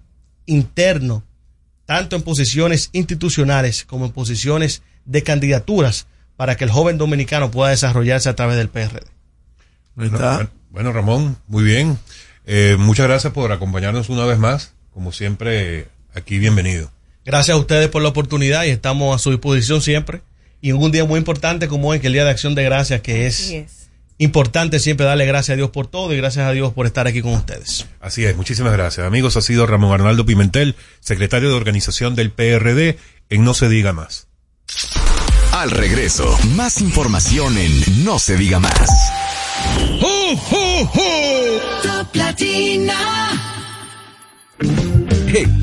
[0.45, 1.23] interno,
[1.85, 7.71] tanto en posiciones institucionales como en posiciones de candidaturas, para que el joven dominicano pueda
[7.71, 9.05] desarrollarse a través del PRD.
[9.95, 11.99] Bueno, bueno, bueno, Ramón, muy bien.
[12.45, 14.73] Eh, muchas gracias por acompañarnos una vez más.
[14.91, 16.91] Como siempre, aquí bienvenido.
[17.25, 20.21] Gracias a ustedes por la oportunidad y estamos a su disposición siempre.
[20.61, 23.01] Y en un día muy importante como hoy, que el Día de Acción de Gracias,
[23.01, 23.53] que es,
[24.17, 27.21] importante siempre darle gracias a Dios por todo y gracias a Dios por estar aquí
[27.21, 27.85] con ustedes.
[27.99, 29.05] Así es, muchísimas gracias.
[29.05, 32.97] Amigos, ha sido Ramón Arnaldo Pimentel, secretario de organización del PRD
[33.29, 34.27] en No Se Diga Más.
[35.51, 38.89] Al regreso, más información en No se diga más.
[41.83, 42.95] Top Latina.
[45.27, 45.62] Hey,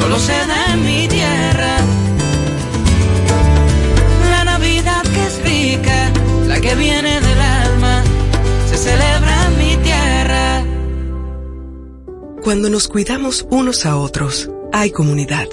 [0.00, 1.76] Solo se da en mi tierra.
[4.30, 6.12] La Navidad que es rica,
[6.46, 8.02] la que viene del alma,
[8.70, 10.64] se celebra en mi tierra.
[12.42, 15.48] Cuando nos cuidamos unos a otros, hay comunidad.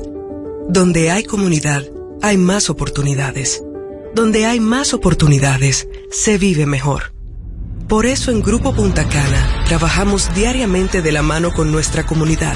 [0.70, 1.84] Donde hay comunidad,
[2.22, 3.64] hay más oportunidades.
[4.16, 7.14] Donde hay más oportunidades, se vive mejor.
[7.88, 12.56] Por eso en Grupo Punta Cana trabajamos diariamente de la mano con nuestra comunidad,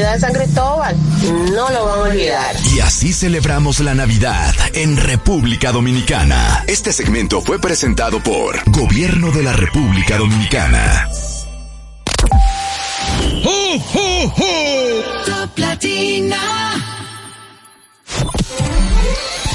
[0.00, 0.96] de San Cristóbal.
[1.52, 2.56] No lo van a olvidar.
[2.74, 6.64] Y así celebramos la Navidad en República Dominicana.
[6.66, 11.08] Este segmento fue presentado por Gobierno de la República Dominicana.
[15.26, 16.91] Top Latina.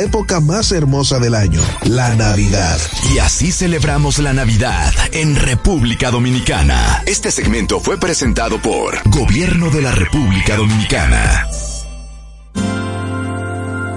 [0.00, 2.78] época más hermosa del año, la Navidad.
[3.14, 7.02] Y así celebramos la Navidad en República Dominicana.
[7.06, 11.48] Este segmento fue presentado por Gobierno de la República Dominicana.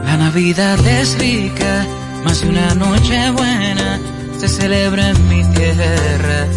[0.05, 1.87] La Navidad es rica,
[2.23, 3.99] más de una noche buena
[4.47, 6.47] se celebra en mi tierra.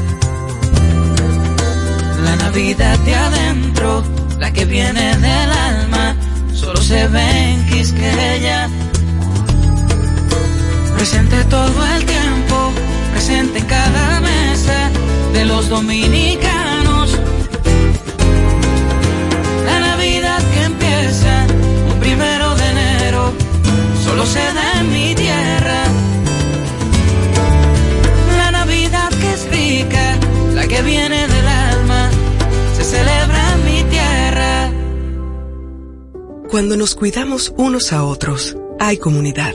[2.24, 4.02] La Navidad de adentro,
[4.40, 6.16] la que viene del alma,
[6.52, 8.68] solo se ve en Quisqueya.
[10.96, 12.72] Presente todo el tiempo,
[13.12, 14.90] presente en cada mesa
[15.32, 17.18] de los dominicanos.
[19.66, 21.46] La Navidad que empieza
[21.92, 23.32] un primero de enero,
[24.02, 25.84] solo se da en mi tierra.
[28.38, 30.16] La Navidad que es rica,
[30.54, 32.10] la que viene del alma,
[32.76, 34.70] se celebra en mi tierra.
[36.50, 39.54] Cuando nos cuidamos unos a otros, hay comunidad.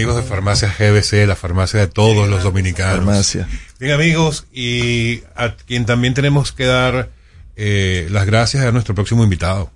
[0.00, 3.04] Amigos de Farmacia GBC, la farmacia de todos los dominicanos.
[3.04, 3.46] Farmacia.
[3.78, 7.10] Bien, amigos, y a quien también tenemos que dar
[7.54, 9.70] eh, las gracias a nuestro próximo invitado.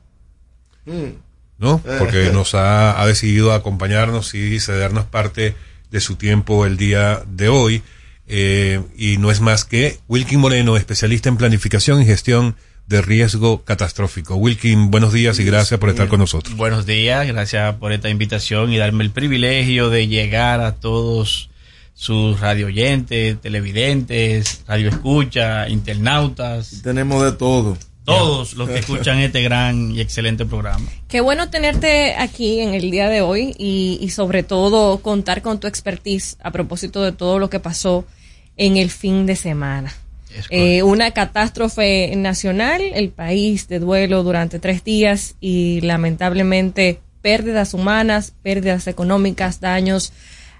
[1.58, 1.82] ¿No?
[1.98, 5.54] Porque nos ha, ha decidido acompañarnos y cedernos parte
[5.90, 7.82] de su tiempo el día de hoy.
[8.26, 12.56] Eh, y no es más que Wilkin Moreno, especialista en planificación y gestión
[12.86, 14.36] de riesgo catastrófico.
[14.36, 16.56] Wilkin, buenos días y gracias por estar con nosotros.
[16.56, 21.50] Buenos días, gracias por esta invitación y darme el privilegio de llegar a todos
[21.94, 26.82] sus radio oyentes, televidentes, radio escucha, internautas.
[26.82, 27.78] Tenemos de todo.
[28.04, 30.86] Todos los que escuchan este gran y excelente programa.
[31.08, 35.58] Qué bueno tenerte aquí en el día de hoy y, y sobre todo contar con
[35.58, 38.04] tu expertise a propósito de todo lo que pasó
[38.56, 39.94] en el fin de semana.
[40.50, 48.34] Eh, una catástrofe nacional, el país de duelo durante tres días y lamentablemente pérdidas humanas,
[48.42, 50.12] pérdidas económicas, daños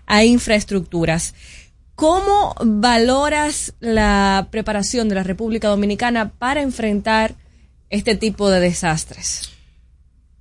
[0.07, 1.35] a infraestructuras.
[1.95, 7.35] ¿Cómo valoras la preparación de la República Dominicana para enfrentar
[7.91, 9.51] este tipo de desastres?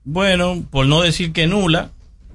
[0.04, 1.92] Bueno, por no decir que nula,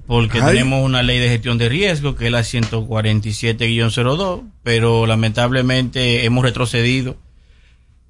[0.09, 0.53] porque Ay.
[0.53, 7.15] tenemos una ley de gestión de riesgo que es la 147-02, pero lamentablemente hemos retrocedido.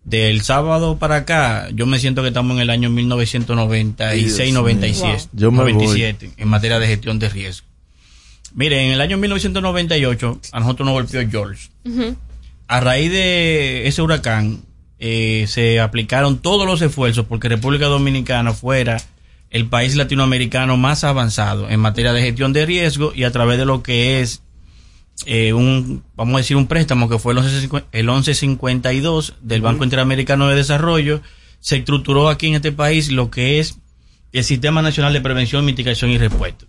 [0.05, 5.63] Del sábado para acá, yo me siento que estamos en el año 1996-97 Yo me
[5.63, 5.73] voy.
[5.73, 7.67] 97, en materia de gestión de riesgo.
[8.53, 11.67] Mire, en el año 1998 a nosotros nos golpeó George.
[12.69, 14.61] A raíz de ese huracán,
[14.99, 19.01] eh, se aplicaron todos los esfuerzos porque República Dominicana fuera
[19.51, 23.65] el país latinoamericano más avanzado en materia de gestión de riesgo y a través de
[23.65, 24.43] lo que es
[25.25, 29.83] eh, un, vamos a decir, un préstamo que fue el 1150 el 1152 del Banco
[29.83, 31.21] Interamericano de Desarrollo,
[31.59, 33.79] se estructuró aquí en este país lo que es
[34.31, 36.65] el Sistema Nacional de Prevención, Mitigación y Respuesta.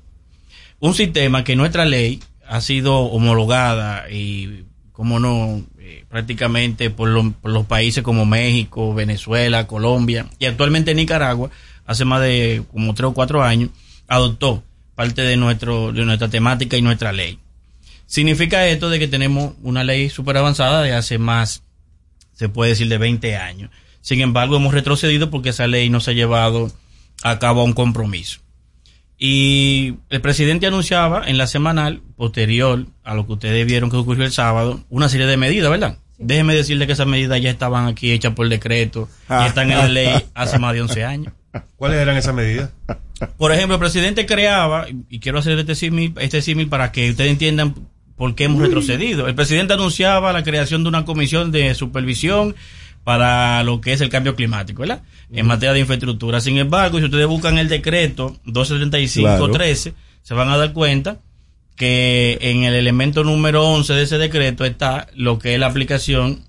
[0.81, 7.33] Un sistema que nuestra ley ha sido homologada y, como no, eh, prácticamente por, lo-
[7.33, 11.51] por los países como México, Venezuela, Colombia y actualmente Nicaragua,
[11.87, 13.71] hace más de como tres o cuatro años,
[14.09, 14.63] adoptó
[14.95, 17.39] parte de, nuestro, de nuestra temática y nuestra ley.
[18.07, 21.63] Significa esto de que tenemos una ley súper avanzada de hace más,
[22.33, 23.71] se puede decir, de 20 años.
[24.01, 26.73] Sin embargo, hemos retrocedido porque esa ley no se ha llevado
[27.23, 28.41] a cabo a un compromiso.
[29.17, 34.25] Y el presidente anunciaba en la semanal posterior a lo que ustedes vieron que ocurrió
[34.25, 35.99] el sábado, una serie de medidas, ¿verdad?
[36.19, 39.89] Déjeme decirle que esas medidas ya estaban aquí hechas por decreto y están en la
[39.89, 41.35] ley hace más de 11 años.
[41.77, 42.71] ¿Cuáles eran esas medidas?
[43.37, 47.31] Por ejemplo, el presidente creaba, y quiero hacer este símil, este símil para que ustedes
[47.31, 47.75] entiendan
[48.17, 49.27] por qué hemos retrocedido.
[49.29, 52.55] El presidente anunciaba la creación de una comisión de supervisión
[53.05, 55.03] para lo que es el cambio climático, ¿verdad?
[55.33, 56.41] En materia de infraestructura.
[56.41, 61.19] Sin embargo, si ustedes buscan el decreto 275-13, se van a dar cuenta
[61.77, 66.45] que en el elemento número 11 de ese decreto está lo que es la aplicación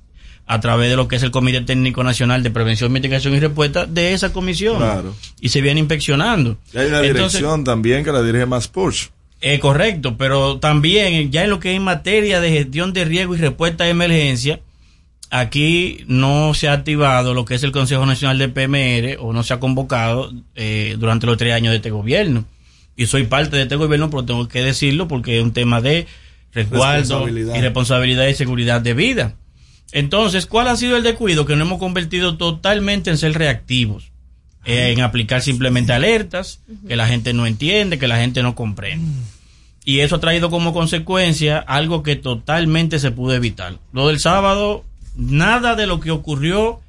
[0.54, 3.86] a través de lo que es el Comité Técnico Nacional de Prevención, Mitigación y Respuesta
[3.86, 4.78] de esa comisión.
[4.78, 5.16] Claro.
[5.40, 6.58] Y se viene inspeccionando.
[6.74, 9.08] Y hay una Entonces, dirección también que la dirige más Push.
[9.40, 13.34] eh, correcto, pero también ya en lo que es en materia de gestión de riesgo
[13.36, 14.60] y respuesta a emergencia,
[15.30, 19.44] aquí no se ha activado lo que es el Consejo Nacional de PMR o no
[19.44, 22.44] se ha convocado eh, durante los tres años de este gobierno.
[22.98, 26.08] Y soy parte de este gobierno, pero tengo que decirlo porque es un tema de
[26.54, 27.56] resguardo Responsabilidad.
[27.56, 29.36] y responsabilidad y seguridad de vida.
[29.92, 31.46] Entonces, ¿cuál ha sido el descuido?
[31.46, 34.12] Que nos hemos convertido totalmente en ser reactivos,
[34.66, 39.12] eh, en aplicar simplemente alertas que la gente no entiende, que la gente no comprende.
[39.84, 43.80] Y eso ha traído como consecuencia algo que totalmente se pudo evitar.
[43.92, 44.86] Lo del sábado,
[45.16, 46.80] nada de lo que ocurrió,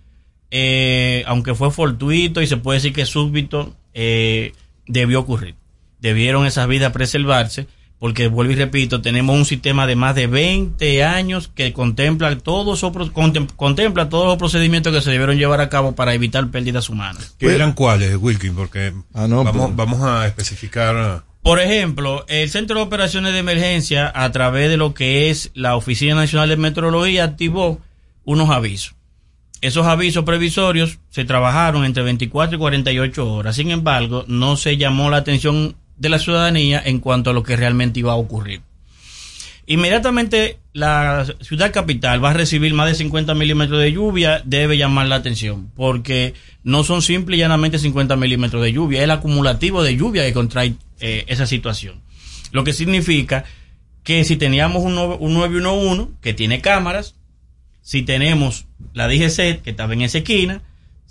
[0.51, 4.53] eh, aunque fue fortuito y se puede decir que súbito, eh,
[4.87, 5.55] debió ocurrir.
[6.01, 7.67] Debieron esas vidas preservarse,
[8.03, 12.83] porque vuelvo y repito, tenemos un sistema de más de 20 años que contempla todos
[12.83, 17.37] contem- contempla todos los procedimientos que se debieron llevar a cabo para evitar pérdidas humanas.
[17.39, 18.57] ¿Qué eran cuáles, Wilkin?
[18.57, 20.97] Porque no, vamos, pero- vamos a especificar.
[20.97, 25.53] ah, Por ejemplo, el Centro de Operaciones de Emergencia, a través de lo que es
[25.55, 27.79] la Oficina Nacional de Meteorología, activó
[28.25, 28.97] unos avisos.
[29.61, 33.55] Esos avisos previsorios se trabajaron entre 24 y 48 horas.
[33.55, 37.55] Sin embargo, no se llamó la atención de la ciudadanía en cuanto a lo que
[37.55, 38.61] realmente iba a ocurrir.
[39.67, 45.07] Inmediatamente la ciudad capital va a recibir más de 50 milímetros de lluvia, debe llamar
[45.07, 46.35] la atención, porque
[46.65, 50.33] no son simple y llanamente 50 milímetros de lluvia, es el acumulativo de lluvia que
[50.33, 52.01] contrae eh, esa situación.
[52.51, 53.45] Lo que significa
[54.03, 57.15] que si teníamos un, un 911 que tiene cámaras,
[57.81, 60.63] si tenemos la DGC que estaba en esa esquina,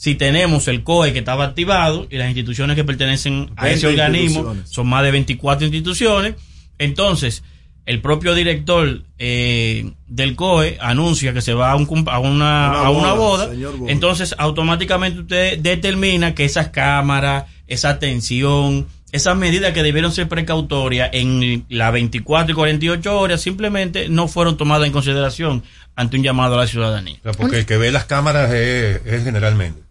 [0.01, 3.85] si tenemos el COE que estaba activado y las instituciones que pertenecen a 20 ese
[3.85, 6.33] organismo son más de 24 instituciones,
[6.79, 7.43] entonces
[7.85, 12.79] el propio director eh, del COE anuncia que se va a, un a una, Una
[12.79, 13.51] a una boda,
[13.89, 21.11] entonces automáticamente usted determina que esas cámaras, esa atención, esas medidas que debieron ser precautorias
[21.13, 25.61] en las 24 y 48 horas simplemente no fueron tomadas en consideración
[25.95, 27.17] ante un llamado a la ciudadanía.
[27.19, 29.90] o sea, porque el que ve las cámaras es, es generalmente.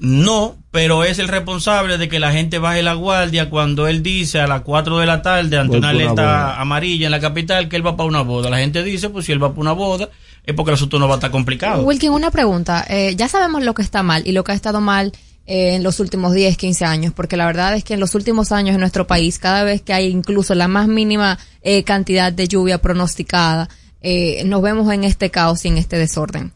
[0.00, 4.40] No, pero es el responsable de que la gente baje la guardia cuando él dice
[4.40, 7.76] a las 4 de la tarde ante Voy una alerta amarilla en la capital que
[7.76, 8.48] él va para una boda.
[8.48, 10.08] La gente dice, pues si él va para una boda
[10.44, 11.82] es porque el asunto no va a estar complicado.
[11.82, 12.84] Wilkin, una pregunta.
[12.88, 15.12] Eh, ya sabemos lo que está mal y lo que ha estado mal
[15.46, 18.52] eh, en los últimos 10, 15 años, porque la verdad es que en los últimos
[18.52, 22.46] años en nuestro país, cada vez que hay incluso la más mínima eh, cantidad de
[22.46, 23.68] lluvia pronosticada,
[24.00, 26.52] eh, nos vemos en este caos y en este desorden.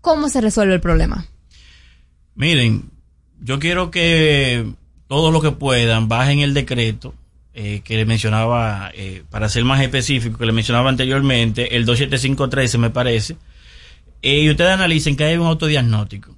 [0.00, 1.26] ¿Cómo se resuelve el problema?
[2.34, 2.90] Miren,
[3.40, 4.66] yo quiero que
[5.08, 7.14] todo lo que puedan, bajen el decreto
[7.54, 12.78] eh, que le mencionaba, eh, para ser más específico, que le mencionaba anteriormente, el 27513
[12.78, 13.36] me parece,
[14.22, 16.34] eh, y ustedes analicen que hay un autodiagnóstico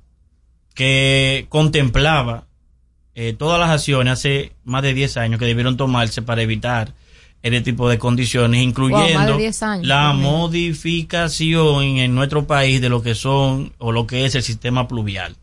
[0.74, 2.44] que contemplaba
[3.14, 6.92] eh, todas las acciones hace más de 10 años que debieron tomarse para evitar
[7.42, 10.30] este tipo de condiciones, incluyendo más de 10 años, la también.
[10.30, 15.36] modificación en nuestro país de lo que son o lo que es el sistema pluvial.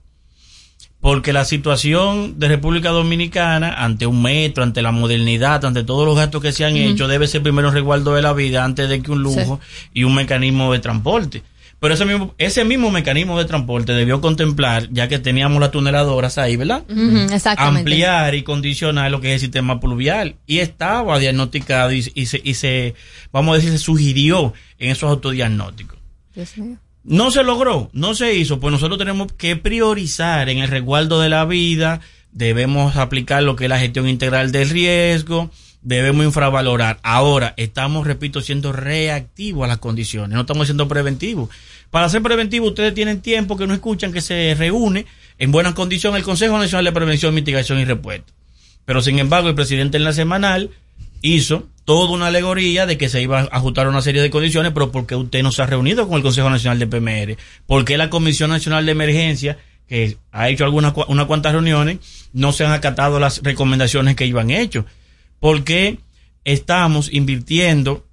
[1.03, 6.15] Porque la situación de República Dominicana ante un metro, ante la modernidad, ante todos los
[6.15, 9.01] gastos que se han hecho, debe ser primero un resguardo de la vida antes de
[9.01, 9.59] que un lujo
[9.93, 11.43] y un mecanismo de transporte.
[11.81, 16.37] Pero ese mismo, ese mismo mecanismo de transporte debió contemplar, ya que teníamos las tuneladoras
[16.37, 16.85] ahí, ¿verdad?
[17.33, 17.79] Exactamente.
[17.79, 20.37] ampliar y condicionar lo que es el sistema pluvial.
[20.47, 22.95] Y estaba diagnosticado y, y se, y se,
[23.33, 25.99] vamos a decir, se sugirió en esos autodiagnósticos.
[26.33, 26.77] Dios mío.
[27.03, 31.27] No se logró, no se hizo, pues nosotros tenemos que priorizar en el resguardo de
[31.27, 31.99] la vida,
[32.31, 35.51] debemos aplicar lo que es la gestión integral del riesgo,
[35.81, 36.99] debemos infravalorar.
[37.03, 41.49] Ahora, estamos, repito, siendo reactivos a las condiciones, no estamos siendo preventivos.
[41.91, 45.05] Para ser preventivos, ustedes tienen tiempo que no escuchan que se reúne
[45.37, 48.31] en buenas condiciones el Consejo Nacional de Prevención, Mitigación y Respuesta.
[48.85, 50.71] Pero sin embargo, el presidente en la semanal
[51.23, 54.91] hizo toda una alegoría de que se iba a ajustar una serie de condiciones, pero
[54.91, 57.37] ¿por qué usted no se ha reunido con el Consejo Nacional de PMR?
[57.65, 61.97] ¿Por qué la Comisión Nacional de Emergencia, que ha hecho algunas unas cuantas reuniones,
[62.33, 64.85] no se han acatado las recomendaciones que iban hecho?
[65.39, 65.99] ¿Por qué
[66.43, 68.05] estamos invirtiendo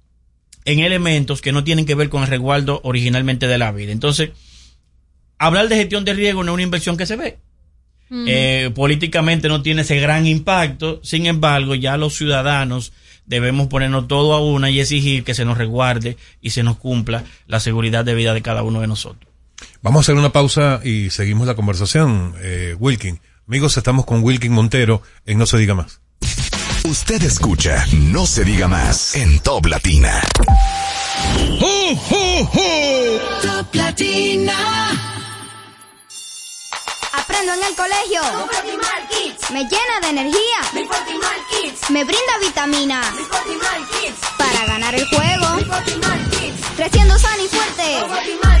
[0.65, 3.91] en elementos que no tienen que ver con el resguardo originalmente de la vida?
[3.91, 4.31] Entonces,
[5.37, 7.39] hablar de gestión de riesgo no es una inversión que se ve.
[8.13, 12.91] Eh, políticamente no tiene ese gran impacto, sin embargo, ya los ciudadanos
[13.25, 17.23] debemos ponernos todo a una y exigir que se nos resguarde y se nos cumpla
[17.47, 19.31] la seguridad de vida de cada uno de nosotros.
[19.81, 23.21] Vamos a hacer una pausa y seguimos la conversación, eh, Wilkin.
[23.47, 26.01] Amigos, estamos con Wilkin Montero en No se diga más.
[26.83, 30.21] Usted escucha No se diga más en Top Latina.
[33.41, 35.10] Top Latina.
[37.13, 38.21] Aprendo en el colegio.
[39.51, 40.59] Me llena de energía.
[41.89, 43.01] Me brinda vitamina.
[44.37, 45.47] Para ganar el juego.
[46.75, 48.60] Creciendo sano y fuerte.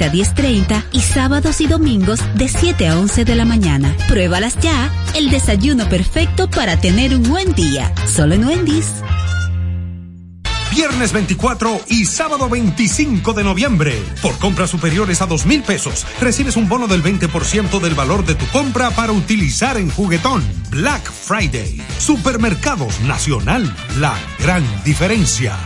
[0.03, 3.95] a 10.30 y sábados y domingos de 7 a 11 de la mañana.
[4.07, 4.89] Pruébalas ya.
[5.15, 7.93] El desayuno perfecto para tener un buen día.
[8.05, 8.91] Solo en Wendy's.
[10.71, 14.01] Viernes 24 y sábado 25 de noviembre.
[14.21, 18.35] Por compras superiores a dos mil pesos, recibes un bono del 20% del valor de
[18.35, 20.41] tu compra para utilizar en juguetón.
[20.69, 21.81] Black Friday.
[21.99, 23.75] Supermercados Nacional.
[23.99, 25.57] La gran diferencia.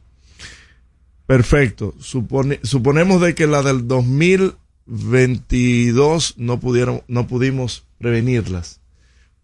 [1.25, 1.93] Perfecto.
[1.99, 8.79] Supone- suponemos de que la del 2022 no pudieron, no pudimos prevenirlas.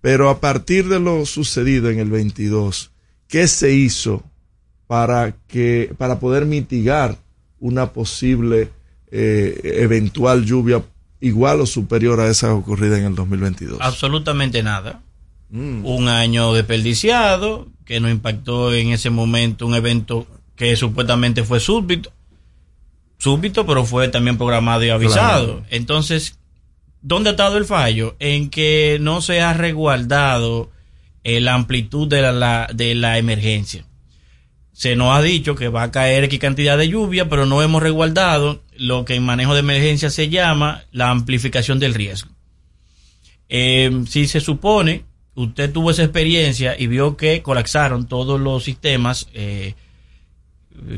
[0.02, 2.92] Pero a partir de lo sucedido en el 22,
[3.28, 4.24] ¿qué se hizo
[4.88, 7.18] para que, para poder mitigar
[7.60, 8.70] una posible
[9.12, 10.84] eh, eventual lluvia
[11.22, 13.80] igual o superior a esa ocurrida en el 2022?
[13.82, 15.02] Absolutamente nada.
[15.52, 22.12] Un año desperdiciado que nos impactó en ese momento un evento que supuestamente fue súbito.
[23.18, 25.46] Súbito, pero fue también programado y avisado.
[25.60, 25.66] Claro.
[25.70, 26.38] Entonces,
[27.02, 28.16] ¿dónde ha estado el fallo?
[28.20, 30.70] En que no se ha resguardado
[31.24, 33.86] eh, la amplitud de la, la- de la emergencia.
[34.76, 37.82] Se nos ha dicho que va a caer X cantidad de lluvia, pero no hemos
[37.82, 42.30] resguardado lo que en manejo de emergencia se llama la amplificación del riesgo.
[43.48, 49.30] Eh, si se supone, usted tuvo esa experiencia y vio que colapsaron todos los sistemas,
[49.34, 49.76] eh,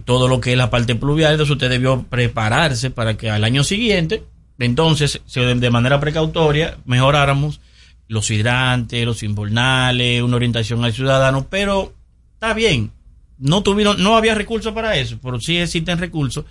[0.06, 3.64] todo lo que es la parte pluvial, entonces usted debió prepararse para que al año
[3.64, 4.24] siguiente,
[4.58, 7.62] entonces, de manera precautoria, mejoráramos
[8.08, 11.94] los hidrantes, los invernales, una orientación al ciudadano, pero
[12.34, 12.92] está bien,
[13.40, 16.46] no tuvieron, no había recursos para eso, pero sí existen recursos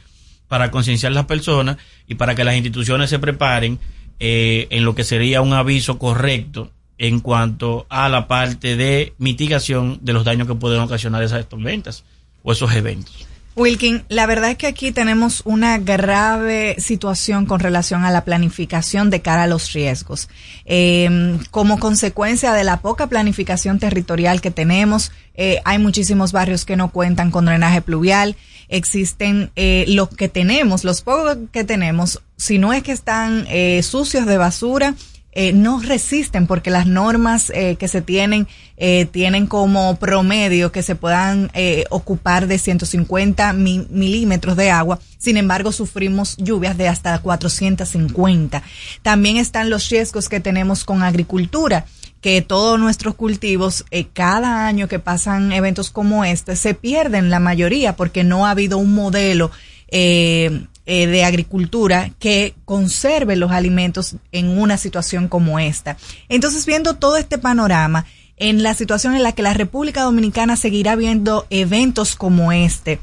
[0.49, 1.77] para concienciar a las personas
[2.07, 3.79] y para que las instituciones se preparen
[4.21, 9.99] eh, en lo que sería un aviso correcto en cuanto a la parte de mitigación
[10.03, 12.05] de los daños que pueden ocasionar esas tormentas
[12.43, 13.27] o esos eventos.
[13.57, 19.09] Wilkin, la verdad es que aquí tenemos una grave situación con relación a la planificación
[19.09, 20.29] de cara a los riesgos.
[20.67, 26.77] Eh, como consecuencia de la poca planificación territorial que tenemos, eh, hay muchísimos barrios que
[26.77, 28.37] no cuentan con drenaje pluvial.
[28.69, 33.83] Existen eh, los que tenemos, los pocos que tenemos, si no es que están eh,
[33.83, 34.95] sucios de basura,
[35.39, 38.49] eh, no resisten porque las normas eh, que se tienen
[38.79, 41.51] eh, tienen como promedio que se puedan
[41.91, 44.99] ocupar de 150 milímetros de agua.
[45.19, 48.63] Sin embargo, sufrimos lluvias de hasta 450.
[49.03, 51.85] También están los riesgos que tenemos con agricultura
[52.23, 53.85] que todos nuestros cultivos,
[54.15, 58.79] cada año que pasan eventos como este, se pierden la mayoría porque no ha habido
[58.79, 59.51] un modelo
[59.89, 65.97] eh, eh, de agricultura que conserve los alimentos en una situación como esta.
[66.29, 68.07] Entonces, viendo todo este panorama,
[68.37, 73.01] en la situación en la que la República Dominicana seguirá viendo eventos como este,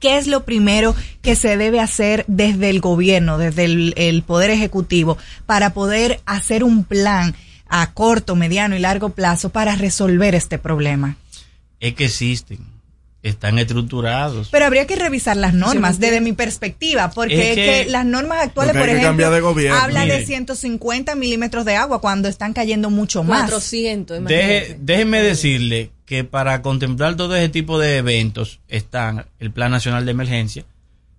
[0.00, 4.50] ¿qué es lo primero que se debe hacer desde el gobierno, desde el, el, Poder
[4.50, 5.16] Ejecutivo,
[5.46, 7.36] para poder hacer un plan
[7.68, 11.16] a corto, mediano y largo plazo para resolver este problema?
[11.78, 12.73] Es que existen
[13.24, 14.50] están estructurados.
[14.50, 18.76] Pero habría que revisar las normas desde mi perspectiva, porque es que, las normas actuales,
[18.76, 23.50] por ejemplo, de habla de 150 milímetros de agua cuando están cayendo mucho más.
[23.50, 29.70] 400, Deje, déjeme decirle que para contemplar todo ese tipo de eventos están el Plan
[29.70, 30.66] Nacional de Emergencia,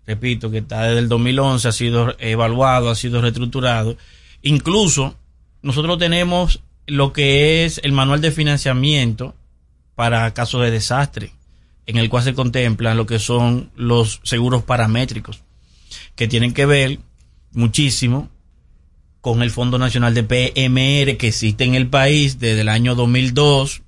[0.05, 3.97] repito, que está desde el 2011, ha sido evaluado, ha sido reestructurado.
[4.43, 5.15] Incluso
[5.63, 9.33] nosotros tenemos lo que es el manual de financiamiento
[9.95, 11.31] para casos de desastre
[11.87, 15.41] en el cual se contemplan lo que son los seguros paramétricos,
[16.15, 16.99] que tienen que ver
[17.51, 18.29] muchísimo
[19.21, 23.81] con el Fondo Nacional de PMR que existe en el país desde el año 2002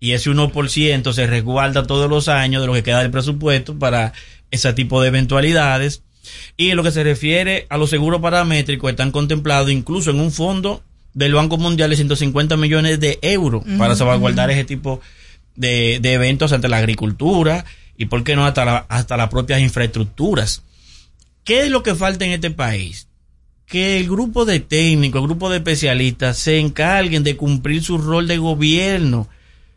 [0.00, 4.12] y ese 1% se resguarda todos los años de lo que queda del presupuesto para
[4.50, 6.02] ese tipo de eventualidades.
[6.56, 10.32] Y en lo que se refiere a los seguros paramétricos, están contemplados incluso en un
[10.32, 10.82] fondo
[11.14, 15.21] del Banco Mundial de 150 millones de euros para salvaguardar ese tipo de
[15.56, 17.64] de, eventos ante la agricultura
[17.96, 20.62] y, ¿por qué no, hasta, hasta las propias infraestructuras.
[21.44, 23.08] ¿Qué es lo que falta en este país?
[23.66, 28.28] Que el grupo de técnicos, el grupo de especialistas se encarguen de cumplir su rol
[28.28, 29.28] de gobierno,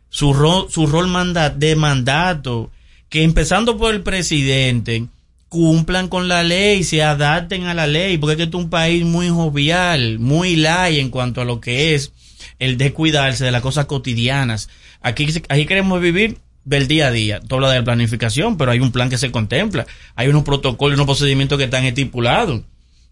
[0.08, 1.08] su rol, su rol
[1.56, 2.70] de mandato,
[3.08, 5.06] que empezando por el presidente,
[5.48, 9.28] cumplan con la ley, se adapten a la ley, porque este es un país muy
[9.28, 12.12] jovial, muy light en cuanto a lo que es
[12.58, 14.68] el descuidarse de las cosas cotidianas.
[15.02, 17.40] Aquí, aquí queremos vivir del día a día.
[17.40, 19.86] Todo lo de la planificación, pero hay un plan que se contempla.
[20.14, 22.62] Hay unos protocolos y unos procedimientos que están estipulados.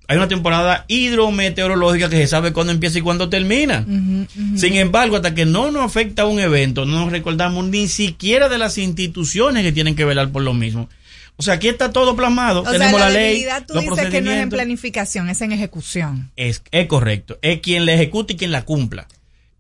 [0.07, 3.87] Hay una temporada hidrometeorológica que se sabe cuándo empieza y cuándo termina.
[4.57, 8.59] Sin embargo, hasta que no nos afecta un evento, no nos recordamos ni siquiera de
[8.59, 10.91] las instituciones que tienen que velar por lo mismo.
[11.37, 12.63] O sea, aquí está todo plasmado.
[12.63, 13.47] Tenemos la, ley.
[13.67, 16.31] Tú dices que no es en planificación, es en ejecución.
[16.37, 17.39] Es, es correcto.
[17.41, 19.09] Es quien la ejecuta y quien la cumpla.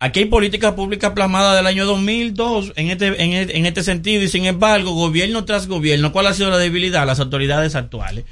[0.00, 4.22] Aquí hay políticas públicas plasmadas del año 2002 en este, en, este, en este sentido
[4.22, 7.06] y sin embargo, gobierno tras gobierno, ¿cuál ha sido la debilidad?
[7.06, 8.24] Las autoridades actuales,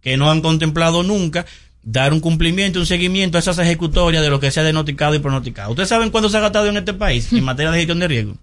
[0.00, 1.46] que no han contemplado nunca
[1.82, 5.18] dar un cumplimiento, un seguimiento a esas ejecutorias de lo que se ha denoticado y
[5.18, 5.70] pronosticado.
[5.70, 8.36] ¿Ustedes saben cuánto se ha gastado en este país en materia de gestión de riesgo?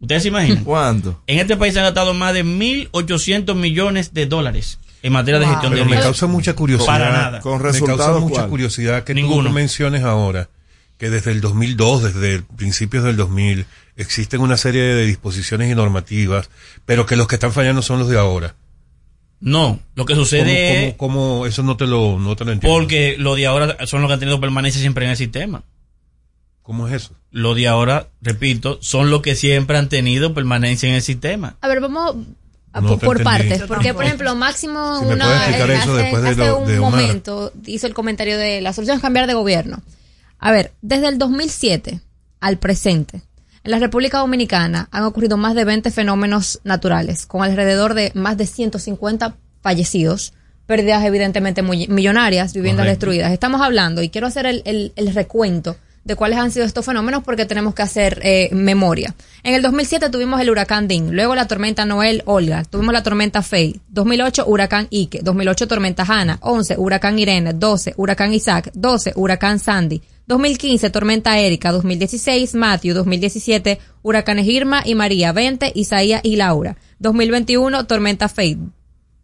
[0.00, 0.64] ¿Ustedes se imaginan?
[0.64, 1.20] ¿Cuánto?
[1.26, 5.46] En este país se han gastado más de 1.800 millones de dólares en materia de
[5.46, 5.94] gestión de riesgo.
[5.94, 6.86] Me causa mucha curiosidad.
[6.86, 7.40] Para nada.
[7.40, 7.98] Con resultados.
[7.98, 9.48] Me causa mucha curiosidad que Ninguno.
[9.48, 10.48] tú menciones ahora
[10.98, 13.66] que desde el 2002, desde principios del 2000,
[13.96, 16.50] existen una serie de disposiciones y normativas,
[16.84, 18.54] pero que los que están fallando son los de ahora.
[19.40, 22.76] No, lo que sucede ¿Cómo, eso no te lo, no te lo entiendo?
[22.76, 25.62] Porque los de ahora son los que han tenido permanencia siempre en el sistema.
[26.62, 27.14] ¿Cómo es eso?
[27.30, 31.56] Los de ahora, repito, son los que siempre han tenido permanencia en el sistema.
[31.60, 32.16] A ver, vamos
[33.00, 33.62] por partes.
[33.62, 39.02] Porque, por ejemplo, Máximo una, hace, un momento hizo el comentario de la solución es
[39.02, 39.80] cambiar de gobierno.
[40.38, 42.00] A ver, desde el 2007
[42.40, 43.22] al presente,
[43.64, 48.36] En la República Dominicana han ocurrido más de 20 fenómenos naturales, con alrededor de más
[48.38, 50.32] de 150 fallecidos,
[50.66, 53.06] pérdidas evidentemente muy millonarias, viviendas Correcto.
[53.06, 53.32] destruidas.
[53.32, 57.22] Estamos hablando, y quiero hacer el, el- el recuento de cuáles han sido estos fenómenos
[57.24, 59.14] porque tenemos que hacer eh, memoria.
[59.42, 63.42] En el 2007 tuvimos el huracán Dean, luego la tormenta Noel Olga, tuvimos la tormenta
[63.42, 69.58] Faye, 2008 huracán Ike, 2008 tormenta Hanna, 11 huracán Irene, 12 huracán Isaac, 12 huracán
[69.58, 76.76] Sandy, 2015 tormenta Erika, 2016 Matthew, 2017 huracanes Irma y María, 20 Isaías y Laura,
[76.98, 78.58] 2021 tormenta Faye,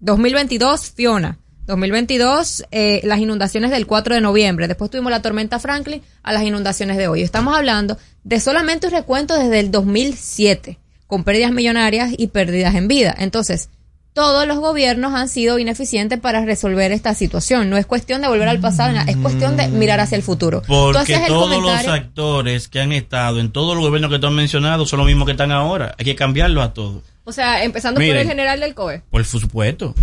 [0.00, 1.38] 2022 Fiona.
[1.66, 4.68] 2022, eh, las inundaciones del 4 de noviembre.
[4.68, 7.22] Después tuvimos la tormenta Franklin a las inundaciones de hoy.
[7.22, 12.86] Estamos hablando de solamente un recuento desde el 2007, con pérdidas millonarias y pérdidas en
[12.86, 13.14] vida.
[13.16, 13.70] Entonces,
[14.14, 17.68] todos los gobiernos han sido ineficientes para resolver esta situación.
[17.68, 20.62] No es cuestión de volver al pasado, es cuestión de mirar hacia el futuro.
[20.66, 24.32] Porque el todos los actores que han estado en todos los gobiernos que tú has
[24.32, 25.94] mencionado son los mismos que están ahora.
[25.98, 27.02] Hay que cambiarlo a todos.
[27.24, 29.02] O sea, empezando por el general del COE.
[29.10, 29.94] Por supuesto.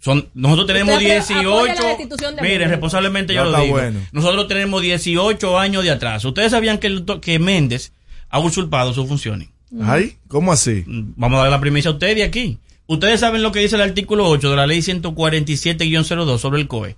[0.00, 1.48] Son, nosotros tenemos Usted apro- 18.
[1.58, 3.72] apoya la destitución de Mire, responsablemente Ya yo lo digo.
[3.72, 3.98] bueno.
[4.12, 6.28] Nosotros tenemos 18 años de atraso.
[6.28, 7.90] Ustedes sabían que, el que Méndez
[8.30, 9.48] ha usurpado sus funciones.
[9.82, 10.84] Ay, ¿cómo así?
[10.86, 12.58] Vamos a dar la primicia a ustedes de aquí.
[12.88, 16.96] Ustedes saben lo que dice el artículo 8 de la ley 147-02 sobre el COE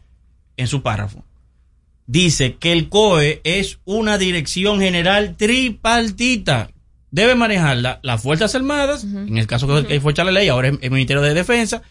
[0.56, 1.24] en su párrafo.
[2.06, 6.70] Dice que el COE es una dirección general tripartita.
[7.10, 10.78] Debe manejarla las Fuerzas Armadas, en el caso que fue echar la ley, ahora es
[10.80, 11.82] el Ministerio de Defensa,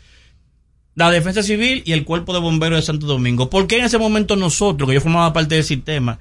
[0.96, 3.50] la Defensa Civil y el Cuerpo de Bomberos de Santo Domingo.
[3.50, 6.20] ¿Por qué en ese momento nosotros, que yo formaba parte del sistema,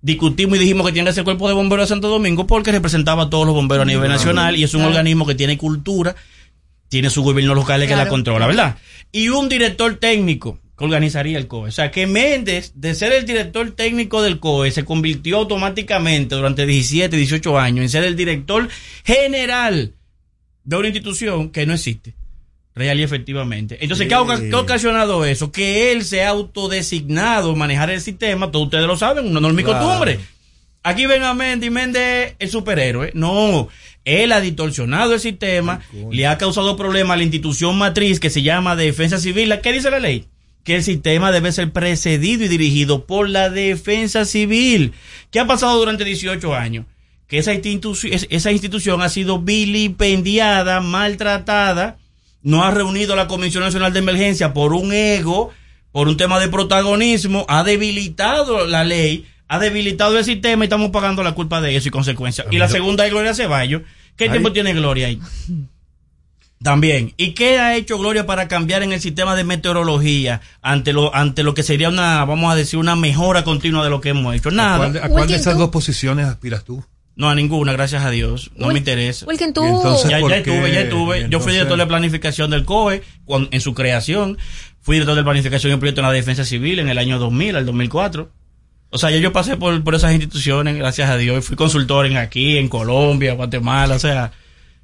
[0.00, 2.46] discutimos y dijimos que tiene que ser el Cuerpo de Bomberos de Santo Domingo?
[2.46, 5.58] Porque representaba a todos los bomberos a nivel nacional y es un organismo que tiene
[5.58, 6.16] cultura,
[6.88, 8.10] tiene su gobierno local que la Claro.
[8.10, 8.78] controla, ¿verdad?
[9.12, 11.68] Y un director técnico que organizaría el COE.
[11.70, 16.66] O sea, que Méndez, de ser el director técnico del COE, se convirtió automáticamente durante
[16.66, 18.68] 17, 18 años en ser el director
[19.04, 19.94] general
[20.64, 22.14] de una institución que no existe.
[22.74, 23.76] Real y efectivamente.
[23.80, 25.50] Entonces, ¿qué ha, oca- qué ha ocasionado eso?
[25.50, 29.64] Que él se ha autodesignado manejar el sistema, todos ustedes lo saben, una norma y
[29.64, 29.80] Claro.
[29.84, 30.20] costumbre.
[30.84, 33.10] Aquí ven a Mendy, Méndez el superhéroe.
[33.14, 33.68] No,
[34.08, 35.80] él ha distorsionado el sistema,
[36.10, 39.54] le ha causado problemas a la institución matriz que se llama Defensa Civil.
[39.62, 40.24] ¿Qué dice la ley?
[40.64, 44.92] Que el sistema debe ser precedido y dirigido por la Defensa Civil.
[45.30, 46.84] ¿Qué ha pasado durante 18 años?
[47.26, 51.98] Que esa, institu- es- esa institución ha sido vilipendiada, maltratada,
[52.42, 55.52] no ha reunido a la Comisión Nacional de Emergencia por un ego,
[55.92, 60.90] por un tema de protagonismo, ha debilitado la ley, ha debilitado el sistema y estamos
[60.90, 62.46] pagando la culpa de eso y consecuencias.
[62.50, 63.82] Y la segunda es Gloria Ceballos.
[64.18, 64.30] ¿Qué Ay.
[64.30, 65.18] tiempo tiene Gloria ahí?
[66.62, 67.14] También.
[67.16, 71.44] ¿Y qué ha hecho Gloria para cambiar en el sistema de meteorología ante lo, ante
[71.44, 74.48] lo que sería una, vamos a decir, una mejora continua de lo que hemos hecho?
[74.48, 74.76] ¿A Nada.
[74.78, 76.84] cuál, de- a cuál de esas dos posiciones aspiras tú?
[77.14, 78.50] No, a ninguna, gracias a Dios.
[78.56, 79.26] No me interesa.
[79.26, 81.26] Wilkin, tú- entonces, Ya, ¿por ya estuve, ya estuve.
[81.30, 84.36] Yo fui director de planificación del COE en su creación.
[84.80, 87.66] Fui director de planificación y proyecto en la defensa civil en el año 2000 al
[87.66, 88.30] 2004.
[88.90, 91.44] O sea, ya yo pasé por, por esas instituciones, gracias a Dios.
[91.44, 94.32] Fui consultor en aquí, en Colombia, Guatemala, o sea.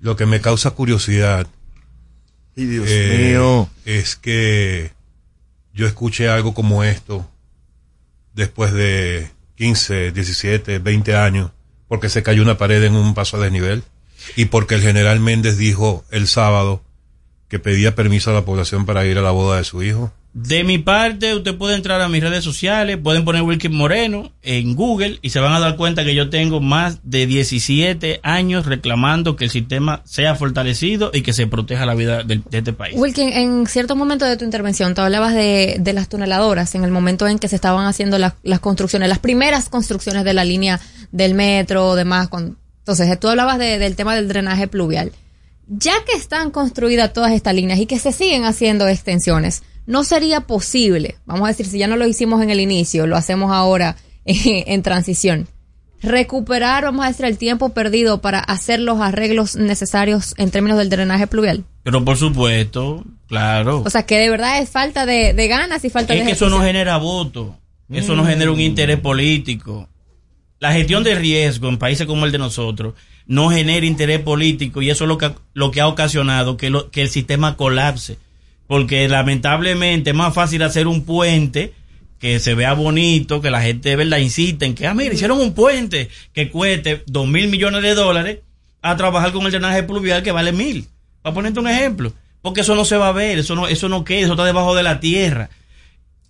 [0.00, 1.46] Lo que me causa curiosidad
[2.54, 3.68] Dios eh, mío.
[3.84, 4.92] es que
[5.72, 7.28] yo escuché algo como esto
[8.32, 11.50] después de 15, 17, 20 años,
[11.88, 13.82] porque se cayó una pared en un paso a desnivel
[14.36, 16.82] y porque el general Méndez dijo el sábado
[17.48, 20.12] que pedía permiso a la población para ir a la boda de su hijo.
[20.36, 24.74] De mi parte, usted puede entrar a mis redes sociales, pueden poner Wilkin Moreno en
[24.74, 29.36] Google y se van a dar cuenta que yo tengo más de 17 años reclamando
[29.36, 32.96] que el sistema sea fortalecido y que se proteja la vida de, este país.
[32.98, 36.90] Wilkin, en cierto momento de tu intervención, tú hablabas de, de las tuneladoras, en el
[36.90, 40.80] momento en que se estaban haciendo las, las construcciones, las primeras construcciones de la línea
[41.12, 42.26] del metro, demás.
[42.26, 45.12] Con, entonces, tú hablabas de- del tema del drenaje pluvial.
[45.68, 50.40] Ya que están construidas todas estas líneas y que se siguen haciendo extensiones, ¿no sería
[50.42, 53.96] posible, vamos a decir, si ya no lo hicimos en el inicio, lo hacemos ahora
[54.24, 55.48] eh, en transición,
[56.02, 60.90] recuperar, vamos a decir, el tiempo perdido para hacer los arreglos necesarios en términos del
[60.90, 61.64] drenaje pluvial?
[61.82, 63.82] Pero por supuesto, claro.
[63.84, 66.32] O sea, que de verdad es falta de, de ganas y falta es de que
[66.32, 67.56] eso no genera voto,
[67.90, 68.26] eso no Mm.
[68.26, 69.88] genera un interés político.
[70.60, 72.94] La gestión de riesgo en países como el de nosotros
[73.26, 76.90] no genera interés político y eso es lo que, lo que ha ocasionado que, lo-
[76.90, 78.18] que el sistema colapse.
[78.66, 81.72] Porque lamentablemente es más fácil hacer un puente
[82.18, 85.38] que se vea bonito, que la gente de verdad insista en que, ah, mira, hicieron
[85.40, 88.38] un puente que cueste dos mil millones de dólares
[88.80, 90.86] a trabajar con el drenaje pluvial que vale mil.
[91.22, 92.12] Para ponerte un ejemplo.
[92.40, 94.74] Porque eso no se va a ver, eso no, eso no queda, eso está debajo
[94.74, 95.50] de la tierra.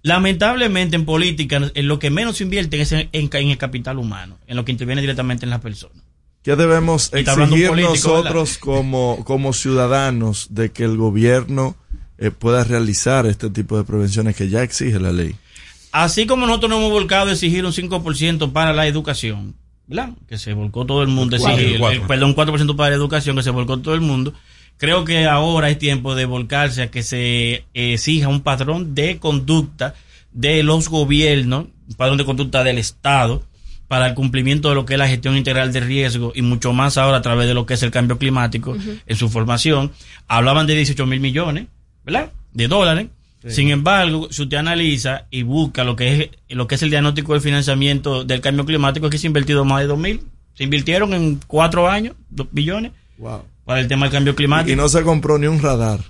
[0.03, 3.99] Lamentablemente en política, en lo que menos se invierte es en, en- en el capital
[3.99, 5.97] humano, en lo que interviene directamente en las personas.
[6.43, 11.75] ¿Qué debemos exigir político, nosotros como, como ciudadanos de que el gobierno
[12.19, 15.35] eh, pueda realizar este tipo de prevenciones que ya exige la ley?
[15.93, 19.55] Así como nosotros nos hemos volcado a exigir un 5% para la educación,
[19.87, 20.11] ¿verdad?
[20.29, 22.01] Que se volcó todo el mundo, Cuatro, exigir, cuatro.
[22.03, 24.35] eh, perdón, 4% para la educación, que se volcó todo el mundo.
[24.77, 29.95] Creo que ahora es tiempo de volcarse a que se exija un patrón de conducta
[30.33, 33.45] de los gobiernos, un patrón de conducta del Estado
[33.87, 36.99] para el cumplimiento de lo que es la gestión integral de riesgo y mucho más
[36.99, 38.77] ahora a través de lo que es el cambio climático
[39.07, 39.93] en su formación.
[40.27, 41.67] Hablaban de 18 mil millones,
[42.05, 42.31] ¿verdad?
[42.53, 43.07] De dólares.
[43.43, 43.51] Sí.
[43.51, 47.33] Sin embargo, si usted analiza y busca lo que es lo que es el diagnóstico
[47.35, 50.23] del financiamiento del cambio climático, aquí se ha invertido más de 2 mil.
[50.55, 53.43] Se invirtieron en cuatro años, 2 billones, Wow.
[53.65, 54.73] para el tema del cambio climático.
[54.73, 56.01] Y no se compró ni un radar.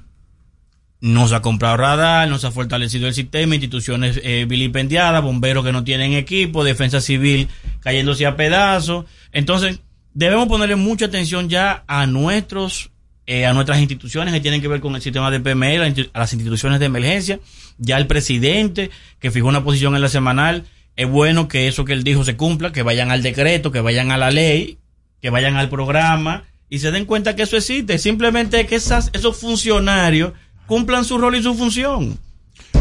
[1.01, 5.65] No se ha comprado radar, no se ha fortalecido el sistema, instituciones eh, vilipendiadas, bomberos
[5.65, 7.49] que no tienen equipo, defensa civil
[7.81, 9.05] cayéndose a pedazos.
[9.33, 9.81] Entonces,
[10.15, 12.91] debemos ponerle mucha atención ya a nuestros,
[13.27, 16.33] eh, a nuestras instituciones que tienen que ver con el sistema de insti- a las
[16.33, 17.41] instituciones de emergencia.
[17.79, 18.91] Ya el presidente,
[19.21, 20.65] que fijó una posición en la semanal,
[20.97, 24.13] es bueno que eso que él dijo se cumpla, que vayan al decreto, que vayan
[24.13, 24.79] a la ley,
[25.21, 27.99] que vayan al programa y se den cuenta que eso existe.
[27.99, 30.33] Simplemente que esas, esos funcionarios
[30.67, 32.19] cumplan su rol y su función.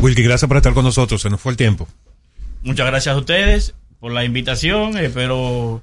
[0.01, 1.21] Wilkie, gracias por estar con nosotros.
[1.21, 1.87] Se nos fue el tiempo.
[2.61, 4.97] Muchas gracias a ustedes por la invitación.
[4.97, 5.81] Espero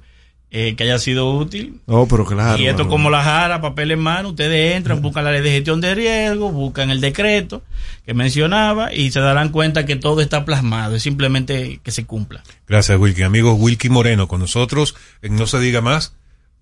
[0.51, 1.79] eh, que haya sido útil.
[1.85, 2.57] Oh, pero claro.
[2.61, 2.89] y esto Bárbaro.
[2.89, 6.51] como la jara, papel en mano, ustedes entran, buscan la ley de gestión de riesgo,
[6.51, 7.63] buscan el decreto
[8.05, 12.43] que mencionaba y se darán cuenta que todo está plasmado, es simplemente que se cumpla.
[12.67, 13.23] Gracias, Wilkie.
[13.23, 16.13] Amigos, Wilkie Moreno con nosotros en No Se Diga Más.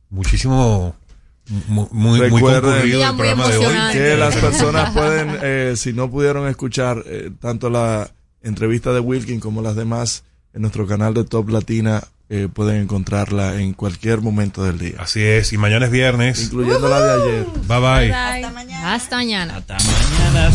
[0.10, 0.96] Muchísimo,
[1.68, 3.76] mu- muy, muy Recuerden concurrido el programa de hoy.
[3.94, 8.10] que las personas pueden, eh, si no pudieron escuchar eh, tanto la
[8.42, 13.56] entrevista de Wilkin como las demás en nuestro canal de Top Latina, eh, pueden encontrarla
[13.60, 14.98] en cualquier momento del día.
[15.00, 16.44] Así es, y mañana es viernes.
[16.44, 17.46] Incluyendo la de ayer.
[17.68, 18.14] Bye bye.
[18.14, 18.94] Hasta mañana.
[18.94, 19.64] Hasta mañana.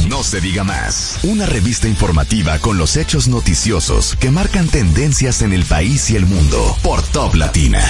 [0.09, 1.19] No se diga más.
[1.25, 6.27] Una revista informativa con los hechos noticiosos que marcan tendencias en el país y el
[6.27, 7.83] mundo por Top Latina.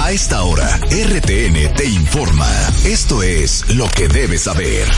[0.00, 2.48] A esta hora, RTN te informa.
[2.84, 4.88] Esto es lo que debes saber.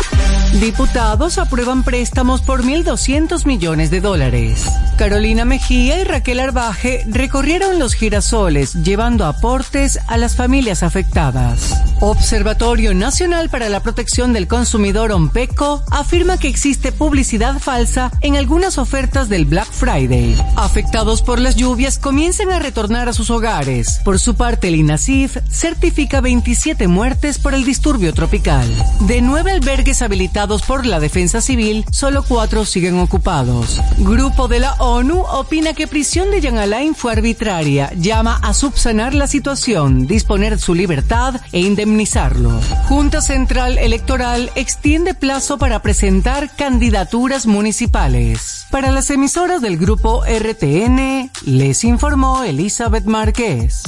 [0.61, 4.65] Diputados aprueban préstamos por 1.200 millones de dólares.
[4.97, 11.83] Carolina Mejía y Raquel Arbaje recorrieron los girasoles llevando aportes a las familias afectadas.
[11.99, 18.79] Observatorio Nacional para la Protección del Consumidor OMPECO afirma que existe publicidad falsa en algunas
[18.79, 20.37] ofertas del Black Friday.
[20.55, 24.01] Afectados por las lluvias comienzan a retornar a sus hogares.
[24.05, 28.69] Por su parte, el INASIF certifica 27 muertes por el disturbio tropical.
[29.01, 33.81] De nueve albergues habilitados por la Defensa Civil, solo cuatro siguen ocupados.
[33.99, 37.72] Grupo de la ONU opina que prisión de Jan Alain fue arbitraria.
[37.97, 42.51] Llama a subsanar la situación, disponer su libertad e indemnizarlo.
[42.89, 48.67] Junta Central Electoral extiende plazo para presentar candidaturas municipales.
[48.71, 53.83] Para las emisoras del grupo RTN, les informó Elizabeth Márquez.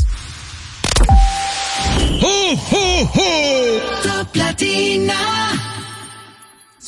[4.02, 5.53] Top Latina.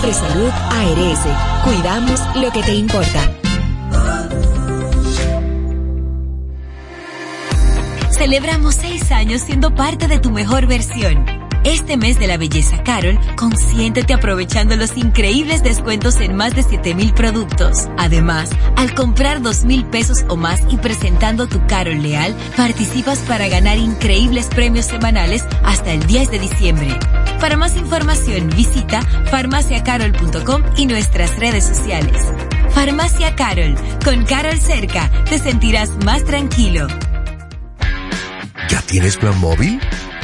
[0.00, 3.20] Mafre Salud ARS, cuidamos lo que te importa.
[8.10, 11.39] Celebramos seis años siendo parte de tu mejor versión.
[11.64, 17.12] Este mes de la belleza Carol, consiéntete aprovechando los increíbles descuentos en más de 7000
[17.12, 17.86] productos.
[17.98, 23.76] Además, al comprar 2000 pesos o más y presentando tu Carol Leal, participas para ganar
[23.76, 26.98] increíbles premios semanales hasta el 10 de diciembre.
[27.40, 32.16] Para más información, visita farmaciacarol.com y nuestras redes sociales.
[32.70, 36.86] Farmacia Carol, con Carol cerca, te sentirás más tranquilo.
[38.70, 39.78] ¿Ya tienes plan móvil?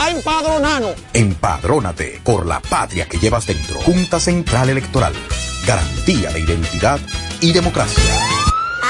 [0.00, 0.94] a empadronarnos.
[1.12, 3.78] Empadrónate por la patria que llevas dentro.
[3.80, 5.12] Junta Central Electoral.
[5.66, 6.98] Garantía de identidad
[7.40, 8.02] y democracia.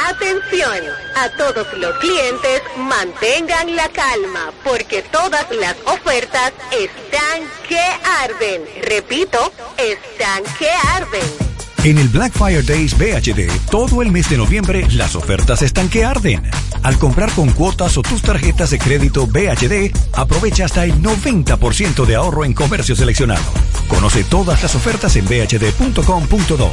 [0.09, 0.79] Atención,
[1.17, 7.81] a todos los clientes mantengan la calma porque todas las ofertas están que
[8.23, 8.65] arden.
[8.83, 11.50] Repito, están que arden.
[11.83, 16.05] En el Black Fire Days BHD, todo el mes de noviembre, las ofertas están que
[16.05, 16.43] arden.
[16.83, 22.17] Al comprar con cuotas o tus tarjetas de crédito BHD, aprovecha hasta el 90% de
[22.17, 23.43] ahorro en comercio seleccionado.
[23.89, 26.73] Conoce todas las ofertas en bhd.com.do.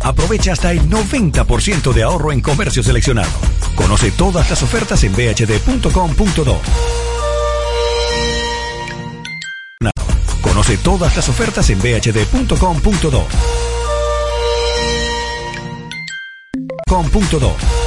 [0.00, 3.32] Aprovecha hasta el 90% de ahorro en comercio seleccionado.
[3.74, 6.60] Conoce todas las ofertas en bhd.com.do.
[10.64, 13.26] Conoce todas las ofertas en bhd.com.do.
[16.88, 17.83] Com.do.